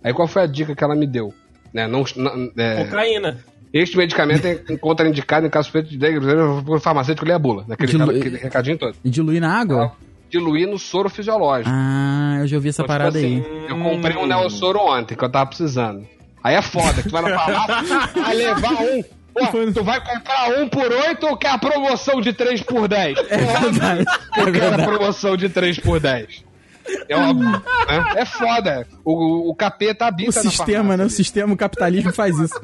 Aí 0.04 0.14
qual 0.14 0.28
foi 0.28 0.44
a 0.44 0.46
dica 0.46 0.76
que 0.76 0.84
ela 0.84 0.96
me 0.96 1.08
deu? 1.08 1.34
Né, 1.74 1.88
não, 1.88 2.04
não- 2.18 2.52
é, 2.58 2.84
Cocaína. 2.84 3.38
este 3.74 3.98
medicamento 3.98 4.46
é 4.46 4.78
contraindicado 4.78 5.48
em 5.48 5.50
caso 5.50 5.66
suspeito 5.66 5.90
de 5.90 5.98
dengue, 5.98 6.20
por 6.66 6.80
farmacêutico 6.80 7.26
ler 7.26 7.34
a 7.34 7.40
bula, 7.40 7.64
naquele 7.68 7.92
Dilu- 7.94 8.12
recadinho 8.38 8.78
todo. 8.78 8.96
E 9.04 9.10
diluir 9.10 9.42
na 9.42 9.58
água? 9.60 9.94
Diluir 10.34 10.68
no 10.68 10.80
soro 10.80 11.10
fisiológico. 11.12 11.70
Ah, 11.72 12.38
eu 12.40 12.48
já 12.48 12.56
ouvi 12.56 12.70
essa 12.70 12.82
Então, 12.82 12.96
tipo 12.96 13.00
parada 13.00 13.20
aí. 13.20 13.40
assim, 13.40 13.66
Eu 13.70 13.80
comprei 13.80 14.18
um 14.18 14.26
Neosoro 14.26 14.80
ontem, 14.80 15.16
que 15.16 15.24
eu 15.24 15.30
tava 15.30 15.46
precisando. 15.46 16.08
Aí 16.44 16.56
é 16.56 16.62
foda, 16.64 17.04
que 17.04 17.08
tu 17.10 17.12
vai 17.12 17.22
na 17.22 17.38
farmácia, 17.38 18.00
vai 18.20 18.36
levar 18.36 18.74
um. 18.82 19.04
Pô, 19.32 19.72
tu 19.72 19.84
vai 19.84 20.04
comprar 20.04 20.60
um 20.60 20.68
por 20.68 20.92
oito 20.92 21.28
ou 21.28 21.38
quer 21.38 21.50
a 21.50 21.58
promoção 21.60 22.20
de 22.20 22.34
3 22.34 22.64
por 22.64 22.88
10? 22.88 23.16
É 23.30 23.38
verdade. 23.38 24.06
É 24.36 24.42
Eu 24.42 24.52
quero 24.52 24.82
a 24.82 24.86
promoção 24.88 25.38
de 25.38 25.50
3 25.50 25.80
por 25.80 26.00
10. 26.00 26.44
É 27.08 27.16
óbvio, 27.16 27.50
né? 27.52 27.62
É 28.16 28.26
foda. 28.26 28.88
O, 29.06 29.52
o 29.52 29.56
capeta 29.56 30.06
O 30.06 30.08
habita 30.08 30.44
na 30.44 30.50
sistema, 30.50 30.98
né? 30.98 31.06
O 31.06 31.10
sistema, 31.12 31.54
o 31.54 31.58
capitalismo 31.58 32.12
faz 32.12 32.40
isso. 32.40 32.60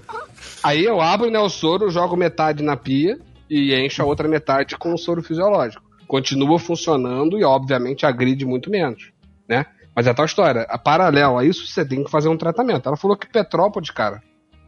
Aí 0.63 0.84
eu 0.84 0.99
abro 0.99 1.29
né, 1.29 1.39
o 1.39 1.49
soro, 1.49 1.91
jogo 1.91 2.17
metade 2.17 2.63
na 2.63 2.75
pia 2.75 3.19
e 3.47 3.75
encho 3.75 4.01
a 4.01 4.05
outra 4.05 4.27
metade 4.27 4.75
com 4.75 4.91
o 4.91 4.97
soro 4.97 5.21
fisiológico. 5.21 5.88
Continua 6.10 6.58
funcionando 6.58 7.38
e, 7.38 7.43
obviamente, 7.43 8.04
agride 8.04 8.43
muito 8.43 8.67
menos, 8.72 9.12
né? 9.48 9.63
Mas 9.95 10.08
é 10.08 10.13
tal 10.13 10.26
história. 10.26 10.62
A 10.67 10.76
paralelo 10.76 11.38
a 11.38 11.45
isso, 11.45 11.67
você 11.67 11.86
tem 11.88 12.04
que 12.04 12.10
fazer 12.10 12.30
um 12.30 12.36
tratamento. 12.36 12.88
Ela 12.88 12.98
falou 12.98 13.15
que 13.15 13.30
Petrópolis, 13.30 13.91
cara, 13.91 14.19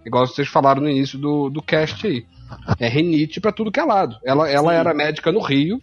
igual 0.06 0.28
vocês 0.28 0.48
falaram 0.48 0.84
no 0.84 0.90
início 0.90 1.18
do, 1.18 1.50
do 1.50 1.60
cast 1.60 2.06
aí, 2.06 2.26
é 2.80 2.88
rinite 2.88 3.42
pra 3.42 3.52
tudo 3.52 3.72
que 3.72 3.80
é 3.80 3.84
lado. 3.84 4.18
Ela, 4.24 4.48
ela 4.52 4.72
era 4.72 4.94
médica 4.94 5.32
no 5.32 5.40
Rio, 5.40 5.82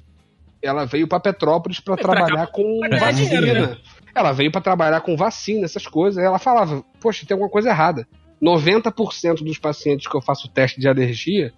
ela 0.62 0.84
veio 0.84 1.08
pra 1.08 1.18
Petrópolis 1.18 1.80
pra 1.80 1.96
pra 1.96 2.04
trabalhar 2.14 2.46
com 2.52 2.78
pra 2.78 2.88
ganhar 2.90 3.12
vacina. 3.12 3.40
né? 3.66 3.76
Ela 4.14 4.30
veio 4.30 4.52
pra 4.52 4.60
trabalhar 4.60 5.00
com 5.00 5.16
vacina, 5.16 5.64
essas 5.64 5.88
coisas. 5.88 6.22
Ela 6.22 6.38
falava, 6.38 6.84
poxa, 7.00 7.26
tem 7.26 7.34
alguma 7.34 7.50
coisa 7.50 7.70
errada. 7.70 8.06
90% 8.40 9.42
dos 9.42 9.58
pacientes 9.58 10.06
que 10.06 10.16
eu 10.16 10.22
faço 10.22 10.48
teste 10.48 10.80
de 10.80 10.88
alergia 10.88 11.52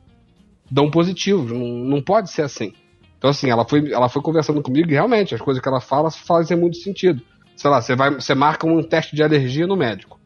dão 0.71 0.91
positivo. 0.91 1.53
Não, 1.55 1.67
não 1.67 2.03
pode 2.03 2.31
ser 2.31 2.43
assim. 2.43 2.73
Então, 3.21 3.29
assim, 3.29 3.51
ela 3.51 3.67
foi, 3.69 3.93
ela 3.93 4.09
foi 4.09 4.23
conversando 4.23 4.63
comigo 4.63 4.89
e 4.91 4.95
realmente 4.95 5.35
as 5.35 5.43
coisas 5.43 5.63
que 5.63 5.69
ela 5.69 5.79
fala 5.79 6.11
fazem 6.11 6.57
muito 6.57 6.79
sentido. 6.79 7.21
Sei 7.55 7.71
lá, 7.71 7.83
você, 7.83 7.95
vai, 7.95 8.15
você 8.15 8.35
marca 8.35 8.67
um 8.67 8.83
teste 8.83 9.15
de 9.15 9.23
alergia 9.23 9.67
no 9.67 9.77
médico. 9.77 10.19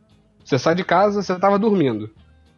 Você 0.45 0.57
sai 0.61 0.77
de 0.77 0.85
casa, 0.85 1.21
você 1.21 1.37
tava 1.37 1.59
dormindo. 1.59 2.09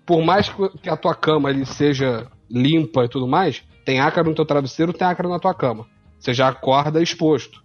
Por 0.05 0.23
mais 0.23 0.53
que 0.83 0.91
a 0.91 0.97
tua 0.97 1.15
cama 1.15 1.49
ali 1.49 1.65
seja 1.65 2.27
limpa 2.51 3.07
e 3.07 3.09
tudo 3.09 3.27
mais, 3.27 3.63
tem 3.83 3.99
ácaro 3.99 4.29
no 4.29 4.35
teu 4.35 4.45
travesseiro, 4.45 4.93
tem 4.93 5.09
ácaro 5.09 5.31
na 5.31 5.39
tua 5.39 5.55
cama. 5.55 5.87
Você 6.21 6.35
já 6.35 6.49
acorda 6.49 7.03
exposto. 7.03 7.65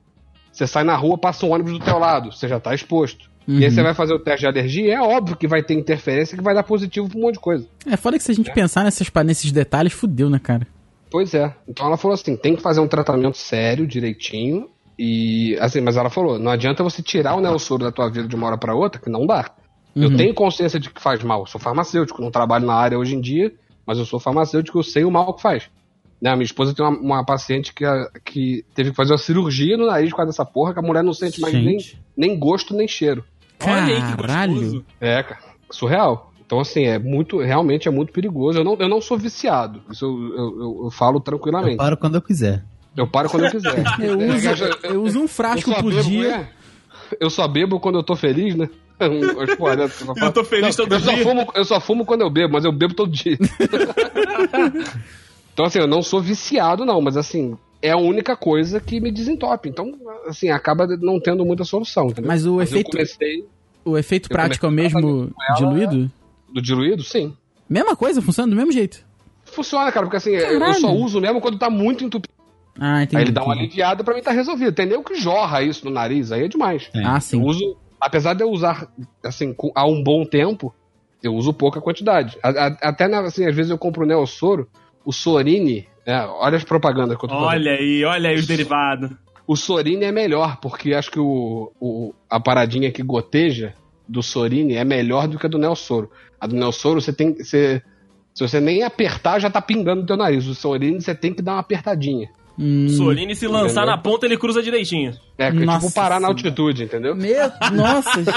Você 0.50 0.66
sai 0.66 0.86
na 0.86 0.96
rua, 0.96 1.18
passa 1.18 1.46
um 1.46 1.52
ônibus 1.52 1.74
do 1.74 1.80
teu 1.84 2.00
lado, 2.00 2.32
você 2.32 2.48
já 2.48 2.58
tá 2.58 2.74
exposto. 2.74 3.30
E 3.46 3.58
aí 3.58 3.64
Uhum. 3.66 3.72
você 3.72 3.84
vai 3.84 3.94
fazer 3.94 4.14
o 4.14 4.20
teste 4.20 4.42
de 4.42 4.48
alergia, 4.48 4.94
é 4.96 5.02
óbvio 5.02 5.36
que 5.36 5.48
vai 5.48 5.62
ter 5.62 5.74
interferência 5.74 6.38
que 6.38 6.44
vai 6.44 6.56
dar 6.56 6.64
positivo 6.64 7.10
pra 7.10 7.18
um 7.18 7.22
monte 7.24 7.34
de 7.34 7.40
coisa. 7.42 7.68
É 7.86 7.98
foda 7.98 8.18
que 8.18 8.24
se 8.24 8.32
a 8.32 8.36
gente 8.36 8.54
pensar 8.54 8.86
nessas, 8.86 9.12
nesses 9.26 9.52
detalhes, 9.52 9.92
fudeu, 9.92 10.30
né, 10.30 10.40
cara? 10.40 10.66
Pois 11.12 11.34
é. 11.34 11.54
Então 11.68 11.86
ela 11.86 11.98
falou 11.98 12.16
assim, 12.16 12.36
tem 12.38 12.56
que 12.56 12.62
fazer 12.62 12.80
um 12.80 12.88
tratamento 12.88 13.38
sério, 13.38 13.86
direitinho. 13.86 14.70
E 14.98 15.58
assim, 15.60 15.82
mas 15.82 15.98
ela 15.98 16.10
falou, 16.10 16.40
não 16.40 16.52
adianta 16.52 16.84
você 16.84 17.02
tirar 17.04 17.36
o 17.36 17.42
neossoro 17.42 17.84
da 17.84 17.92
tua 17.92 18.10
vida 18.10 18.28
de 18.28 18.36
uma 18.36 18.48
hora 18.48 18.58
pra 18.58 18.74
outra, 18.74 19.02
que 19.02 19.10
não 19.10 19.26
dá. 19.28 19.52
Eu 19.96 20.10
Uhum. 20.10 20.16
tenho 20.18 20.34
consciência 20.34 20.80
de 20.80 20.90
que 20.90 21.02
faz 21.02 21.22
mal. 21.24 21.42
Eu 21.42 21.46
sou 21.48 21.60
farmacêutico, 21.60 22.22
não 22.22 22.32
trabalho 22.32 22.66
na 22.66 22.76
área 22.76 22.98
hoje 22.98 23.14
em 23.16 23.20
dia, 23.22 23.52
mas 23.86 23.98
eu 23.98 24.06
sou 24.06 24.20
farmacêutico, 24.20 24.80
eu 24.80 24.84
sei 24.84 25.04
o 25.04 25.12
mal 25.12 25.34
que 25.34 25.42
faz. 25.42 25.70
Né, 26.22 26.30
a 26.30 26.36
minha 26.36 26.46
esposa 26.46 26.74
tem 26.74 26.86
uma, 26.86 26.98
uma 26.98 27.26
paciente 27.26 27.74
que, 27.74 27.84
a- 27.84 28.08
que 28.24 28.64
teve 28.76 28.92
que 28.92 28.96
fazer 28.96 29.12
uma 29.12 29.18
cirurgia 29.18 29.76
no 29.76 29.88
nariz 29.88 30.12
por 30.12 30.18
causa 30.18 30.32
dessa 30.32 30.46
porra, 30.46 30.72
que 30.72 30.80
a 30.80 30.84
mulher 30.84 31.04
não 31.04 31.14
sente 31.14 31.42
mais 31.42 31.54
nem, 31.54 31.80
Gente. 31.80 32.00
nem 32.16 32.38
gosto 32.38 32.74
nem 32.76 32.88
cheiro. 32.88 33.24
Olha 33.64 33.84
aí 33.96 33.96
que 33.96 34.16
Caralho. 34.18 34.54
gostoso. 34.54 34.86
É, 35.02 35.24
cara, 35.24 35.40
surreal. 35.72 36.31
Então, 36.52 36.60
assim, 36.60 36.84
é 36.84 37.00
muito, 37.00 37.40
realmente 37.40 37.88
é 37.88 37.92
muito 37.92 38.12
perigoso. 38.12 38.60
Eu 38.60 38.66
não, 38.66 38.76
eu 38.78 38.90
não 38.90 39.00
sou 39.00 39.18
viciado. 39.18 39.82
Isso 39.90 40.04
eu, 40.04 40.36
eu, 40.36 40.60
eu- 40.60 40.82
eu 40.84 40.92
falo 40.92 41.16
Eu 41.16 41.22
tranquilamente. 41.22 41.78
paro 41.78 41.96
quando 41.96 42.16
eu 42.16 42.22
quiser. 42.22 42.62
Eu 42.98 43.08
paro 43.08 43.30
quando 43.30 43.46
eu 43.46 43.52
quiser. 43.52 43.82
Eu 44.04 44.20
É, 44.22 44.36
uso, 44.36 44.50
eu- 44.66 44.92
eu 44.92 45.04
uso 45.04 45.20
um 45.20 45.22
eu 45.22 45.28
frasco 45.30 45.70
só 45.72 45.82
por 45.82 45.94
bebo, 45.94 46.10
dia. 46.10 46.36
é. 46.36 46.50
Eu 47.22 47.30
só 47.30 47.48
bebo 47.48 47.80
quando 47.80 48.00
eu 48.00 48.04
tô 48.04 48.18
feliz, 48.18 48.54
né? 48.56 48.70
Só 49.00 49.08
falo- 50.14 50.26
Eu 50.28 50.32
tô 50.34 50.44
feliz 50.44 50.76
todo 50.76 50.94
eu 50.94 51.00
Só 51.00 51.14
dia. 51.14 51.24
fumo, 51.24 51.48
eu 51.56 51.64
só 51.64 51.80
fumo 51.80 52.06
quando 52.06 52.20
eu 52.22 52.30
bebo, 52.30 52.52
mas 52.54 52.66
eu 52.66 52.72
bebo 52.74 52.94
todo 52.94 53.10
dia. 53.10 53.38
então, 55.54 55.66
assim, 55.66 55.80
eu 55.80 55.88
não 55.88 56.04
sou 56.04 56.22
viciado, 56.22 56.84
não, 56.86 57.00
mas 57.02 57.16
assim, 57.18 57.58
é 57.82 57.92
a 57.92 57.98
única 57.98 58.36
coisa 58.36 58.80
que 58.82 59.00
me 59.00 59.10
desentope. 59.12 59.70
Então, 59.70 59.90
assim, 60.28 60.50
acaba 60.50 60.86
não 61.00 61.18
tendo 61.18 61.46
muita 61.46 61.64
solução, 61.64 62.08
entendeu? 62.08 62.28
Mas 62.28 62.46
o 62.46 62.60
eu 62.60 62.64
efeito, 62.64 62.92
comecei 62.92 63.46
o 63.86 63.98
efeito 63.98 64.28
eu 64.30 64.34
prático 64.36 64.66
é 64.66 64.70
o 64.70 64.72
mesmo 64.72 65.32
ela- 65.50 65.58
diluído? 65.58 66.12
Do 66.54 66.62
diluído, 66.62 67.04
sim. 67.04 67.36
Mesma 67.70 67.96
coisa, 67.96 68.22
funciona 68.22 68.50
do 68.50 68.56
mesmo 68.56 68.72
jeito. 68.72 69.04
Funciona, 69.46 69.92
cara, 69.92 70.06
porque 70.06 70.18
assim, 70.18 70.32
eu 70.32 70.60
Caralho. 70.60 70.80
só 70.82 70.92
uso 70.94 71.20
mesmo 71.22 71.42
quando 71.42 71.58
tá 71.58 71.70
muito 71.70 72.04
entupido. 72.04 72.34
Ah, 72.80 73.04
entendi. 73.04 73.18
Aí 73.18 73.24
ele 73.24 73.32
dá 73.32 73.44
uma 73.44 73.54
aliviada 73.54 74.04
pra 74.04 74.14
mim 74.16 74.22
tá 74.22 74.32
resolvido. 74.32 74.72
Tem 74.74 74.86
nem 74.86 75.02
que 75.04 75.16
jorra 75.16 75.62
isso 75.62 75.84
no 75.86 75.92
nariz, 75.92 76.32
aí 76.32 76.46
é 76.46 76.48
demais. 76.48 76.90
É. 76.94 77.04
Ah, 77.06 77.16
Eu 77.16 77.22
sim. 77.22 77.42
uso, 77.44 77.76
apesar 78.00 78.34
de 78.34 78.44
eu 78.44 78.50
usar, 78.50 78.88
assim, 79.24 79.54
com- 79.54 79.72
há 79.76 79.86
um 79.86 80.02
bom 80.02 80.24
tempo, 80.26 80.74
eu 81.22 81.34
uso 81.36 81.54
pouca 81.54 81.82
quantidade. 81.82 82.38
A- 82.42 82.50
a- 82.50 82.78
até, 82.90 83.08
na- 83.08 83.22
assim, 83.22 83.46
às 83.46 83.56
vezes 83.56 83.70
eu 83.70 83.78
compro 83.78 84.04
o 84.04 84.08
Neossoro, 84.08 84.68
o 85.06 85.12
Sorini, 85.12 85.86
é, 86.06 86.18
olha 86.26 86.56
as 86.58 86.64
propagandas 86.64 87.18
que 87.18 87.26
eu 87.26 87.30
tô 87.30 87.36
fazendo. 87.36 87.48
Olha 87.50 87.72
aí, 87.74 88.04
olha 88.06 88.30
aí 88.30 88.36
os 88.38 88.48
derivados. 88.48 89.12
O 89.46 89.56
Sorini 89.58 90.06
é 90.06 90.12
melhor, 90.12 90.58
porque 90.62 90.94
acho 90.94 91.12
que 91.12 91.20
o, 91.20 91.72
o- 91.80 92.14
a 92.30 92.40
paradinha 92.40 92.90
que 92.92 93.04
goteja 93.04 93.74
do 94.08 94.24
Sorini 94.24 94.76
é 94.76 94.86
melhor 94.86 95.28
do 95.28 95.38
que 95.38 95.46
a 95.46 95.50
do 95.50 95.58
Neossoro. 95.58 96.10
A 96.42 96.48
do 96.48 96.56
Neossoro, 96.56 97.00
você 97.00 97.14
tem 97.14 97.36
você, 97.36 97.82
se 98.34 98.48
você 98.48 98.60
nem 98.60 98.82
apertar, 98.84 99.40
já 99.40 99.50
tá 99.50 99.62
pingando 99.62 100.02
no 100.02 100.08
teu 100.08 100.18
nariz. 100.18 100.48
O 100.48 100.56
Sorini, 100.56 101.00
você 101.00 101.14
tem 101.14 101.34
que 101.34 101.42
dar 101.42 101.54
uma 101.54 101.60
apertadinha. 101.60 102.28
Hum, 102.60 102.90
Soline, 102.90 103.36
se 103.36 103.48
lançar 103.48 103.82
Entendeu? 103.84 103.86
na 103.86 103.98
ponta, 103.98 104.26
ele 104.26 104.38
cruza 104.38 104.62
direitinho. 104.62 105.14
É, 105.38 105.52
que 105.52 105.58
é 105.58 105.66
Nossa 105.66 105.86
tipo 105.88 105.94
parar 105.96 106.16
na 106.20 106.28
Senhora. 106.28 106.34
altitude, 106.34 106.84
entendeu? 106.84 107.16
Meu, 107.16 107.50
nossa, 107.74 108.18
gente. 108.22 108.32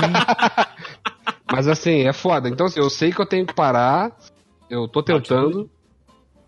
Mas 1.50 1.66
assim, 1.68 2.02
é 2.06 2.12
foda. 2.12 2.48
Então, 2.48 2.66
assim, 2.66 2.80
eu 2.80 2.90
sei 2.90 3.12
que 3.12 3.20
eu 3.20 3.26
tenho 3.26 3.46
que 3.46 3.54
parar. 3.54 4.12
Eu 4.70 4.88
tô 4.88 5.02
tentando. 5.02 5.68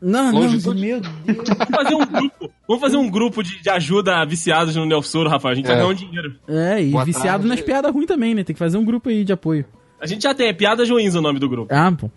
Não, 0.01 0.31
não, 0.33 0.41
Longitude. 0.41 0.81
meu 0.81 1.01
Deus. 1.01 1.15
Vamos 1.27 1.71
fazer 1.75 1.95
um 1.95 2.07
grupo. 2.07 2.51
Vamos 2.69 2.81
fazer 2.83 2.97
um 2.97 3.11
grupo 3.11 3.43
de, 3.43 3.63
de 3.63 3.71
ajuda 3.71 4.17
a 4.21 4.25
viciados 4.25 4.77
no 4.77 4.85
Nelsoro, 4.85 5.29
Rafael. 5.31 5.53
A 5.53 5.55
gente 5.57 5.67
vai 5.67 5.75
É. 5.75 5.79
ganhar 5.79 5.91
um 5.91 5.95
dinheiro. 5.95 6.35
É, 6.47 6.83
e 6.83 6.91
Boa 6.91 7.05
viciado 7.05 7.29
tarde. 7.29 7.49
nas 7.49 7.61
piadas 7.61 7.93
ruins 7.93 8.07
também, 8.07 8.35
né? 8.35 8.45
Tem 8.45 8.55
que 8.55 8.59
fazer 8.59 8.77
um 8.79 8.85
grupo 8.85 9.09
aí 9.09 9.25
de 9.25 9.33
apoio. 9.33 9.65
A 10.01 10.07
gente 10.07 10.23
já 10.23 10.35
tem, 10.35 10.49
é 10.49 10.53
Piadas 10.53 10.89
Ruins 10.89 11.15
o 11.15 11.23
nome 11.23 11.39
do 11.39 11.49
grupo. 11.49 11.73
Ah, 11.75 11.93
pô. 11.93 12.11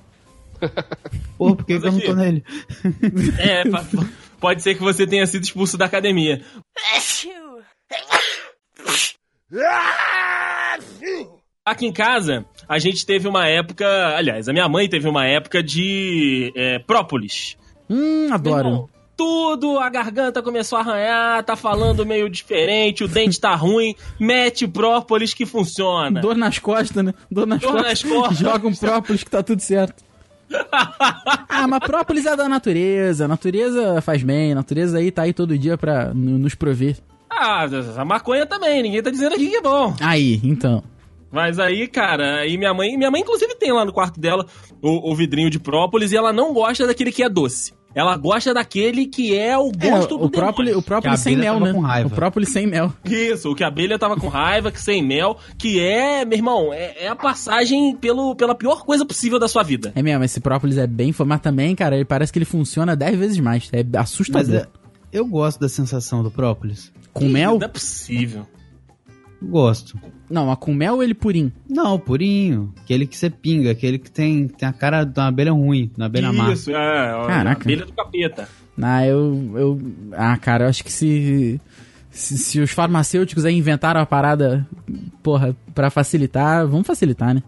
Pô, 1.37 1.55
por 1.55 1.65
que, 1.65 1.73
eu 1.73 1.79
não 1.79 1.99
tô 1.99 2.13
nele? 2.13 2.43
É, 3.39 3.63
pode 4.39 4.61
ser 4.61 4.75
que 4.75 4.81
você 4.81 5.07
tenha 5.07 5.25
sido 5.25 5.43
expulso 5.43 5.77
da 5.77 5.85
academia. 5.85 6.41
Aqui 11.65 11.85
em 11.85 11.93
casa, 11.93 12.45
a 12.67 12.77
gente 12.77 13.05
teve 13.05 13.27
uma 13.27 13.47
época. 13.47 13.87
Aliás, 14.17 14.49
a 14.49 14.53
minha 14.53 14.67
mãe 14.67 14.89
teve 14.89 15.07
uma 15.07 15.25
época 15.25 15.63
de 15.63 16.51
é, 16.55 16.79
própolis. 16.79 17.57
Hum, 17.89 18.27
adoro. 18.31 18.67
Irmão, 18.67 18.89
Tudo, 19.19 19.77
a 19.77 19.89
garganta 19.89 20.41
começou 20.41 20.77
a 20.77 20.81
arranhar, 20.81 21.43
tá 21.43 21.53
falando 21.53 22.05
meio 22.05 22.29
diferente, 22.29 23.03
o 23.03 23.07
dente 23.09 23.37
tá 23.37 23.53
ruim, 23.53 23.93
mete 24.17 24.65
própolis 24.65 25.33
que 25.33 25.45
funciona. 25.45 26.21
Dor 26.21 26.37
nas 26.37 26.57
costas, 26.57 27.03
né? 27.03 27.13
Dor 27.29 27.45
nas 27.45 27.59
Dor 27.59 27.73
costas. 27.73 28.01
nas 28.01 28.13
costas. 28.13 28.37
Joga 28.37 28.65
um 28.65 28.73
própolis 28.73 29.21
que 29.21 29.29
tá 29.29 29.43
tudo 29.43 29.59
certo. 29.59 30.01
ah, 30.71 31.67
mas 31.67 31.79
própolis 31.81 32.25
é 32.25 32.33
da 32.33 32.47
natureza. 32.47 33.25
A 33.25 33.27
natureza 33.27 34.01
faz 34.01 34.23
bem. 34.23 34.53
A 34.53 34.55
natureza 34.55 34.99
aí 34.99 35.11
tá 35.11 35.23
aí 35.23 35.33
todo 35.33 35.57
dia 35.57 35.77
pra 35.77 36.13
nos 36.13 36.55
prover. 36.55 36.95
Ah, 37.29 37.65
a 37.97 38.05
maconha 38.05 38.45
também, 38.45 38.81
ninguém 38.81 39.03
tá 39.03 39.11
dizendo 39.11 39.35
aqui 39.35 39.49
que 39.49 39.57
é 39.57 39.61
bom. 39.61 39.93
Aí, 39.99 40.39
então. 40.45 40.81
Mas 41.29 41.59
aí, 41.59 41.89
cara, 41.89 42.37
aí 42.37 42.57
minha 42.57 42.73
mãe, 42.73 42.95
minha 42.95 43.11
mãe 43.11 43.19
inclusive 43.19 43.53
tem 43.55 43.73
lá 43.73 43.83
no 43.83 43.91
quarto 43.91 44.17
dela 44.17 44.45
o, 44.81 45.11
o 45.11 45.13
vidrinho 45.13 45.49
de 45.49 45.59
própolis 45.59 46.13
e 46.13 46.15
ela 46.15 46.31
não 46.31 46.53
gosta 46.53 46.87
daquele 46.87 47.11
que 47.11 47.21
é 47.21 47.27
doce. 47.27 47.77
Ela 47.93 48.15
gosta 48.17 48.53
daquele 48.53 49.07
que 49.07 49.35
é 49.35 49.57
o 49.57 49.71
É, 49.79 49.89
gosto 49.89 50.17
do 50.17 50.25
o 50.25 50.29
própolis, 50.29 50.75
o. 50.75 50.81
Que 50.81 51.07
a 51.07 51.17
sem 51.17 51.33
abelha 51.33 51.53
mel, 51.53 51.59
né? 51.59 51.73
com 51.73 51.79
raiva. 51.79 52.07
O 52.07 52.11
própolis 52.11 52.49
sem 52.49 52.67
mel. 52.67 52.93
Isso, 53.03 53.51
o 53.51 53.55
que 53.55 53.63
a 53.63 53.67
abelha 53.67 53.97
tava 53.97 54.15
com 54.15 54.27
raiva, 54.27 54.71
que 54.71 54.79
sem 54.79 55.03
mel, 55.03 55.37
que 55.57 55.79
é, 55.79 56.23
meu 56.23 56.37
irmão, 56.37 56.71
é, 56.71 57.05
é 57.05 57.07
a 57.07 57.15
passagem 57.15 57.95
pelo, 57.95 58.35
pela 58.35 58.53
pior 58.53 58.85
coisa 58.85 59.05
possível 59.05 59.39
da 59.39 59.47
sua 59.47 59.63
vida. 59.63 59.91
É 59.95 60.03
mesmo, 60.03 60.23
esse 60.23 60.39
própolis 60.39 60.77
é 60.77 60.85
bem... 60.85 61.13
Mas 61.25 61.41
também, 61.41 61.75
cara, 61.75 61.95
ele 61.95 62.05
parece 62.05 62.31
que 62.31 62.37
ele 62.37 62.45
funciona 62.45 62.95
10 62.95 63.17
vezes 63.17 63.39
mais. 63.39 63.69
É 63.73 63.83
Mas 63.83 64.01
assustador. 64.03 64.55
é, 64.55 64.67
eu 65.11 65.25
gosto 65.25 65.59
da 65.59 65.67
sensação 65.67 66.21
do 66.21 66.29
própolis. 66.29 66.91
Com 67.11 67.27
mel? 67.27 67.57
Não 67.57 67.65
é 67.65 67.67
possível. 67.67 68.45
Gosto. 69.41 69.97
Não, 70.29 70.47
mas 70.47 70.57
com 70.57 70.73
mel 70.73 70.95
ou 70.95 71.03
ele 71.03 71.13
purinho? 71.13 71.51
Não, 71.67 71.97
purinho. 71.97 72.73
Aquele 72.81 73.07
que 73.07 73.17
você 73.17 73.29
pinga, 73.29 73.71
aquele 73.71 73.97
que 73.97 74.11
tem, 74.11 74.47
tem 74.47 74.67
a 74.67 74.73
cara 74.73 75.03
de 75.03 75.17
uma 75.19 75.27
abelha 75.27 75.51
ruim, 75.51 75.91
uma 75.97 76.05
abelha 76.07 76.31
má. 76.31 76.51
Isso, 76.51 76.71
é, 76.71 77.15
ó, 77.15 77.25
Caraca. 77.25 77.61
a 77.61 77.63
abelha 77.63 77.85
do 77.85 77.93
capeta. 77.93 78.49
Ah, 78.81 79.05
eu, 79.05 79.51
eu... 79.55 79.81
Ah, 80.13 80.37
cara, 80.37 80.65
eu 80.65 80.69
acho 80.69 80.83
que 80.83 80.91
se... 80.91 81.59
Se, 82.11 82.37
se 82.37 82.59
os 82.59 82.71
farmacêuticos 82.71 83.45
aí 83.45 83.55
inventaram 83.55 84.01
a 84.01 84.05
parada, 84.05 84.67
porra, 85.21 85.55
pra 85.75 85.91
facilitar, 85.91 86.67
vamos 86.67 86.87
facilitar, 86.87 87.35
né? 87.35 87.43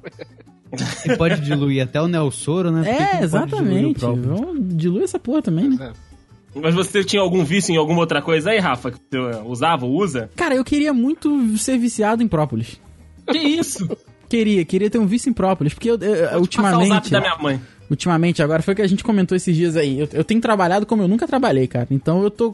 E 1.04 1.18
pode 1.18 1.42
diluir 1.42 1.84
até 1.84 2.00
o 2.00 2.08
Nelsoro, 2.08 2.72
né? 2.72 2.88
É, 2.88 3.24
exatamente. 3.24 4.00
Vamos 4.00 4.76
diluir 4.76 5.04
essa 5.04 5.20
porra 5.20 5.42
também, 5.42 5.70
né? 5.70 5.94
Mas 6.54 6.74
você 6.76 7.04
tinha 7.04 7.22
algum 7.22 7.44
vício 7.46 7.74
em 7.74 7.78
alguma 7.78 8.00
outra 8.02 8.22
coisa 8.22 8.50
aí, 8.52 8.60
Rafa? 8.60 8.92
Que 8.92 8.98
você 9.10 9.42
usava 9.46 9.86
ou 9.86 9.94
usa? 10.02 10.30
Cara, 10.36 10.56
eu 10.56 10.64
queria 10.64 10.94
muito 10.94 11.58
ser 11.58 11.78
viciado 11.78 12.22
em 12.22 12.28
própolis. 12.28 12.80
Que 13.30 13.38
isso? 13.38 13.90
Queria, 14.28 14.64
queria 14.66 14.90
ter 14.90 14.98
um 15.00 15.06
vício 15.06 15.30
em 15.30 15.34
própolis, 15.34 15.74
porque 15.74 15.90
eu, 15.90 15.96
eu- 15.98 16.00
Passar 16.02 16.28
o 16.28 16.30
zap 16.30 16.40
ultimamente, 16.42 17.12
da 17.12 17.20
minha 17.22 17.36
mãe. 17.38 17.62
ultimamente, 17.90 18.42
agora 18.44 18.62
foi 18.62 18.74
o 18.74 18.76
que 18.76 18.82
a 18.82 18.88
gente 18.88 19.04
comentou 19.04 19.36
esses 19.36 19.56
dias 19.56 19.76
aí. 19.78 20.00
Eu, 20.00 20.10
eu 20.14 20.24
tenho 20.24 20.42
trabalhado 20.42 20.86
como 20.86 21.02
eu 21.04 21.08
nunca 21.08 21.28
trabalhei, 21.28 21.68
cara. 21.68 21.88
Então 21.92 22.24
eu 22.24 22.32
tô. 22.32 22.54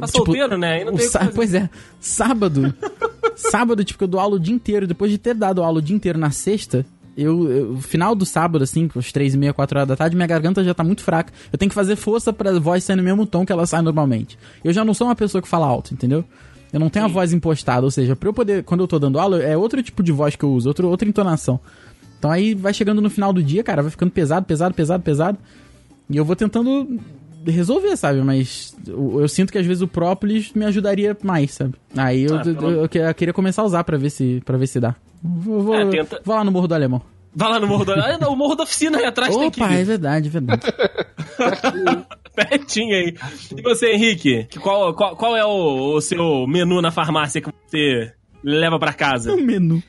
Tá 0.00 0.06
solteiro, 0.08 0.58
né? 0.58 0.74
Aí 0.78 0.84
não 0.84 0.94
tem 0.94 1.06
sá-. 1.08 1.30
Pois 1.34 1.54
é, 1.54 1.70
sábado. 2.00 2.74
sábado, 3.36 3.84
tipo, 3.84 4.02
eu 4.04 4.08
dou 4.08 4.20
aula 4.20 4.36
o 4.36 4.40
dia 4.40 4.54
inteiro. 4.54 4.86
Depois 4.86 5.10
de 5.10 5.18
ter 5.18 5.34
dado 5.34 5.62
aula 5.62 5.78
o 5.78 5.82
dia 5.82 5.94
inteiro 5.96 6.18
na 6.18 6.30
sexta, 6.30 6.84
eu, 7.16 7.50
eu- 7.50 7.76
final 7.80 8.14
do 8.14 8.24
sábado, 8.26 8.62
assim, 8.64 8.88
às 8.96 9.12
três 9.12 9.34
e 9.34 9.38
meia, 9.38 9.52
quatro 9.52 9.78
horas 9.78 9.88
da 9.88 9.96
tarde, 9.96 10.16
minha 10.16 10.26
garganta 10.26 10.62
já 10.64 10.74
tá 10.74 10.82
muito 10.84 11.02
fraca. 11.02 11.32
Eu 11.52 11.58
tenho 11.58 11.68
que 11.68 11.74
fazer 11.74 11.96
força 11.96 12.32
pra 12.32 12.58
voz 12.58 12.84
sair 12.84 12.96
no 12.96 13.02
mesmo 13.02 13.24
tom 13.26 13.44
que 13.46 13.52
ela 13.52 13.66
sai 13.66 13.82
normalmente. 13.82 14.38
Eu 14.62 14.72
já 14.72 14.84
não 14.84 14.94
sou 14.94 15.06
uma 15.06 15.14
pessoa 15.16 15.40
que 15.40 15.48
fala 15.48 15.66
alto, 15.66 15.94
entendeu? 15.94 16.24
Eu 16.72 16.80
não 16.80 16.90
tenho 16.90 17.04
a 17.04 17.08
voz 17.08 17.32
impostada, 17.32 17.84
ou 17.84 17.90
seja, 17.90 18.16
pra 18.16 18.28
eu 18.28 18.32
poder, 18.32 18.64
quando 18.64 18.80
eu 18.80 18.88
tô 18.88 18.98
dando 18.98 19.18
aula, 19.18 19.40
é 19.42 19.56
outro 19.56 19.80
tipo 19.82 20.02
de 20.02 20.10
voz 20.10 20.34
que 20.34 20.44
eu 20.44 20.52
uso, 20.52 20.68
outro, 20.68 20.88
outra 20.88 21.08
entonação. 21.08 21.60
Então 22.18 22.30
aí 22.30 22.52
vai 22.54 22.74
chegando 22.74 23.00
no 23.00 23.08
final 23.10 23.32
do 23.32 23.42
dia, 23.42 23.62
cara, 23.62 23.82
vai 23.82 23.90
ficando 23.90 24.10
pesado, 24.10 24.44
pesado, 24.44 24.74
pesado, 24.74 25.02
pesado. 25.02 25.38
E 26.10 26.16
eu 26.16 26.24
vou 26.24 26.34
tentando 26.34 26.98
resolver, 27.46 27.96
sabe? 27.96 28.20
Mas 28.22 28.76
eu, 28.86 29.20
eu 29.20 29.28
sinto 29.28 29.52
que 29.52 29.58
às 29.58 29.66
vezes 29.66 29.82
o 29.82 29.88
própolis 29.88 30.52
me 30.54 30.64
ajudaria 30.64 31.16
mais, 31.22 31.52
sabe? 31.52 31.74
Aí 31.96 32.24
eu, 32.24 32.36
Ah, 32.36 32.40
pelo- 32.42 32.70
eu 32.70 32.88
que- 32.88 32.98
eu 32.98 33.14
queria 33.14 33.32
começar 33.34 33.62
a 33.62 33.64
usar 33.64 33.84
pra 33.84 33.96
ver 33.96 34.10
se, 34.10 34.42
pra 34.44 34.56
ver 34.56 34.66
se 34.66 34.78
dá. 34.80 34.94
Vou, 35.22 35.62
vou- 35.62 35.74
É, 35.74 35.86
tenta- 35.86 36.20
vou 36.24 36.34
lá 36.36 36.44
no 36.44 36.50
Morro 36.52 36.68
do 36.68 36.74
Alemão. 36.74 37.00
Vai 37.36 37.50
lá 37.50 37.58
no 37.58 37.66
Morro 37.66 37.84
da... 37.84 37.94
Ah, 37.94 38.18
não, 38.18 38.32
o 38.32 38.36
Morro 38.36 38.54
da 38.54 38.62
Oficina 38.62 38.96
aí 38.98 39.04
atrás 39.06 39.36
tem 39.36 39.50
que 39.50 39.60
Opa, 39.60 39.72
é 39.72 39.82
verdade, 39.82 40.28
é 40.28 40.30
verdade. 40.30 40.62
Pertinho 42.34 42.94
aí. 42.94 43.14
E 43.56 43.62
você, 43.62 43.92
Henrique? 43.92 44.44
Que 44.50 44.58
Qual, 44.58 44.92
qual, 44.94 45.16
qual 45.16 45.36
é 45.36 45.44
o, 45.44 45.94
o 45.96 46.00
seu 46.00 46.46
menu 46.46 46.80
na 46.82 46.90
farmácia 46.90 47.40
que 47.40 47.48
você 47.68 48.12
leva 48.42 48.78
pra 48.78 48.92
casa? 48.92 49.32
o 49.32 49.40
menu. 49.40 49.82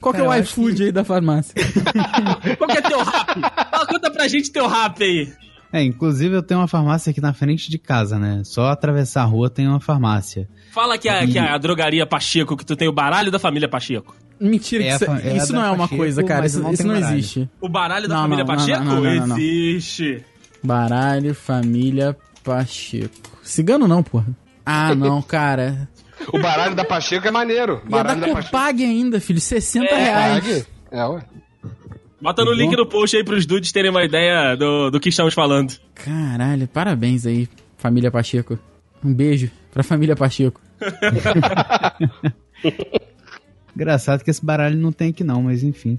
Qual 0.00 0.14
que 0.14 0.20
é 0.20 0.24
o 0.28 0.34
iFood 0.34 0.84
aí 0.84 0.92
da 0.92 1.04
farmácia? 1.04 1.54
Qual 2.58 2.68
que 2.68 2.78
é 2.78 2.82
teu 2.82 2.98
rap? 3.02 3.40
Fala, 3.70 3.86
conta 3.86 4.10
pra 4.10 4.28
gente 4.28 4.50
teu 4.52 4.66
rap 4.66 5.02
aí. 5.02 5.32
É, 5.74 5.82
inclusive 5.82 6.36
eu 6.36 6.42
tenho 6.42 6.60
uma 6.60 6.68
farmácia 6.68 7.10
aqui 7.10 7.20
na 7.20 7.32
frente 7.32 7.68
de 7.68 7.78
casa, 7.78 8.16
né? 8.16 8.42
Só 8.44 8.66
atravessar 8.68 9.22
a 9.22 9.24
rua 9.24 9.50
tem 9.50 9.66
uma 9.66 9.80
farmácia. 9.80 10.48
Fala 10.72 10.96
que 10.96 11.08
a, 11.08 11.26
que 11.26 11.36
a 11.36 11.58
drogaria 11.58 12.06
Pacheco, 12.06 12.56
que 12.56 12.64
tu 12.64 12.76
tem 12.76 12.86
o 12.86 12.92
baralho 12.92 13.30
da 13.30 13.40
família 13.40 13.68
Pacheco. 13.68 14.14
Mentira, 14.40 14.84
É 14.84 14.94
isso, 14.94 15.04
é 15.04 15.30
a 15.32 15.36
isso 15.36 15.52
não 15.52 15.64
é 15.64 15.68
uma 15.70 15.78
Pacheco, 15.78 15.96
coisa, 15.96 16.22
cara. 16.22 16.46
Isso, 16.46 16.60
não 16.60 16.70
isso 16.72 16.86
não 16.86 16.94
baralho. 16.94 17.16
existe. 17.18 17.50
O 17.60 17.68
baralho 17.68 18.06
da 18.08 18.14
Não, 18.14 18.22
família 18.22 18.44
não, 18.44 18.54
Pacheco? 18.54 18.84
não, 18.84 18.94
não, 19.02 19.14
não, 19.14 19.26
não. 19.26 19.36
Existe. 19.38 20.24
Baralho, 20.62 21.34
família, 21.34 22.16
Pacheco. 22.44 23.38
Cigano 23.42 23.88
não, 23.88 24.02
porra. 24.02 24.26
Ah, 24.64 24.94
não, 24.94 25.20
cara. 25.22 25.88
O 26.32 26.38
baralho 26.40 26.74
da 26.76 26.84
Pacheco 26.84 27.26
é 27.26 27.30
maneiro. 27.32 27.82
E 27.84 27.86
a 27.86 27.90
da 27.90 28.02
Baralho 28.04 28.20
da 28.20 28.26
Pacheco. 28.28 28.44
Copag 28.52 28.84
ainda, 28.84 29.20
filho. 29.20 29.40
60 29.40 29.86
É, 29.86 30.04
reais. 30.04 30.34
Pague. 30.44 30.66
É, 30.92 31.04
ué. 31.04 31.20
Bota 32.24 32.42
no 32.42 32.54
link 32.54 32.74
no 32.74 32.86
post 32.86 33.14
aí 33.14 33.22
pros 33.22 33.44
dudes 33.44 33.70
terem 33.70 33.90
uma 33.90 34.02
ideia 34.02 34.56
do, 34.56 34.90
do 34.90 34.98
que 34.98 35.10
estamos 35.10 35.34
falando. 35.34 35.74
Caralho, 35.94 36.66
parabéns 36.66 37.26
aí, 37.26 37.46
família 37.76 38.10
Pacheco. 38.10 38.58
Um 39.04 39.12
beijo 39.12 39.50
pra 39.70 39.82
família 39.82 40.16
Pacheco. 40.16 40.58
Engraçado 43.76 44.24
que 44.24 44.30
esse 44.30 44.42
baralho 44.42 44.78
não 44.78 44.90
tem 44.90 45.10
aqui 45.10 45.22
não, 45.22 45.42
mas 45.42 45.62
enfim. 45.62 45.98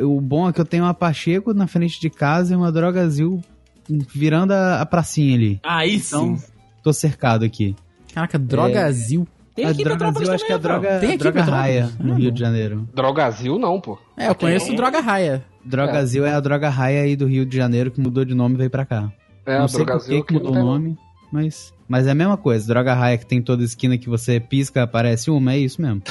O 0.00 0.22
bom 0.22 0.48
é 0.48 0.54
que 0.54 0.60
eu 0.62 0.64
tenho 0.64 0.84
uma 0.84 0.94
Pacheco 0.94 1.52
na 1.52 1.66
frente 1.66 2.00
de 2.00 2.08
casa 2.08 2.54
e 2.54 2.56
uma 2.56 2.72
Drogazil 2.72 3.42
virando 3.90 4.52
a, 4.52 4.80
a 4.80 4.86
pracinha 4.86 5.36
ali. 5.36 5.60
Aí 5.62 5.96
Então, 5.96 6.38
sim. 6.38 6.46
tô 6.82 6.94
cercado 6.94 7.44
aqui. 7.44 7.76
Caraca, 8.14 8.38
Drogazil. 8.38 9.28
Tem 9.54 9.66
a 9.66 9.70
aqui 9.70 9.82
em 9.82 9.84
Petrópolis 9.84 10.28
Drogazil 10.28 10.34
acho 10.34 10.46
que 10.46 10.52
é 10.52 10.54
a 10.54 10.58
também, 10.58 10.80
droga, 10.80 11.00
Tem 11.00 11.08
aqui 11.10 11.18
droga 11.18 11.42
raia 11.42 11.90
no 12.00 12.14
Rio 12.14 12.32
de 12.32 12.40
Janeiro. 12.40 12.88
Drogazil 12.94 13.58
não, 13.58 13.80
pô. 13.80 13.98
É, 14.16 14.28
eu 14.28 14.34
conheço 14.34 14.74
Droga 14.74 15.00
Raia. 15.00 15.44
Drogazil 15.64 16.24
é. 16.24 16.32
a 16.32 16.40
droga 16.40 16.68
raia 16.68 17.02
aí 17.02 17.14
do 17.14 17.26
Rio 17.26 17.44
de 17.44 17.56
Janeiro 17.56 17.90
que 17.90 18.00
mudou 18.00 18.24
de 18.24 18.34
nome 18.34 18.54
e 18.54 18.58
veio 18.58 18.70
pra 18.70 18.84
cá. 18.84 19.12
É, 19.44 19.58
não 19.58 19.64
a 19.64 19.68
sei 19.68 19.80
por 19.80 19.86
Drogazil 19.86 20.24
que 20.24 20.28
que 20.28 20.34
mudou 20.34 20.52
o 20.52 20.64
nome, 20.64 20.96
mas, 21.30 21.72
mas 21.86 22.06
é 22.06 22.10
a 22.10 22.14
mesma 22.14 22.36
coisa. 22.36 22.66
Droga 22.66 22.94
raia 22.94 23.18
que 23.18 23.26
tem 23.26 23.42
toda 23.42 23.62
esquina 23.62 23.98
que 23.98 24.08
você 24.08 24.40
pisca, 24.40 24.82
aparece 24.82 25.30
uma, 25.30 25.52
é 25.52 25.58
isso 25.58 25.80
mesmo. 25.80 26.02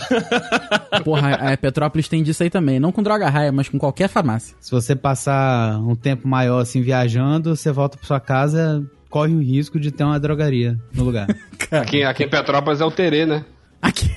Porra, 1.04 1.34
a 1.34 1.58
Petrópolis 1.58 2.08
tem 2.08 2.22
disso 2.22 2.44
aí 2.44 2.50
também. 2.50 2.80
Não 2.80 2.92
com 2.92 3.02
Droga 3.02 3.28
Raia, 3.28 3.52
mas 3.52 3.68
com 3.68 3.80
qualquer 3.80 4.08
farmácia. 4.08 4.56
Se 4.60 4.72
você 4.72 4.96
passar 4.96 5.80
um 5.80 5.96
tempo 5.96 6.28
maior 6.28 6.60
assim 6.60 6.82
viajando, 6.82 7.56
você 7.56 7.72
volta 7.72 7.98
pra 7.98 8.06
sua 8.06 8.20
casa, 8.20 8.86
corre 9.12 9.34
o 9.36 9.40
risco 9.42 9.78
de 9.80 9.92
ter 9.92 10.04
uma 10.06 10.20
drogaria 10.20 10.80
no 10.96 11.04
lugar. 11.04 11.28
Aqui, 11.70 12.04
aqui 12.04 12.24
em 12.26 12.30
Petrópolis 12.30 12.82
é 12.82 12.86
o 12.86 12.92
Terê, 12.92 13.26
né? 13.26 13.46
Aqui, 13.82 14.10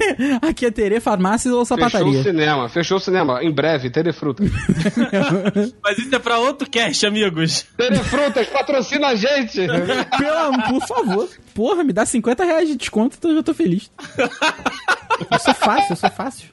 aqui 0.43 0.67
é 0.67 0.71
Terê, 0.73 0.99
farmácias 0.99 1.55
ou 1.55 1.65
Fechou 1.65 1.79
o 1.79 1.89
sapataria? 1.89 2.23
cinema, 2.23 2.69
fechou 2.69 2.97
o 2.97 3.01
cinema. 3.01 3.45
Em 3.45 3.51
breve, 3.53 3.91
Terê 3.91 4.13
Frutas. 4.13 4.51
Mas 5.83 5.99
isso 5.99 6.13
é 6.15 6.19
pra 6.19 6.39
outro 6.41 6.69
cast, 6.69 7.07
amigos. 7.07 7.65
Terê 7.77 7.97
Frutas, 7.99 8.49
patrocina 8.49 9.09
a 9.09 9.15
gente! 9.15 9.61
Pelo, 10.19 10.63
por 10.69 10.87
favor. 10.89 11.29
Porra, 11.55 11.85
me 11.85 11.93
dá 11.93 12.05
50 12.05 12.45
reais 12.45 12.69
de 12.69 12.77
desconto, 12.77 13.17
então 13.19 13.31
eu 13.31 13.37
já 13.37 13.43
tô 13.45 13.55
feliz. 13.55 13.89
Eu 15.31 15.39
sou 15.39 15.55
fácil, 15.55 15.93
eu 15.93 15.97
sou 15.97 16.11
fácil. 16.11 16.49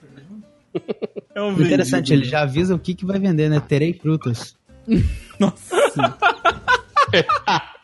É 1.33 1.41
um 1.41 1.51
Interessante, 1.59 2.13
ele 2.13 2.25
já 2.25 2.41
avisa 2.43 2.75
o 2.75 2.79
que, 2.79 2.93
que 2.93 3.05
vai 3.05 3.17
vender, 3.19 3.49
né? 3.49 3.59
Terei 3.59 3.91
frutas. 3.93 4.55
Nossa. 5.39 5.75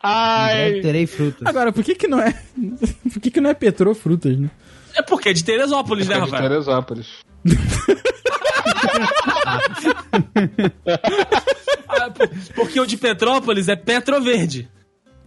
Em 0.02 0.08
Ai! 0.08 0.54
breve 0.70 0.80
terei 0.82 1.06
frutas. 1.06 1.46
Agora, 1.46 1.72
por 1.72 1.84
que 1.84 1.94
que 1.94 2.08
não 2.08 2.20
é... 2.20 2.32
Por 3.12 3.20
que 3.20 3.30
que 3.30 3.40
não 3.40 3.50
é 3.50 3.54
Petrofrutas, 3.54 4.36
né? 4.38 4.50
É 4.94 5.02
porque 5.02 5.28
é 5.30 5.32
de 5.32 5.44
Teresópolis, 5.44 6.06
né, 6.08 6.14
É 6.14 6.18
de 6.18 6.24
Rafael? 6.30 6.42
Teresópolis. 6.50 7.06
Ah, 11.88 12.10
por- 12.10 12.28
porque 12.54 12.80
o 12.80 12.86
de 12.86 12.96
Petrópolis 12.96 13.68
é 13.68 13.76
Petroverde. 13.76 14.68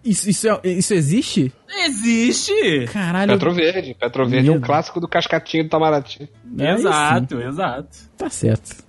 Isso, 0.03 0.29
isso, 0.29 0.47
é- 0.47 0.59
isso 0.63 0.93
existe? 0.93 1.53
Existe! 1.85 2.85
Caralho. 2.91 3.33
Petroverde. 3.33 3.95
Petroverde 3.99 4.49
é 4.49 4.51
um 4.51 4.61
clássico 4.61 4.99
do 4.99 5.07
Cascatinho 5.07 5.63
do 5.63 5.67
Itamaraty. 5.67 6.29
Aí 6.59 6.67
exato, 6.67 7.41
exato. 7.41 7.97
Tá 8.17 8.29
certo. 8.29 8.83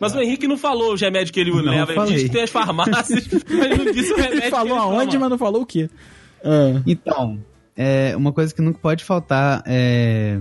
Mas 0.00 0.14
o 0.14 0.20
Henrique 0.20 0.46
não 0.46 0.56
falou 0.56 0.94
os 0.94 1.00
remédios 1.00 1.30
que 1.30 1.40
ele 1.40 1.50
Não 1.50 1.62
leva. 1.62 1.92
Ele 1.92 1.94
falei. 1.94 2.14
disse 2.14 2.26
que 2.26 2.32
tem 2.32 2.42
as 2.42 2.50
farmácias, 2.50 3.28
mas 3.50 3.78
não 3.78 3.92
disse 3.92 4.12
o 4.12 4.16
remédio. 4.16 4.34
Ele 4.34 4.42
que 4.42 4.50
falou 4.50 4.68
toma. 4.76 4.82
aonde, 4.82 5.18
mas 5.18 5.30
não 5.30 5.38
falou 5.38 5.62
o 5.62 5.66
quê? 5.66 5.88
Ah. 6.44 6.80
Então, 6.86 7.38
é, 7.76 8.14
uma 8.16 8.32
coisa 8.32 8.54
que 8.54 8.62
nunca 8.62 8.78
pode 8.78 9.04
faltar 9.04 9.62
é, 9.66 10.38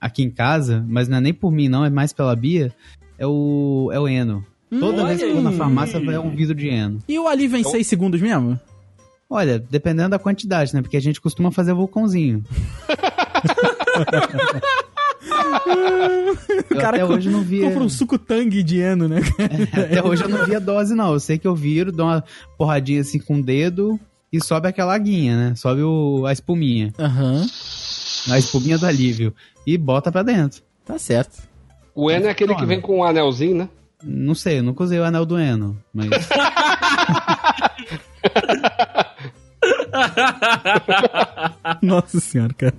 aqui 0.00 0.22
em 0.22 0.30
casa, 0.30 0.84
mas 0.88 1.08
não 1.08 1.18
é 1.18 1.20
nem 1.20 1.34
por 1.34 1.52
mim 1.52 1.68
não, 1.68 1.84
é 1.84 1.90
mais 1.90 2.12
pela 2.12 2.34
Bia, 2.34 2.72
é 3.18 3.26
o, 3.26 3.90
é 3.92 4.00
o 4.00 4.08
Eno. 4.08 4.44
Toda 4.70 5.02
olha 5.02 5.08
vez 5.08 5.18
que 5.20 5.28
eu 5.28 5.34
vou 5.34 5.42
na 5.42 5.52
farmácia 5.52 6.00
vai 6.00 6.16
um 6.18 6.34
vidro 6.34 6.54
de 6.54 6.68
Eno. 6.68 6.98
E 7.06 7.18
o 7.18 7.28
alívio 7.28 7.58
em 7.58 7.64
6 7.64 7.86
segundos 7.86 8.20
mesmo? 8.20 8.58
Olha, 9.28 9.58
dependendo 9.58 10.10
da 10.10 10.18
quantidade, 10.18 10.74
né? 10.74 10.82
Porque 10.82 10.96
a 10.96 11.00
gente 11.00 11.20
costuma 11.20 11.50
fazer 11.50 11.72
vulcãozinho. 11.74 12.42
O 15.22 16.74
Eu 16.74 16.80
cara 16.80 16.96
até 16.96 17.04
hoje 17.04 17.30
não 17.30 17.42
via. 17.42 17.68
Compra 17.68 17.84
um 17.84 17.88
suco 17.88 18.18
tangue 18.18 18.62
de 18.62 18.80
eno, 18.80 19.08
né? 19.08 19.20
Até 19.72 20.02
hoje 20.02 20.24
eu 20.24 20.28
não 20.28 20.44
vi 20.44 20.54
a 20.54 20.58
dose, 20.58 20.94
não. 20.94 21.12
Eu 21.12 21.20
sei 21.20 21.38
que 21.38 21.46
eu 21.46 21.54
viro, 21.54 21.92
dou 21.92 22.06
uma 22.06 22.24
porradinha 22.58 23.00
assim 23.00 23.18
com 23.18 23.38
o 23.38 23.42
dedo 23.42 23.98
e 24.32 24.42
sobe 24.42 24.68
aquela 24.68 24.94
aguinha, 24.94 25.36
né? 25.36 25.54
Sobe 25.54 25.82
o, 25.82 26.26
a 26.26 26.32
espuminha. 26.32 26.92
Aham. 26.98 27.46
A 28.30 28.38
espuminha 28.38 28.78
do 28.78 28.86
alívio. 28.86 29.34
E 29.66 29.78
bota 29.78 30.10
pra 30.10 30.22
dentro. 30.22 30.62
Tá 30.84 30.98
certo. 30.98 31.42
O 31.94 32.10
Eno 32.10 32.26
é 32.26 32.30
aquele 32.30 32.54
que 32.54 32.66
vem 32.66 32.80
com 32.80 32.98
um 32.98 33.04
anelzinho, 33.04 33.56
né? 33.56 33.68
Não 34.02 34.34
sei, 34.34 34.58
eu 34.58 34.62
nunca 34.62 34.82
usei 34.82 34.98
o 34.98 35.04
anel 35.04 35.24
do 35.24 35.38
Eno, 35.38 35.78
mas. 35.94 36.08
Nossa 41.82 42.20
senhora, 42.20 42.54
cara. 42.54 42.74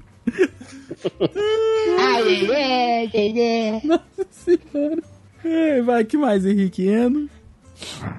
Nossa 3.84 4.28
senhora. 4.32 5.02
É, 5.44 5.82
vai, 5.82 6.04
que 6.06 6.18
mais, 6.18 6.46
Henrique? 6.46 6.88
Eno? 6.88 7.30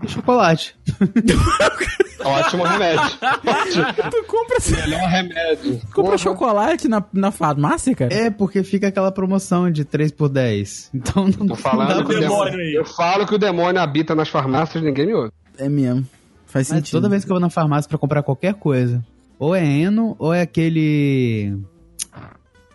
e 0.03 0.09
chocolate. 0.09 0.77
Ótimo 2.23 2.65
remédio. 2.65 3.03
Ótimo. 3.03 4.11
Tu 4.11 4.25
compra, 4.27 4.57
Melhor 4.83 5.09
remédio. 5.09 5.73
compra 5.87 6.03
Porra. 6.03 6.19
chocolate 6.19 6.89
na, 6.89 7.03
na 7.13 7.31
farmácia, 7.31 7.95
cara? 7.95 8.13
É, 8.13 8.31
porque 8.31 8.63
fica 8.63 8.89
aquela 8.89 9.11
promoção 9.13 9.71
de 9.71 9.85
3 9.85 10.13
por 10.13 10.29
10. 10.29 10.91
Então 10.95 11.25
não, 11.29 11.47
Tô 11.47 11.55
falando 11.55 11.97
não 11.97 12.05
que 12.05 12.15
o 12.15 12.21
demônio. 12.21 12.59
aí. 12.61 12.75
Eu 12.75 12.85
falo 12.85 13.27
que 13.27 13.35
o 13.35 13.39
demônio 13.39 13.81
habita 13.81 14.15
nas 14.15 14.29
farmácias, 14.29 14.83
ninguém 14.83 15.07
me 15.07 15.15
ouve. 15.15 15.33
É 15.57 15.69
mesmo. 15.69 16.07
Faz 16.47 16.69
Mas 16.69 16.79
sentido. 16.79 16.93
toda 16.99 17.09
vez 17.09 17.25
que 17.25 17.31
eu 17.31 17.35
vou 17.35 17.41
na 17.41 17.51
farmácia 17.51 17.89
pra 17.89 17.97
comprar 17.99 18.23
qualquer 18.23 18.55
coisa, 18.55 19.03
ou 19.39 19.55
é 19.55 19.65
Eno, 19.65 20.15
ou 20.19 20.33
é 20.35 20.43
aquele. 20.43 21.57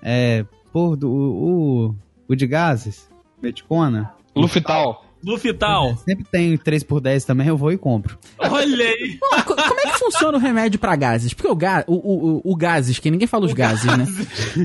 É. 0.02 0.46
Pô, 0.72 0.96
do, 0.96 1.10
o, 1.10 1.96
o 2.28 2.36
de 2.36 2.46
gases, 2.46 3.10
Meticona. 3.42 4.12
Lufital. 4.36 5.06
Lufital. 5.22 5.98
Sempre 5.98 6.24
tem 6.32 6.58
3 6.58 6.84
por 6.84 7.02
10 7.02 7.26
também, 7.26 7.48
eu 7.48 7.58
vou 7.58 7.72
e 7.74 7.78
compro. 7.78 8.18
Olha 8.38 8.86
aí. 8.86 9.20
Como 9.46 9.60
é 9.60 9.92
que 9.92 10.00
funciona 10.00 10.38
o 10.38 10.42
remédio 10.42 10.80
pra 10.80 10.96
gases? 10.96 11.34
Porque 11.34 11.52
o, 11.52 11.56
ga, 11.56 11.84
o, 11.88 11.96
o, 11.96 12.36
o, 12.38 12.42
o 12.54 12.56
gases, 12.56 13.00
que 13.00 13.12
ninguém 13.12 13.28
fala 13.28 13.46
os 13.46 13.54
gases, 13.54 13.86
né? 13.86 14.06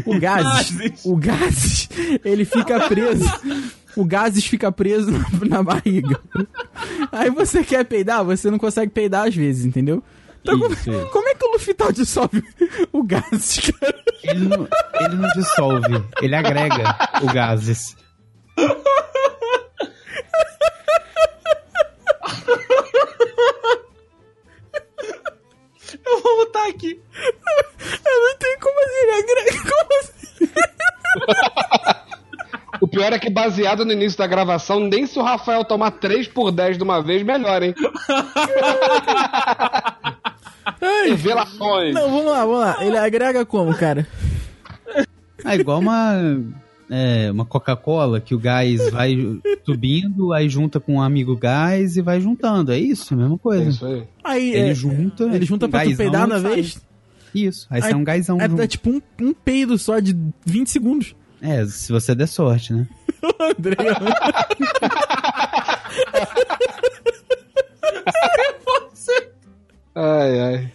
O 0.06 0.18
gases, 0.20 0.70
Gases. 0.76 1.04
o 1.04 1.16
gases, 1.16 1.88
ele 2.24 2.44
fica 2.44 2.86
preso. 2.88 3.24
O 3.96 4.04
gases 4.04 4.44
fica 4.44 4.70
preso 4.70 5.10
na, 5.10 5.24
na 5.48 5.62
barriga. 5.62 6.20
Aí 7.10 7.30
você 7.30 7.64
quer 7.64 7.84
peidar, 7.84 8.24
você 8.24 8.48
não 8.50 8.58
consegue 8.58 8.92
peidar 8.92 9.26
às 9.26 9.34
vezes, 9.34 9.64
entendeu? 9.64 10.02
Então, 10.44 10.60
como, 10.60 10.76
como 11.08 11.28
é 11.28 11.34
que 11.34 11.46
o 11.46 11.52
Lufital 11.52 11.90
dissolve 11.90 12.44
o 12.92 13.02
gases, 13.02 13.70
cara? 13.70 13.98
Ele 14.22 14.46
não, 14.46 14.68
ele 15.00 15.14
não 15.16 15.28
dissolve, 15.30 16.04
ele 16.20 16.36
agrega 16.36 16.84
o 17.22 17.32
gases. 17.32 17.96
Eu 26.06 26.20
vou 26.20 26.36
botar 26.44 26.68
aqui. 26.68 27.00
Eu 28.04 28.22
não 28.22 28.36
tenho 28.36 28.60
como 28.60 28.78
assim, 28.84 28.98
ele 29.02 29.12
agrega. 29.12 29.52
Como 29.62 30.00
assim? 30.00 30.14
O 32.82 32.88
pior 32.88 33.12
é 33.14 33.18
que, 33.18 33.30
baseado 33.30 33.84
no 33.86 33.92
início 33.92 34.18
da 34.18 34.26
gravação, 34.26 34.78
nem 34.78 35.06
se 35.06 35.18
o 35.18 35.22
Rafael 35.22 35.64
tomar 35.64 35.92
3 35.92 36.28
por 36.28 36.52
10 36.52 36.76
de 36.76 36.82
uma 36.82 37.02
vez, 37.02 37.22
melhor, 37.22 37.62
hein? 37.62 37.74
Revelações. 41.08 41.94
Não, 41.94 42.08
vamos 42.10 42.26
lá, 42.26 42.44
vamos 42.44 42.60
lá. 42.60 42.84
Ele 42.84 42.96
agrega 42.98 43.44
como, 43.44 43.74
cara? 43.76 44.06
É 45.44 45.54
igual 45.56 45.80
uma. 45.80 46.14
É, 46.90 47.30
uma 47.30 47.46
Coca-Cola 47.46 48.20
que 48.20 48.34
o 48.34 48.38
gás 48.38 48.90
vai 48.90 49.16
subindo, 49.64 50.32
aí 50.34 50.48
junta 50.50 50.78
com 50.78 50.94
um 50.96 51.02
amigo 51.02 51.34
gás 51.36 51.96
e 51.96 52.02
vai 52.02 52.20
juntando. 52.20 52.72
É 52.72 52.78
isso, 52.78 53.14
a 53.14 53.16
mesma 53.16 53.34
É 53.34 53.38
coisa. 53.38 53.70
isso 53.70 53.86
aí. 53.86 54.04
Aí, 54.22 54.54
Ele 54.54 54.70
é, 54.70 54.74
junta. 54.74 55.24
ele 55.24 55.44
junta 55.46 55.66
pra 55.68 55.82
tu 55.84 55.96
peidar 55.96 56.26
na 56.28 56.38
vez? 56.38 56.78
Isso, 57.34 57.66
aí, 57.70 57.78
Aí- 57.82 57.90
sai 57.90 57.94
um 57.94 58.04
gásão 58.04 58.38
É, 58.40 58.44
é 58.62 58.66
tipo 58.66 58.90
um, 58.90 59.00
um 59.20 59.32
peido 59.34 59.76
só 59.78 59.98
de 59.98 60.14
20 60.44 60.68
segundos. 60.70 61.16
É, 61.42 61.64
se 61.66 61.90
você 61.90 62.14
der 62.14 62.28
sorte, 62.28 62.72
né? 62.74 62.86
André, 63.40 63.76
Ai, 69.94 70.40
ai. 70.40 70.72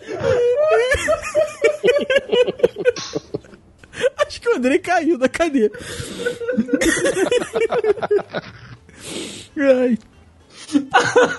acho 4.26 4.40
que 4.42 4.50
o 4.50 4.56
André 4.56 4.78
caiu 4.80 5.18
da 5.18 5.28
cadeira. 5.28 5.72
Ai. 9.58 9.98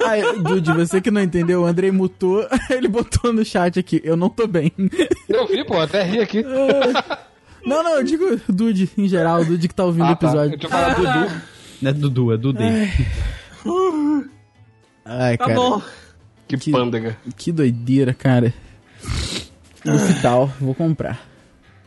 Ai, 0.07 0.23
Dude, 0.43 0.73
você 0.73 1.01
que 1.01 1.11
não 1.11 1.23
entendeu, 1.23 1.63
o 1.63 1.65
Andrei 1.67 1.91
mutou, 1.93 2.47
ele 2.69 2.89
botou 2.89 3.33
no 3.33 3.45
chat 3.45 3.79
aqui, 3.79 4.01
eu 4.05 4.17
não 4.17 4.29
tô 4.29 4.47
bem. 4.47 4.73
Eu 5.29 5.47
vi, 5.47 5.65
pô, 5.65 5.79
até 5.79 6.03
ri 6.03 6.19
aqui. 6.21 6.43
Não, 7.65 7.83
não, 7.85 7.97
eu 7.97 8.03
digo 8.03 8.41
Dude 8.49 8.91
em 8.99 9.07
geral, 9.09 9.41
o 9.43 9.45
Dude 9.45 9.69
que 9.69 9.75
tá 9.75 9.85
ouvindo 9.85 10.05
o 10.05 10.09
Ah, 10.09 10.17
tá. 10.17 10.27
episódio. 10.27 10.55
Eu 10.55 10.59
tinha 10.59 10.71
falado 10.71 10.97
Dudu. 10.97 11.43
Não 11.81 11.91
é 11.91 11.95
Dudu, 11.95 12.33
é 12.33 12.37
Dudê. 12.37 12.65
Ai, 15.05 15.37
Tá 15.39 15.45
cara, 15.45 15.55
bom. 15.57 15.83
Que, 16.59 16.65
Que- 16.65 16.73
pândega. 16.73 17.17
que 17.37 17.53
doideira, 17.53 18.13
cara. 18.15 18.53
No 19.85 19.95
hospital, 19.95 20.53
vou 20.61 20.75
comprar. 20.75 21.27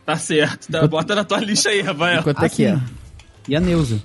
Tá 0.04 0.16
certo. 0.16 0.70
Tá, 0.70 0.86
bota 0.86 1.14
na 1.14 1.24
tua 1.24 1.38
lista 1.38 1.70
aí, 1.70 1.80
Rafael. 1.80 2.22
Quanto 2.22 2.44
é 2.44 2.48
que 2.48 2.64
é? 2.64 2.78
E 3.48 3.54
a 3.56 3.60
Neuza? 3.60 4.02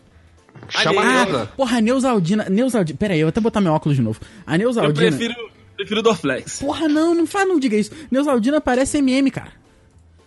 Chama 0.70 1.01
a 1.01 1.26
Neuza. 1.26 1.45
porra, 1.57 1.78
a 1.78 1.82
Neusaldina. 1.82 2.45
Neusaldina. 2.49 2.97
Pera 2.97 3.14
aí, 3.14 3.20
eu 3.22 3.26
vou 3.28 3.30
até 3.30 3.41
botar 3.41 3.62
meu 3.62 3.74
óculos 3.74 3.95
de 3.97 4.03
novo. 4.03 4.20
A 4.45 4.55
Eu 4.55 4.60
Neusaldina. 4.60 4.93
prefiro, 4.93 5.34
prefiro 5.76 6.01
Dorflex. 6.03 6.60
Porra, 6.60 6.88
não, 6.88 7.16
não 7.16 7.26
faz, 7.26 7.47
não 7.47 7.60
diga 7.60 7.76
isso. 7.78 7.91
Neusaldina 8.12 8.62
parece 8.62 8.97
MM, 8.99 9.32
cara. 9.32 9.51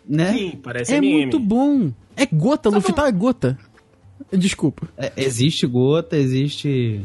Né? 0.09 0.33
Sim, 0.33 0.61
parece 0.62 0.93
É 0.95 0.97
MM. 0.97 1.14
muito 1.22 1.39
bom. 1.39 1.93
É 2.16 2.26
gota, 2.26 2.68
Lufital 2.68 3.07
é 3.07 3.12
gota. 3.12 3.57
Desculpa. 4.33 4.89
É, 4.97 5.12
existe 5.16 5.66
gota, 5.66 6.16
existe. 6.16 7.05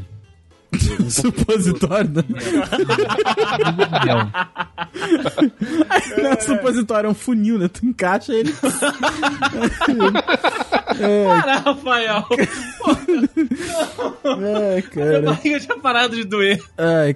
Supositório. 1.10 2.10
Né? 2.10 2.24
Não, 6.22 6.40
supositório 6.42 7.08
é 7.08 7.10
um 7.12 7.14
funil, 7.14 7.58
né? 7.58 7.68
Tu 7.68 7.86
encaixa 7.86 8.34
ele. 8.34 8.54
Para, 11.28 11.58
Rafael. 11.60 12.26
Ai, 14.26 14.78
A 14.78 14.82
cara. 14.82 15.22
barriga 15.22 15.60
tinha 15.60 15.78
parado 15.80 16.16
de 16.16 16.24
doer. 16.24 16.62
Ai. 16.78 17.16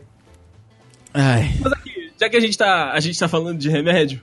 Ai. 1.13 1.53
Mas 1.59 1.73
aqui, 1.73 2.11
já 2.19 2.29
que 2.29 2.37
a 2.37 2.41
gente 2.41 2.57
tá, 2.57 2.91
a 2.93 2.99
gente 2.99 3.19
tá 3.19 3.27
falando 3.27 3.57
de 3.57 3.69
remédio, 3.69 4.21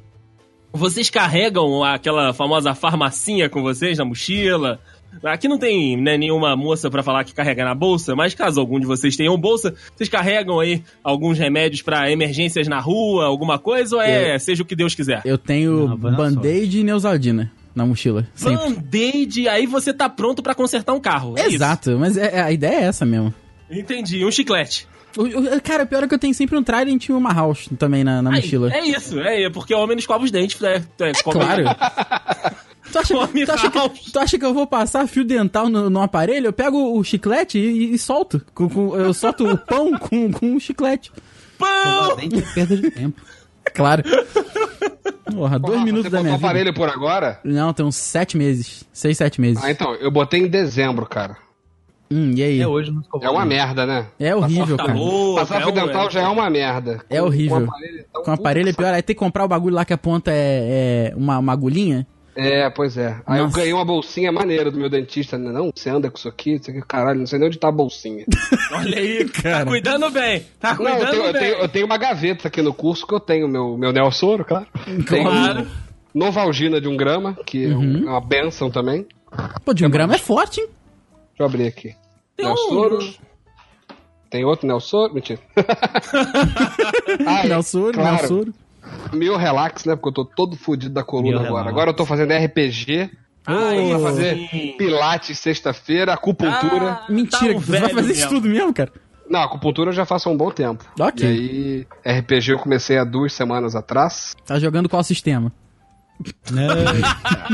vocês 0.73 1.11
carregam 1.11 1.85
aquela 1.85 2.33
famosa 2.33 2.75
farmacinha 2.75 3.49
com 3.49 3.63
vocês 3.63 3.99
na 3.99 4.05
mochila? 4.05 4.81
Aqui 5.25 5.49
não 5.49 5.59
tem 5.59 5.97
né, 6.01 6.17
nenhuma 6.17 6.55
moça 6.55 6.89
pra 6.91 7.03
falar 7.03 7.25
que 7.25 7.35
carrega 7.35 7.65
na 7.65 7.75
bolsa, 7.75 8.15
mas 8.15 8.35
caso 8.35 8.61
algum 8.61 8.79
de 8.79 8.87
vocês 8.87 9.17
tenham 9.17 9.37
bolsa, 9.37 9.75
vocês 9.97 10.09
carregam 10.09 10.61
aí 10.61 10.83
alguns 11.03 11.39
remédios 11.39 11.83
pra 11.83 12.11
emergências 12.11 12.69
na 12.69 12.79
rua, 12.79 13.25
alguma 13.25 13.59
coisa, 13.59 13.97
ou 13.97 14.03
é, 14.03 14.39
seja 14.39 14.63
o 14.63 14.67
que 14.67 14.77
Deus 14.77 14.95
quiser? 14.95 15.23
Eu 15.25 15.37
tenho 15.37 15.97
Band-Aid 15.97 16.79
e 16.81 16.85
Neusaldina 16.85 17.51
na 17.75 17.85
mochila. 17.87 18.27
Band-aid, 18.41 19.49
aí 19.49 19.67
você 19.67 19.93
tá 19.93 20.09
pronto 20.09 20.43
pra 20.43 20.55
consertar 20.55 20.93
um 20.93 21.01
carro. 21.01 21.35
É 21.39 21.47
Exato, 21.47 21.97
mas 21.99 22.17
é- 22.17 22.41
a 22.41 22.53
ideia 22.53 22.81
é 22.81 22.85
essa 22.85 23.05
mesmo. 23.05 23.33
Isso. 23.71 23.81
Entendi, 23.81 24.25
um 24.25 24.31
chiclete. 24.31 24.87
O- 25.17 25.23
o- 25.23 25.61
Cara, 25.63 25.83
o 25.85 25.87
pior 25.87 26.05
é 26.05 26.07
que 26.09 26.15
eu 26.15 26.19
tenho 26.19 26.35
sempre 26.35 26.57
um 26.57 26.63
Trident 26.63 27.09
e 27.09 27.13
uma 27.13 27.33
House 27.33 27.69
também 27.79 28.05
na, 28.05 28.21
na 28.23 28.31
Aí, 28.31 28.37
mochila. 28.43 28.73
é 28.73 28.87
isso, 28.87 29.19
é 29.19 29.51
porque 29.51 29.75
o 29.75 29.79
homem 29.79 29.97
não 29.97 30.01
escova 30.01 30.23
os 30.25 30.31
dentes. 30.31 30.63
É, 30.63 30.77
é, 30.77 31.13
come- 31.25 31.41
Claro. 31.41 31.65
Tu 32.93 32.99
acha, 32.99 33.15
Come 33.15 33.45
tu, 33.45 33.53
acha 33.53 33.71
que, 33.71 34.11
tu 34.13 34.19
acha 34.19 34.39
que 34.39 34.45
eu 34.45 34.55
vou 34.55 34.67
passar 34.67 35.07
fio 35.07 35.25
dental 35.25 35.69
no, 35.69 35.91
no 35.91 36.01
aparelho? 36.01 36.47
Eu 36.47 36.53
pego 36.53 36.99
o 36.99 37.05
chiclete 37.05 37.59
e, 37.59 37.93
e 37.95 37.99
solto. 37.99 38.41
Com- 38.55 38.69
com- 38.69 38.97
eu 38.97 39.13
solto 39.13 39.47
o 39.47 39.59
pão 39.59 39.99
com, 39.99 40.31
com 40.33 40.57
o 40.57 40.61
chiclete. 40.61 41.13
Pão! 41.59 42.17
Nem 42.17 42.29
que 42.31 42.41
perda 42.55 42.77
de 42.77 42.91
tempo. 42.91 43.21
É 43.65 43.71
claro. 43.71 44.03
Porra, 45.31 45.59
dois 45.59 45.75
Rafa, 45.75 45.85
minutos 45.85 46.05
você 46.05 46.11
da 46.11 46.23
minha 46.23 46.35
o 46.35 46.37
vida. 46.39 46.47
aparelho 46.49 46.73
por 46.75 46.89
agora? 46.89 47.39
Não, 47.45 47.73
tem 47.75 47.85
uns 47.85 47.97
sete 47.97 48.37
meses. 48.37 48.85
Seis, 48.93 49.19
sete 49.19 49.41
meses. 49.41 49.63
Ah, 49.63 49.71
então, 49.71 49.95
eu 49.97 50.11
botei 50.11 50.41
em 50.41 50.49
dezembro, 50.49 51.05
cara. 51.07 51.37
Hum, 52.11 52.33
e 52.35 52.43
aí? 52.43 52.61
É 52.61 52.67
hoje 52.67 52.91
não 52.91 53.03
É 53.21 53.29
uma 53.29 53.45
merda, 53.45 53.85
né? 53.85 54.07
É 54.19 54.35
horrível, 54.35 54.79
cara. 54.79 54.95
Passar 55.37 55.61
é 55.61 55.63
fio 55.65 55.73
dental 55.73 56.11
já 56.11 56.23
é 56.23 56.29
uma 56.29 56.49
merda. 56.49 57.03
É 57.11 57.21
horrível. 57.23 57.59
Com 57.59 57.65
o 57.67 57.69
aparelho, 57.69 58.05
então, 58.09 58.23
Com 58.23 58.33
aparelho 58.33 58.69
é 58.71 58.73
pior. 58.73 58.95
Aí 58.95 59.03
tem 59.03 59.15
que 59.15 59.21
comprar 59.21 59.45
o 59.45 59.49
bagulho 59.49 59.75
lá 59.75 59.85
que 59.85 59.93
a 59.93 59.99
ponta 59.99 60.31
é, 60.33 61.11
é 61.13 61.15
uma, 61.15 61.39
uma 61.39 61.53
agulhinha. 61.53 62.07
É, 62.41 62.71
pois 62.71 62.97
é. 62.97 63.21
Aí 63.27 63.41
eu 63.41 63.47
Nossa. 63.47 63.57
ganhei 63.57 63.73
uma 63.73 63.85
bolsinha 63.85 64.31
maneira 64.31 64.71
do 64.71 64.79
meu 64.79 64.89
dentista. 64.89 65.37
né? 65.37 65.51
Não, 65.51 65.73
você 65.75 65.91
anda 65.91 66.09
com 66.09 66.17
isso 66.17 66.29
aqui, 66.29 66.55
isso 66.55 66.71
aqui, 66.71 66.81
caralho, 66.83 67.19
não 67.19 67.27
sei 67.27 67.37
nem 67.39 67.49
onde 67.49 67.59
tá 67.59 67.67
a 67.69 67.73
bolsinha. 67.73 68.25
Olha 68.73 68.97
aí, 68.99 69.29
Cara. 69.29 69.65
Tá 69.65 69.71
cuidando 69.71 70.11
bem. 70.11 70.47
Tá 70.61 70.69
Não, 70.71 70.77
cuidando 70.77 71.01
eu 71.03 71.11
tenho, 71.11 71.25
eu, 71.25 71.33
bem. 71.33 71.43
tenho, 71.43 71.55
eu 71.57 71.69
tenho 71.69 71.87
uma 71.87 71.97
gaveta 71.99 72.47
aqui 72.47 72.63
no 72.63 72.73
curso 72.73 73.05
que 73.07 73.13
eu 73.15 73.19
tenho 73.19 73.49
meu, 73.49 73.77
meu 73.77 73.93
Nelsoro, 73.93 74.45
claro. 74.45 74.67
Tenho 75.09 75.25
Claro. 75.29 75.67
Novalgina 76.15 76.81
de 76.81 76.87
um 76.87 76.97
grama, 76.97 77.37
que 77.45 77.65
é 77.65 77.69
Uhum. 77.69 78.05
um- 78.05 78.07
é 78.07 78.11
uma 78.11 78.21
benção 78.21 78.71
também. 78.71 79.05
Pô, 79.65 79.75
de 79.75 79.85
um 79.85 79.91
grama 79.91 80.15
é 80.15 80.19
forte, 80.19 80.61
hein? 80.61 80.69
Deixa 81.31 81.43
eu 81.43 81.47
abrir 81.47 81.67
aqui. 81.67 81.95
Tem 82.37 82.47
um- 82.47 82.51
Nelsoro. 82.51 82.99
Tem 84.31 84.45
outro 84.45 84.67
Nelsoro? 84.67 85.13
Mentira. 85.13 85.41
Ah, 87.27 87.45
é, 87.45 87.49
Nelsoro, 87.49 87.93
claro. 87.95 88.17
Nelsoro. 88.17 88.55
Meu 89.13 89.37
relax, 89.37 89.85
né? 89.85 89.95
Porque 89.97 90.09
eu 90.09 90.13
tô 90.13 90.25
todo 90.25 90.57
fudido 90.57 90.93
da 90.95 91.03
coluna 91.03 91.31
Meu 91.39 91.41
agora. 91.41 91.53
relax. 91.65 91.69
Agora 91.73 91.91
eu 91.91 91.95
tô 91.95 92.05
fazendo 92.07 92.33
RPG. 92.33 93.11
Aí, 93.47 93.89
Pra 93.89 93.99
fazer 94.01 94.49
sim. 94.51 94.75
pilates 94.77 95.39
sexta-feira, 95.39 96.13
acupuntura. 96.13 97.01
Ah, 97.03 97.07
Mentira, 97.09 97.55
tá 97.55 97.59
um 97.59 97.61
que 97.61 97.67
você 97.67 97.81
vai 97.81 97.89
fazer 97.95 98.13
isso 98.13 98.21
mesmo. 98.25 98.31
tudo 98.41 98.49
mesmo, 98.49 98.75
cara? 98.75 98.93
Não, 99.31 99.41
acupuntura 99.41 99.89
eu 99.91 99.95
já 99.95 100.05
faço 100.05 100.29
há 100.29 100.33
um 100.33 100.37
bom 100.37 100.51
tempo. 100.51 100.85
Ok. 101.01 101.27
E 101.27 101.87
aí, 102.07 102.21
RPG 102.21 102.53
eu 102.53 102.59
comecei 102.59 102.99
há 102.99 103.05
duas 103.05 103.33
semanas 103.33 103.75
atrás. 103.75 104.35
Tá 104.45 104.59
jogando 104.59 104.89
qual 104.89 105.03
sistema? 105.03 105.51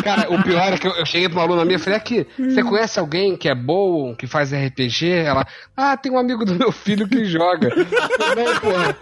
Cara, 0.03 0.33
o 0.33 0.43
pior 0.43 0.73
é 0.73 0.79
que 0.79 0.87
eu, 0.87 0.93
eu 0.93 1.07
cheguei 1.07 1.29
pra 1.29 1.39
uma 1.39 1.45
aluna 1.45 1.65
minha 1.65 1.77
e 1.77 1.81
falei, 1.81 1.99
aqui, 1.99 2.27
você 2.39 2.63
conhece 2.63 2.99
alguém 2.99 3.37
que 3.37 3.49
é 3.49 3.55
bom, 3.55 4.15
que 4.15 4.27
faz 4.27 4.53
RPG? 4.53 5.11
Ela, 5.11 5.47
ah, 5.77 5.97
tem 5.97 6.11
um 6.13 6.19
amigo 6.19 6.45
do 6.45 6.55
meu 6.55 6.73
filho 6.73 7.09
que 7.09 7.25
joga. 7.25 7.69
Não, 7.75 8.61
porra. 8.61 8.97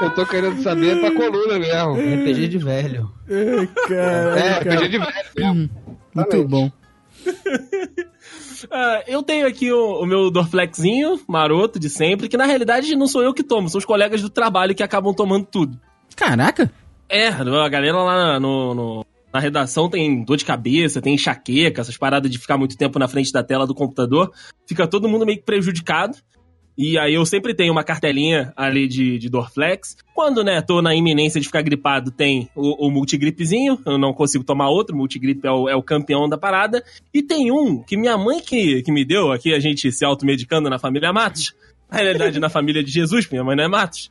Eu 0.00 0.10
tô 0.10 0.26
querendo 0.26 0.62
saber 0.62 1.00
pra 1.00 1.14
coluna 1.14 1.58
mesmo. 1.58 1.94
RPG 1.94 2.48
de 2.48 2.58
velho. 2.58 3.10
É, 3.28 4.60
RPG 4.60 4.88
de 4.88 4.98
velho 4.98 5.30
mesmo. 5.36 5.70
Muito 6.14 6.48
bom. 6.48 6.70
Ah, 8.70 9.02
eu 9.06 9.22
tenho 9.22 9.46
aqui 9.46 9.72
o, 9.72 10.02
o 10.02 10.06
meu 10.06 10.30
Dorflexinho, 10.30 11.18
maroto 11.26 11.78
de 11.78 11.88
sempre, 11.88 12.28
que 12.28 12.36
na 12.36 12.44
realidade 12.44 12.94
não 12.94 13.06
sou 13.06 13.22
eu 13.22 13.32
que 13.32 13.42
tomo, 13.42 13.70
são 13.70 13.78
os 13.78 13.86
colegas 13.86 14.20
do 14.20 14.28
trabalho 14.28 14.74
que 14.74 14.82
acabam 14.82 15.14
tomando 15.14 15.46
tudo. 15.46 15.80
Caraca. 16.14 16.70
É, 17.10 17.28
a 17.28 17.68
galera 17.68 17.96
lá 18.02 18.38
no, 18.40 18.74
no- 18.74 19.06
na 19.32 19.38
redação 19.40 19.88
tem 19.88 20.24
dor 20.24 20.36
de 20.36 20.44
cabeça, 20.44 21.00
tem 21.00 21.14
enxaqueca, 21.14 21.80
essas 21.80 21.96
paradas 21.96 22.30
de 22.30 22.38
ficar 22.38 22.56
muito 22.56 22.76
tempo 22.76 22.98
na 22.98 23.06
frente 23.08 23.32
da 23.32 23.42
tela 23.42 23.66
do 23.66 23.74
computador. 23.74 24.32
Fica 24.66 24.86
todo 24.86 25.08
mundo 25.08 25.24
meio 25.26 25.38
que 25.38 25.44
prejudicado. 25.44 26.16
E 26.78 26.98
aí 26.98 27.14
eu 27.14 27.26
sempre 27.26 27.54
tenho 27.54 27.72
uma 27.72 27.84
cartelinha 27.84 28.52
ali 28.56 28.88
de, 28.88 29.18
de 29.18 29.28
Dorflex. 29.28 29.96
Quando, 30.14 30.42
né, 30.42 30.62
tô 30.62 30.80
na 30.80 30.94
iminência 30.94 31.38
de 31.40 31.46
ficar 31.46 31.62
gripado, 31.62 32.10
tem 32.10 32.48
o, 32.56 32.86
o 32.86 32.90
multigripezinho. 32.90 33.78
Eu 33.84 33.98
não 33.98 34.14
consigo 34.14 34.42
tomar 34.44 34.68
outro, 34.70 34.96
multigripe 34.96 35.46
é 35.46 35.50
o, 35.50 35.68
é 35.68 35.76
o 35.76 35.82
campeão 35.82 36.28
da 36.28 36.38
parada. 36.38 36.82
E 37.12 37.22
tem 37.22 37.52
um 37.52 37.82
que 37.82 37.96
minha 37.96 38.16
mãe 38.16 38.40
que, 38.40 38.82
que 38.82 38.90
me 38.90 39.04
deu, 39.04 39.30
aqui 39.30 39.52
a 39.52 39.60
gente 39.60 39.92
se 39.92 40.04
automedicando 40.04 40.70
na 40.70 40.78
família 40.78 41.12
Matos. 41.12 41.54
Na 41.90 41.98
realidade, 41.98 42.38
na 42.40 42.48
família 42.48 42.82
de 42.82 42.90
Jesus, 42.90 43.28
minha 43.28 43.44
mãe 43.44 43.56
não 43.56 43.64
é 43.64 43.68
Matos. 43.68 44.10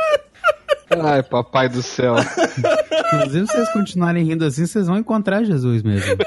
Ai, 0.99 1.23
papai 1.23 1.69
do 1.69 1.81
céu. 1.81 2.15
Inclusive, 3.13 3.47
se 3.47 3.53
vocês 3.53 3.73
continuarem 3.73 4.25
rindo 4.25 4.45
assim, 4.45 4.65
vocês 4.65 4.87
vão 4.87 4.97
encontrar 4.97 5.43
Jesus 5.43 5.83
mesmo. 5.83 6.17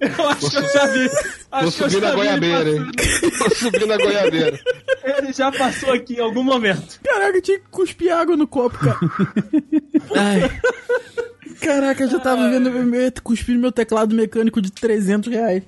Eu 0.00 0.28
acho 0.28 0.50
que 0.50 0.56
eu 0.56 0.72
já 0.72 0.86
vi. 0.86 1.08
Vou 1.08 1.18
Acho 1.52 1.78
já 1.78 1.86
vi 1.86 1.96
ele 1.96 2.14
goiabeira, 2.14 2.70
hein? 2.70 2.86
Vou 3.38 3.50
subir 3.50 3.86
na 3.86 3.96
goiabeira. 3.96 4.60
Ele 5.04 5.32
já 5.32 5.52
passou 5.52 5.92
aqui 5.92 6.14
em 6.14 6.20
algum 6.20 6.42
momento. 6.42 7.00
Caraca, 7.02 7.38
eu 7.38 7.42
tinha 7.42 7.58
que 7.58 7.68
cuspir 7.70 8.12
água 8.12 8.36
no 8.36 8.46
copo, 8.46 8.78
cara. 8.78 8.98
Ai. 10.16 10.60
Caraca, 11.60 12.02
eu 12.02 12.10
já 12.10 12.18
tava 12.18 12.50
vendo 12.50 12.68
eu 12.68 13.02
ia 13.02 13.12
cuspir 13.22 13.54
no 13.54 13.60
meu 13.60 13.72
teclado 13.72 14.14
mecânico 14.14 14.60
de 14.60 14.70
300 14.72 15.32
reais. 15.32 15.62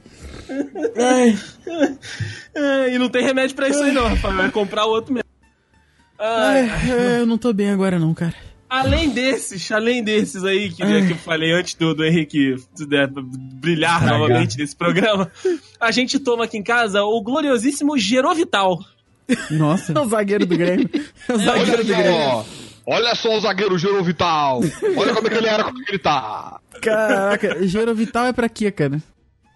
Ai. 0.97 1.39
É, 2.55 2.95
e 2.95 2.99
não 2.99 3.09
tem 3.09 3.25
remédio 3.25 3.55
pra 3.57 3.69
isso 3.69 3.83
aí 3.83 3.93
não, 3.93 4.09
Rafael. 4.09 4.37
Vai 4.37 4.51
comprar 4.51 4.87
outro 4.87 5.13
mesmo. 5.13 5.26
Ai, 6.19 6.69
Ai, 6.69 6.91
é, 6.91 7.21
eu 7.21 7.27
não 7.27 7.39
tô 7.39 7.53
bem 7.53 7.71
agora 7.71 7.99
não, 7.99 8.13
cara. 8.15 8.35
além 8.69 9.11
desses, 9.11 9.71
além 9.71 10.03
desses 10.03 10.45
aí 10.45 10.71
que, 10.71 10.83
que 11.07 11.13
eu 11.13 11.17
falei 11.19 11.53
antes 11.53 11.75
do, 11.75 11.95
do 11.95 12.05
Henrique 12.05 12.57
né, 12.89 13.09
brilhar 13.61 14.05
novamente 14.07 14.57
nesse 14.59 14.75
programa, 14.75 15.31
a 15.81 15.91
gente 15.91 16.19
toma 16.19 16.45
aqui 16.45 16.57
em 16.59 16.63
casa 16.63 17.03
o 17.03 17.21
gloriosíssimo 17.23 17.97
Gerovital. 17.99 18.79
Nossa. 19.51 19.93
É 19.93 20.01
o 20.01 20.09
zagueiro 20.09 20.47
do 20.47 20.57
Grêmio. 20.57 20.89
É 21.29 21.33
o 21.33 21.39
zagueiro 21.39 21.71
Olha 21.73 21.77
do 21.79 21.85
Grêmio. 21.85 22.45
Olha 22.89 23.15
só 23.17 23.37
o 23.37 23.41
zagueiro 23.41 23.77
Gero 23.77 24.05
Vital. 24.05 24.61
Olha 24.97 25.13
como 25.13 25.27
é 25.27 25.31
que 25.31 25.37
ele 25.37 25.49
era 25.49 25.65
quando 25.65 25.83
ele 25.89 25.99
tá. 25.99 26.61
Caraca, 26.81 27.67
Gerovital 27.67 28.27
é 28.27 28.33
pra 28.33 28.49
quê, 28.49 28.71
cara? 28.71 29.03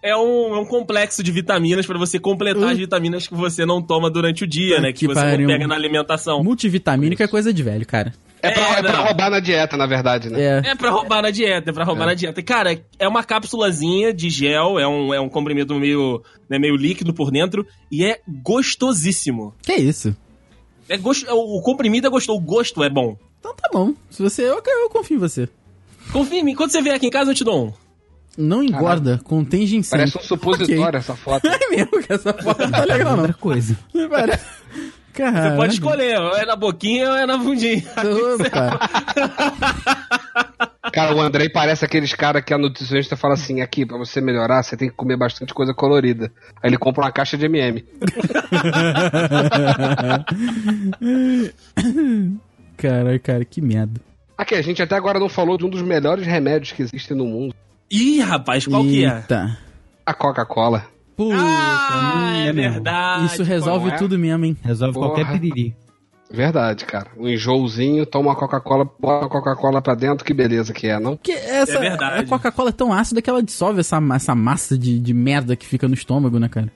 É 0.03 0.15
um, 0.17 0.55
é 0.55 0.59
um 0.59 0.65
complexo 0.65 1.21
de 1.21 1.31
vitaminas 1.31 1.85
pra 1.85 1.97
você 1.97 2.19
completar 2.19 2.63
Uh. 2.63 2.67
as 2.69 2.77
vitaminas 2.77 3.27
que 3.27 3.35
você 3.35 3.65
não 3.65 3.81
toma 3.81 4.09
durante 4.09 4.43
o 4.43 4.47
dia, 4.47 4.81
né? 4.81 4.91
Que, 4.91 5.01
que 5.01 5.07
você 5.07 5.19
pariu. 5.21 5.47
não 5.47 5.53
pega 5.53 5.67
na 5.67 5.75
alimentação. 5.75 6.43
Multivitamínico 6.43 7.21
é 7.21 7.27
coisa 7.27 7.53
de 7.53 7.61
velho, 7.61 7.85
cara. 7.85 8.11
É 8.41 8.49
pra, 8.49 8.63
É, 8.63 8.71
é 8.79 8.81
pra 8.81 8.91
não. 8.93 9.03
roubar 9.05 9.29
na 9.29 9.39
dieta, 9.39 9.77
na 9.77 9.85
verdade, 9.85 10.27
né? 10.31 10.41
É. 10.41 10.71
É 10.71 10.75
pra 10.75 10.89
roubar 10.89 11.21
na 11.21 11.29
dieta, 11.29 11.69
é 11.69 11.73
pra 11.73 11.83
roubar 11.83 12.07
na 12.07 12.15
dieta. 12.15 12.41
Cara, 12.41 12.81
é 12.97 13.07
uma 13.07 13.23
cápsulazinha 13.23 14.11
de 14.11 14.31
gel, 14.31 14.79
é 14.79 14.87
um, 14.87 15.13
é 15.13 15.21
um 15.21 15.29
comprimido 15.29 15.75
meio, 15.75 16.23
né, 16.49 16.57
meio 16.57 16.75
líquido 16.75 17.13
por 17.13 17.29
dentro 17.29 17.67
e 17.91 18.03
é 18.03 18.19
gostosíssimo. 18.27 19.53
Que 19.61 19.73
isso? 19.75 20.15
É 20.89 20.97
gosto, 20.97 21.25
o 21.31 21.61
comprimido 21.61 22.07
é 22.07 22.09
gostoso, 22.09 22.39
o 22.39 22.41
gosto 22.41 22.83
é 22.83 22.89
bom. 22.89 23.15
Então 23.39 23.53
tá 23.55 23.69
bom. 23.71 23.93
Se 24.09 24.23
você. 24.23 24.41
Eu, 24.43 24.61
eu 24.65 24.89
confio 24.89 25.17
em 25.17 25.19
você. 25.19 25.47
Confia 26.11 26.39
em 26.39 26.43
mim, 26.43 26.55
quando 26.55 26.71
você 26.71 26.81
vier 26.81 26.95
aqui 26.95 27.05
em 27.07 27.11
casa 27.11 27.31
eu 27.31 27.35
te 27.35 27.43
dou 27.43 27.67
um. 27.67 27.73
Não 28.37 28.63
engorda, 28.63 29.19
contém 29.23 29.65
ginseng. 29.65 29.97
Parece 29.97 30.17
um 30.17 30.21
supositório 30.21 30.83
Ok. 30.83 30.99
essa 30.99 31.15
foto. 31.15 31.47
É 31.51 31.69
mesmo 31.69 32.01
que 32.01 32.13
essa 32.13 32.33
foto 32.33 32.63
não 32.63 32.71
tá 32.71 32.85
legal, 32.85 33.11
não. 33.11 33.19
Outra 33.19 33.33
coisa. 33.33 33.77
Parece... 34.09 34.45
Você 35.13 35.55
pode 35.57 35.73
escolher, 35.73 36.17
ou 36.17 36.37
é 36.37 36.45
na 36.45 36.55
boquinha 36.55 37.09
ou 37.09 37.15
é 37.17 37.25
na 37.25 37.37
bundinha. 37.37 37.83
Opa. 38.39 38.79
Cara, 40.91 41.15
o 41.15 41.21
Andrei 41.21 41.49
parece 41.49 41.85
aqueles 41.85 42.13
caras 42.13 42.43
que 42.43 42.53
a 42.53 42.57
nutricionista 42.57 43.15
fala 43.15 43.33
assim: 43.33 43.61
aqui, 43.61 43.85
pra 43.85 43.97
você 43.97 44.19
melhorar, 44.21 44.63
você 44.63 44.75
tem 44.75 44.89
que 44.89 44.95
comer 44.95 45.17
bastante 45.17 45.53
coisa 45.53 45.73
colorida. 45.73 46.31
Aí 46.61 46.69
ele 46.69 46.77
compra 46.77 47.03
uma 47.03 47.11
caixa 47.11 47.37
de 47.37 47.45
MM. 47.45 47.85
Caralho, 52.77 53.19
cara, 53.19 53.45
que 53.45 53.61
merda. 53.61 54.01
Aqui, 54.37 54.55
a 54.55 54.61
gente 54.61 54.81
até 54.81 54.95
agora 54.95 55.19
não 55.19 55.29
falou 55.29 55.57
de 55.57 55.65
um 55.65 55.69
dos 55.69 55.81
melhores 55.81 56.25
remédios 56.25 56.71
que 56.71 56.81
existem 56.81 57.15
no 57.15 57.25
mundo: 57.25 57.53
Ih, 57.91 58.21
rapaz, 58.21 58.65
qual 58.65 58.83
que 58.83 59.03
é? 59.05 59.07
Eita. 59.17 59.57
a 60.05 60.13
Coca-Cola. 60.13 60.85
Puta, 61.15 61.35
Ah, 61.37 62.33
é 62.37 62.47
é 62.47 62.53
mesmo. 62.53 62.73
verdade. 62.73 63.25
isso 63.25 63.43
resolve 63.43 63.89
é? 63.89 63.95
tudo 63.97 64.17
mesmo, 64.17 64.45
hein? 64.45 64.57
Resolve 64.63 64.93
Porra. 64.93 65.07
qualquer 65.09 65.31
piriri. 65.39 65.75
Verdade, 66.33 66.85
cara. 66.85 67.07
Um 67.17 67.27
enjoozinho, 67.27 68.05
toma 68.05 68.33
Coca-Cola, 68.35 68.89
bota 68.97 69.25
a 69.25 69.29
Coca-Cola 69.29 69.81
pra 69.81 69.93
dentro, 69.93 70.23
que 70.23 70.33
beleza 70.33 70.71
que 70.73 70.87
é, 70.87 70.97
não? 70.97 71.17
Porque 71.17 71.33
essa 71.33 71.73
É 71.77 71.79
verdade. 71.79 72.19
a 72.23 72.25
Coca-Cola 72.27 72.69
é 72.69 72.71
tão 72.71 72.93
ácida 72.93 73.21
que 73.21 73.29
ela 73.29 73.43
dissolve 73.43 73.81
essa, 73.81 73.99
essa 74.15 74.33
massa 74.33 74.77
de, 74.77 74.97
de 74.97 75.13
merda 75.13 75.57
que 75.57 75.65
fica 75.67 75.89
no 75.89 75.93
estômago, 75.93 76.39
né, 76.39 76.47
cara? 76.47 76.71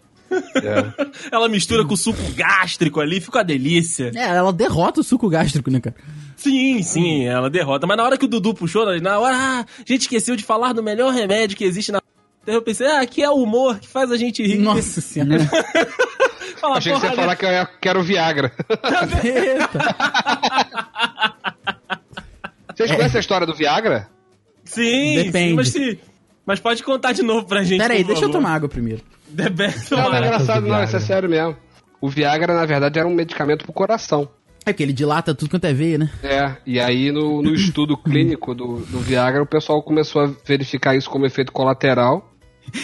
É. 0.55 1.07
Ela 1.31 1.47
mistura 1.49 1.85
com 1.85 1.95
suco 1.95 2.21
gástrico 2.35 2.99
ali, 2.99 3.19
fica 3.21 3.37
uma 3.39 3.43
delícia. 3.43 4.11
É, 4.15 4.27
ela 4.35 4.51
derrota 4.53 5.01
o 5.01 5.03
suco 5.03 5.29
gástrico, 5.29 5.69
né, 5.71 5.79
cara? 5.79 5.95
Sim, 6.35 6.81
sim, 6.83 7.25
ela 7.25 7.49
derrota. 7.49 7.87
Mas 7.87 7.97
na 7.97 8.03
hora 8.03 8.17
que 8.17 8.25
o 8.25 8.27
Dudu 8.27 8.53
puxou, 8.53 8.85
na 8.99 9.19
hora, 9.19 9.35
ah, 9.35 9.59
a 9.61 9.83
gente 9.85 10.01
esqueceu 10.01 10.35
de 10.35 10.43
falar 10.43 10.73
do 10.73 10.83
melhor 10.83 11.13
remédio 11.13 11.57
que 11.57 11.63
existe 11.63 11.91
na. 11.91 12.01
Eu 12.45 12.61
pensei, 12.61 12.85
ah, 12.87 13.01
aqui 13.01 13.23
é 13.23 13.29
o 13.29 13.35
humor 13.35 13.79
que 13.79 13.87
faz 13.87 14.11
a 14.11 14.17
gente 14.17 14.43
rir. 14.45 14.59
Nossa 14.59 15.01
senhora. 15.01 15.43
Fala, 16.61 16.77
Achei 16.77 16.93
que 16.93 16.99
você 16.99 17.07
ia 17.07 17.13
falar 17.13 17.35
que 17.35 17.45
eu 17.45 17.49
ia- 17.49 17.65
que 17.81 17.89
era 17.89 17.99
o 17.99 18.03
Viagra. 18.03 18.51
Vocês 22.75 22.91
conhecem 22.91 23.17
a 23.17 23.19
história 23.19 23.47
do 23.47 23.53
Viagra? 23.53 24.09
Sim, 24.63 25.15
Depende. 25.23 25.49
sim, 25.49 25.53
mas 25.53 25.67
sim. 25.69 25.97
Mas 26.45 26.59
pode 26.59 26.83
contar 26.83 27.11
de 27.13 27.23
novo 27.23 27.45
pra 27.47 27.63
gente. 27.63 27.79
Pera 27.79 27.93
aí, 27.93 28.01
por 28.03 28.07
deixa 28.07 28.23
eu 28.23 28.27
favor. 28.27 28.33
tomar 28.43 28.53
água 28.55 28.69
primeiro. 28.69 29.01
The 29.35 29.49
best 29.49 29.91
Não, 29.91 30.09
não 30.09 30.15
é 30.15 30.19
engraçado, 30.19 30.67
não, 30.67 30.83
isso 30.83 30.95
é 30.95 30.99
sério 30.99 31.29
mesmo. 31.29 31.55
O 32.01 32.09
Viagra, 32.09 32.53
na 32.53 32.65
verdade, 32.65 32.99
era 32.99 33.07
um 33.07 33.13
medicamento 33.13 33.63
pro 33.63 33.73
coração. 33.73 34.29
É 34.65 34.71
porque 34.71 34.83
ele 34.83 34.93
dilata 34.93 35.35
tudo 35.35 35.51
quanto 35.51 35.65
é 35.65 35.73
veia, 35.73 35.97
né? 35.99 36.09
É, 36.23 36.55
e 36.65 36.79
aí 36.79 37.11
no, 37.11 37.41
no 37.41 37.53
estudo 37.53 37.95
clínico 38.01 38.55
do, 38.55 38.77
do 38.79 38.99
Viagra, 38.99 39.43
o 39.43 39.45
pessoal 39.45 39.81
começou 39.83 40.23
a 40.23 40.31
verificar 40.45 40.95
isso 40.95 41.09
como 41.09 41.25
efeito 41.25 41.51
colateral. 41.51 42.31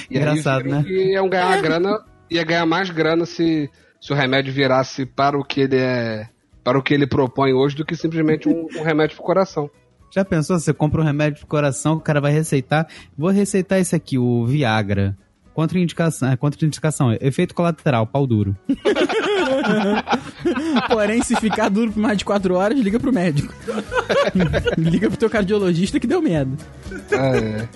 E 0.09 0.17
Engraçado, 0.17 0.65
né? 0.65 0.83
Que 0.83 1.13
iam 1.13 1.27
ganhar 1.27 1.59
grana, 1.59 1.99
ia 2.29 2.43
ganhar 2.43 2.67
mais 2.67 2.91
grana 2.91 3.25
se, 3.25 3.67
se 3.99 4.13
o 4.13 4.15
remédio 4.15 4.53
virasse 4.53 5.07
para 5.07 5.37
o 5.37 5.43
que 5.43 5.61
ele 5.61 5.77
é. 5.77 6.27
Para 6.63 6.77
o 6.77 6.83
que 6.83 6.93
ele 6.93 7.07
propõe 7.07 7.51
hoje 7.53 7.75
do 7.75 7.83
que 7.83 7.95
simplesmente 7.95 8.47
um, 8.47 8.67
um 8.77 8.83
remédio 8.83 9.15
pro 9.15 9.25
coração. 9.25 9.67
Já 10.13 10.23
pensou? 10.23 10.59
Você 10.59 10.71
compra 10.71 11.01
um 11.01 11.05
remédio 11.05 11.39
pro 11.39 11.47
coração, 11.47 11.93
o 11.93 11.99
cara 11.99 12.21
vai 12.21 12.31
receitar. 12.31 12.87
Vou 13.17 13.31
receitar 13.31 13.79
esse 13.79 13.95
aqui, 13.95 14.19
o 14.19 14.45
Viagra. 14.45 15.17
Contraindicação, 15.53 16.29
é, 16.29 16.37
contraindicação, 16.37 17.11
efeito 17.19 17.53
colateral, 17.53 18.07
pau 18.07 18.25
duro. 18.25 18.55
Porém, 20.87 21.21
se 21.21 21.35
ficar 21.35 21.69
duro 21.69 21.91
por 21.91 21.99
mais 21.99 22.17
de 22.17 22.25
4 22.25 22.53
horas, 22.53 22.79
liga 22.79 22.99
pro 22.99 23.11
médico. 23.11 23.53
liga 24.77 25.09
pro 25.09 25.17
teu 25.17 25.29
cardiologista 25.29 25.99
que 25.99 26.07
deu 26.07 26.21
merda. 26.21 26.55
Ah, 27.11 27.35
é. 27.35 27.67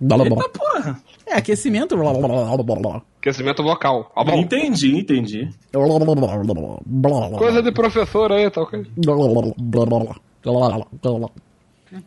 Blá, 0.00 0.16
blá, 0.16 0.24
Eita 0.26 0.34
blá. 0.36 0.48
porra. 0.48 1.02
É, 1.26 1.34
aquecimento. 1.34 1.96
Blá, 1.96 2.12
blá, 2.12 2.28
blá, 2.28 2.56
blá, 2.62 2.76
blá. 2.76 3.02
Aquecimento 3.20 3.62
vocal. 3.62 4.10
Tá 4.14 4.24
bom. 4.24 4.38
Entendi, 4.38 4.96
entendi. 4.96 5.48
Blá, 5.72 5.86
blá, 5.86 5.98
blá, 5.98 6.14
blá, 6.14 6.38
blá, 6.38 6.78
blá, 6.86 7.28
blá. 7.28 7.38
Coisa 7.38 7.62
de 7.62 7.70
professor 7.72 8.32
aí, 8.32 8.50
tá 8.50 8.62
ok? 8.62 8.86
Blá, 8.96 9.14
blá, 9.14 9.28
blá, 9.28 9.42
blá, 9.42 9.86
blá, 9.86 9.86
blá, 9.86 10.08
blá, 10.42 10.86
blá, 11.02 11.18
blá. 11.18 11.28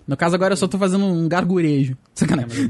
No 0.07 0.15
caso, 0.17 0.35
agora 0.35 0.53
eu 0.53 0.57
só 0.57 0.67
tô 0.67 0.77
fazendo 0.77 1.05
um 1.05 1.27
gargurejo. 1.27 1.95
Sacanagem. 2.15 2.69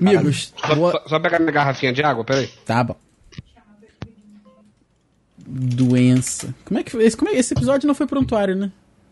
Amigos, 0.00 0.52
Só, 0.66 0.74
boa- 0.74 0.90
só- 0.92 1.08
só 1.10 1.20
pegar 1.20 1.38
minha 1.38 1.52
garrafinha 1.52 1.92
de 1.92 2.02
água, 2.02 2.24
peraí. 2.24 2.48
Tá 2.66 2.82
bom. 2.84 2.96
Doença. 5.46 6.54
Como 6.64 6.78
é 6.78 6.82
que 6.82 6.90
foi? 6.90 7.04
Esse, 7.04 7.16
como 7.16 7.30
é- 7.30 7.34
esse 7.36 7.54
episódio 7.54 7.86
não 7.86 7.94
foi 7.94 8.06
prontuário, 8.06 8.54
né? 8.54 8.70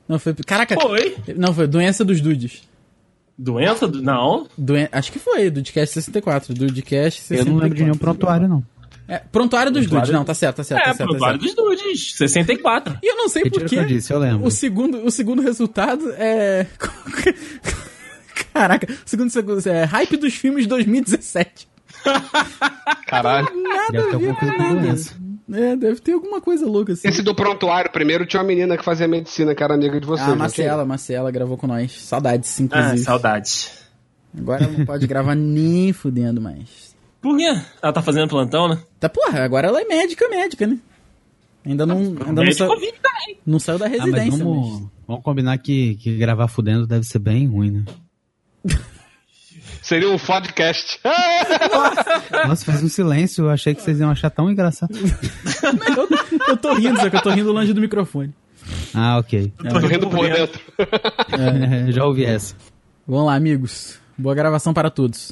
Não 0.08 0.18
foi. 0.18 0.34
Caraca! 0.34 0.78
Foi? 0.80 1.16
Não, 1.36 1.54
foi 1.54 1.66
doença 1.66 2.04
dos 2.04 2.20
dudes. 2.20 2.62
Doença? 3.38 3.86
do- 3.86 4.02
Não. 4.02 4.46
Doen... 4.56 4.88
Acho 4.92 5.12
que 5.12 5.18
foi, 5.18 5.50
Dudcast 5.50 5.94
64. 5.94 6.54
Dudcast 6.54 7.20
64. 7.22 7.36
Eu 7.38 7.44
não 7.54 7.60
lembro 7.62 7.76
de 7.76 7.82
nenhum 7.84 7.96
prontuário, 7.96 8.48
não. 8.48 8.64
É, 9.08 9.18
prontuário 9.18 9.70
dos 9.70 9.82
Prontuário- 9.82 10.06
dudes, 10.06 10.18
não, 10.18 10.24
tá 10.24 10.34
certo, 10.34 10.56
tá 10.56 10.64
certo. 10.64 10.80
É, 10.80 10.84
tá 10.84 10.94
certo, 10.94 10.98
tá 10.98 11.06
prontuário 11.06 11.40
certo. 11.40 11.54
dos 11.54 11.64
dudes. 11.78 12.14
64. 12.16 12.98
E 13.02 13.06
eu 13.12 13.16
não 13.16 13.28
sei 13.28 13.42
que 13.42 13.48
eu 13.48 13.60
porquê. 13.60 13.84
disse, 13.84 14.12
eu 14.12 14.18
lembro. 14.18 14.46
O 14.46 14.50
segundo, 14.50 15.04
o 15.04 15.10
segundo 15.12 15.42
resultado 15.42 16.10
é. 16.16 16.66
Caraca, 18.52 18.86
o 18.90 18.96
segundo, 19.08 19.30
segundo 19.30 19.66
é 19.68 19.84
hype 19.84 20.16
dos 20.16 20.34
filmes 20.34 20.64
de 20.64 20.68
2017. 20.70 21.68
Caralho. 23.06 23.48
Nada 23.62 23.92
Deve 23.92 23.92
ter 23.92 23.98
a 23.98 24.18
ver 24.18 24.28
alguma 24.28 24.34
com 24.34 24.40
coisa 24.40 24.54
com 24.56 24.62
nada. 24.62 24.80
doença. 24.80 25.14
É, 25.52 25.76
deve 25.76 26.00
ter 26.00 26.12
alguma 26.12 26.40
coisa 26.40 26.66
louca 26.66 26.92
assim. 26.92 27.06
Esse 27.08 27.22
do 27.22 27.34
prontuário, 27.34 27.90
primeiro 27.92 28.26
tinha 28.26 28.40
uma 28.42 28.46
menina 28.48 28.76
que 28.76 28.84
fazia 28.84 29.06
medicina, 29.06 29.54
que 29.54 29.62
era 29.62 29.74
amiga 29.74 30.00
de 30.00 30.06
vocês. 30.06 30.28
Ah, 30.28 30.34
Marcela, 30.34 30.84
Marcela 30.84 31.30
gravou 31.30 31.56
com 31.56 31.66
nós. 31.68 31.92
Saudades, 31.92 32.58
Ah, 32.58 32.62
inclusive. 32.64 32.98
saudade. 32.98 33.70
Agora 34.36 34.66
não 34.66 34.84
pode 34.84 35.06
gravar 35.06 35.34
nem 35.36 35.92
fudendo 35.92 36.40
mais. 36.40 36.94
Por 37.20 37.36
quê? 37.36 37.44
Ela 37.82 37.92
tá 37.92 38.02
fazendo 38.02 38.28
plantão, 38.28 38.68
né? 38.68 38.78
Tá, 38.98 39.08
porra, 39.08 39.42
agora 39.44 39.68
ela 39.68 39.80
é 39.80 39.84
médica, 39.84 40.28
médica, 40.28 40.66
né? 40.66 40.78
Ainda 41.64 41.84
não, 41.86 41.96
ainda 41.96 42.44
não, 42.44 42.52
sa- 42.52 42.66
daí. 42.68 43.36
não 43.44 43.58
saiu 43.58 43.78
da 43.78 43.86
Ah, 43.86 43.88
mas 43.90 43.98
residência. 44.04 44.44
vamos, 44.44 44.80
mas- 44.80 44.90
vamos 45.06 45.22
combinar 45.24 45.58
que, 45.58 45.94
que 45.96 46.16
gravar 46.16 46.46
fudendo 46.48 46.86
deve 46.86 47.04
ser 47.04 47.18
bem 47.18 47.46
ruim, 47.46 47.70
né? 47.70 47.84
Seria 49.86 50.10
um 50.10 50.18
podcast. 50.18 50.98
Nossa, 52.48 52.64
fez 52.64 52.82
um 52.82 52.88
silêncio, 52.88 53.44
eu 53.44 53.50
achei 53.50 53.72
que 53.72 53.80
vocês 53.80 54.00
iam 54.00 54.10
achar 54.10 54.30
tão 54.30 54.50
engraçado. 54.50 54.92
eu, 54.98 56.08
eu 56.48 56.56
tô 56.56 56.74
rindo, 56.74 56.98
só 56.98 57.08
que 57.08 57.14
eu 57.14 57.22
tô 57.22 57.30
rindo 57.30 57.52
longe 57.52 57.72
do 57.72 57.80
microfone. 57.80 58.34
Ah, 58.92 59.16
ok. 59.18 59.52
Tô 59.56 59.78
rindo 59.78 60.08
por 60.10 60.28
dentro. 60.28 60.60
Já 61.92 62.04
ouvi 62.04 62.24
essa. 62.24 62.56
Vamos 63.06 63.26
lá, 63.26 63.36
amigos. 63.36 64.00
Boa 64.18 64.34
gravação 64.34 64.74
para 64.74 64.90
todos. 64.90 65.30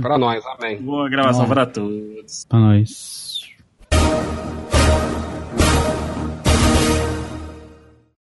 pra 0.00 0.16
nós, 0.16 0.42
amém. 0.58 0.80
Boa 0.80 1.10
gravação 1.10 1.44
Ó. 1.44 1.46
para 1.46 1.66
todos. 1.66 2.46
Pra 2.48 2.58
nós. 2.58 3.25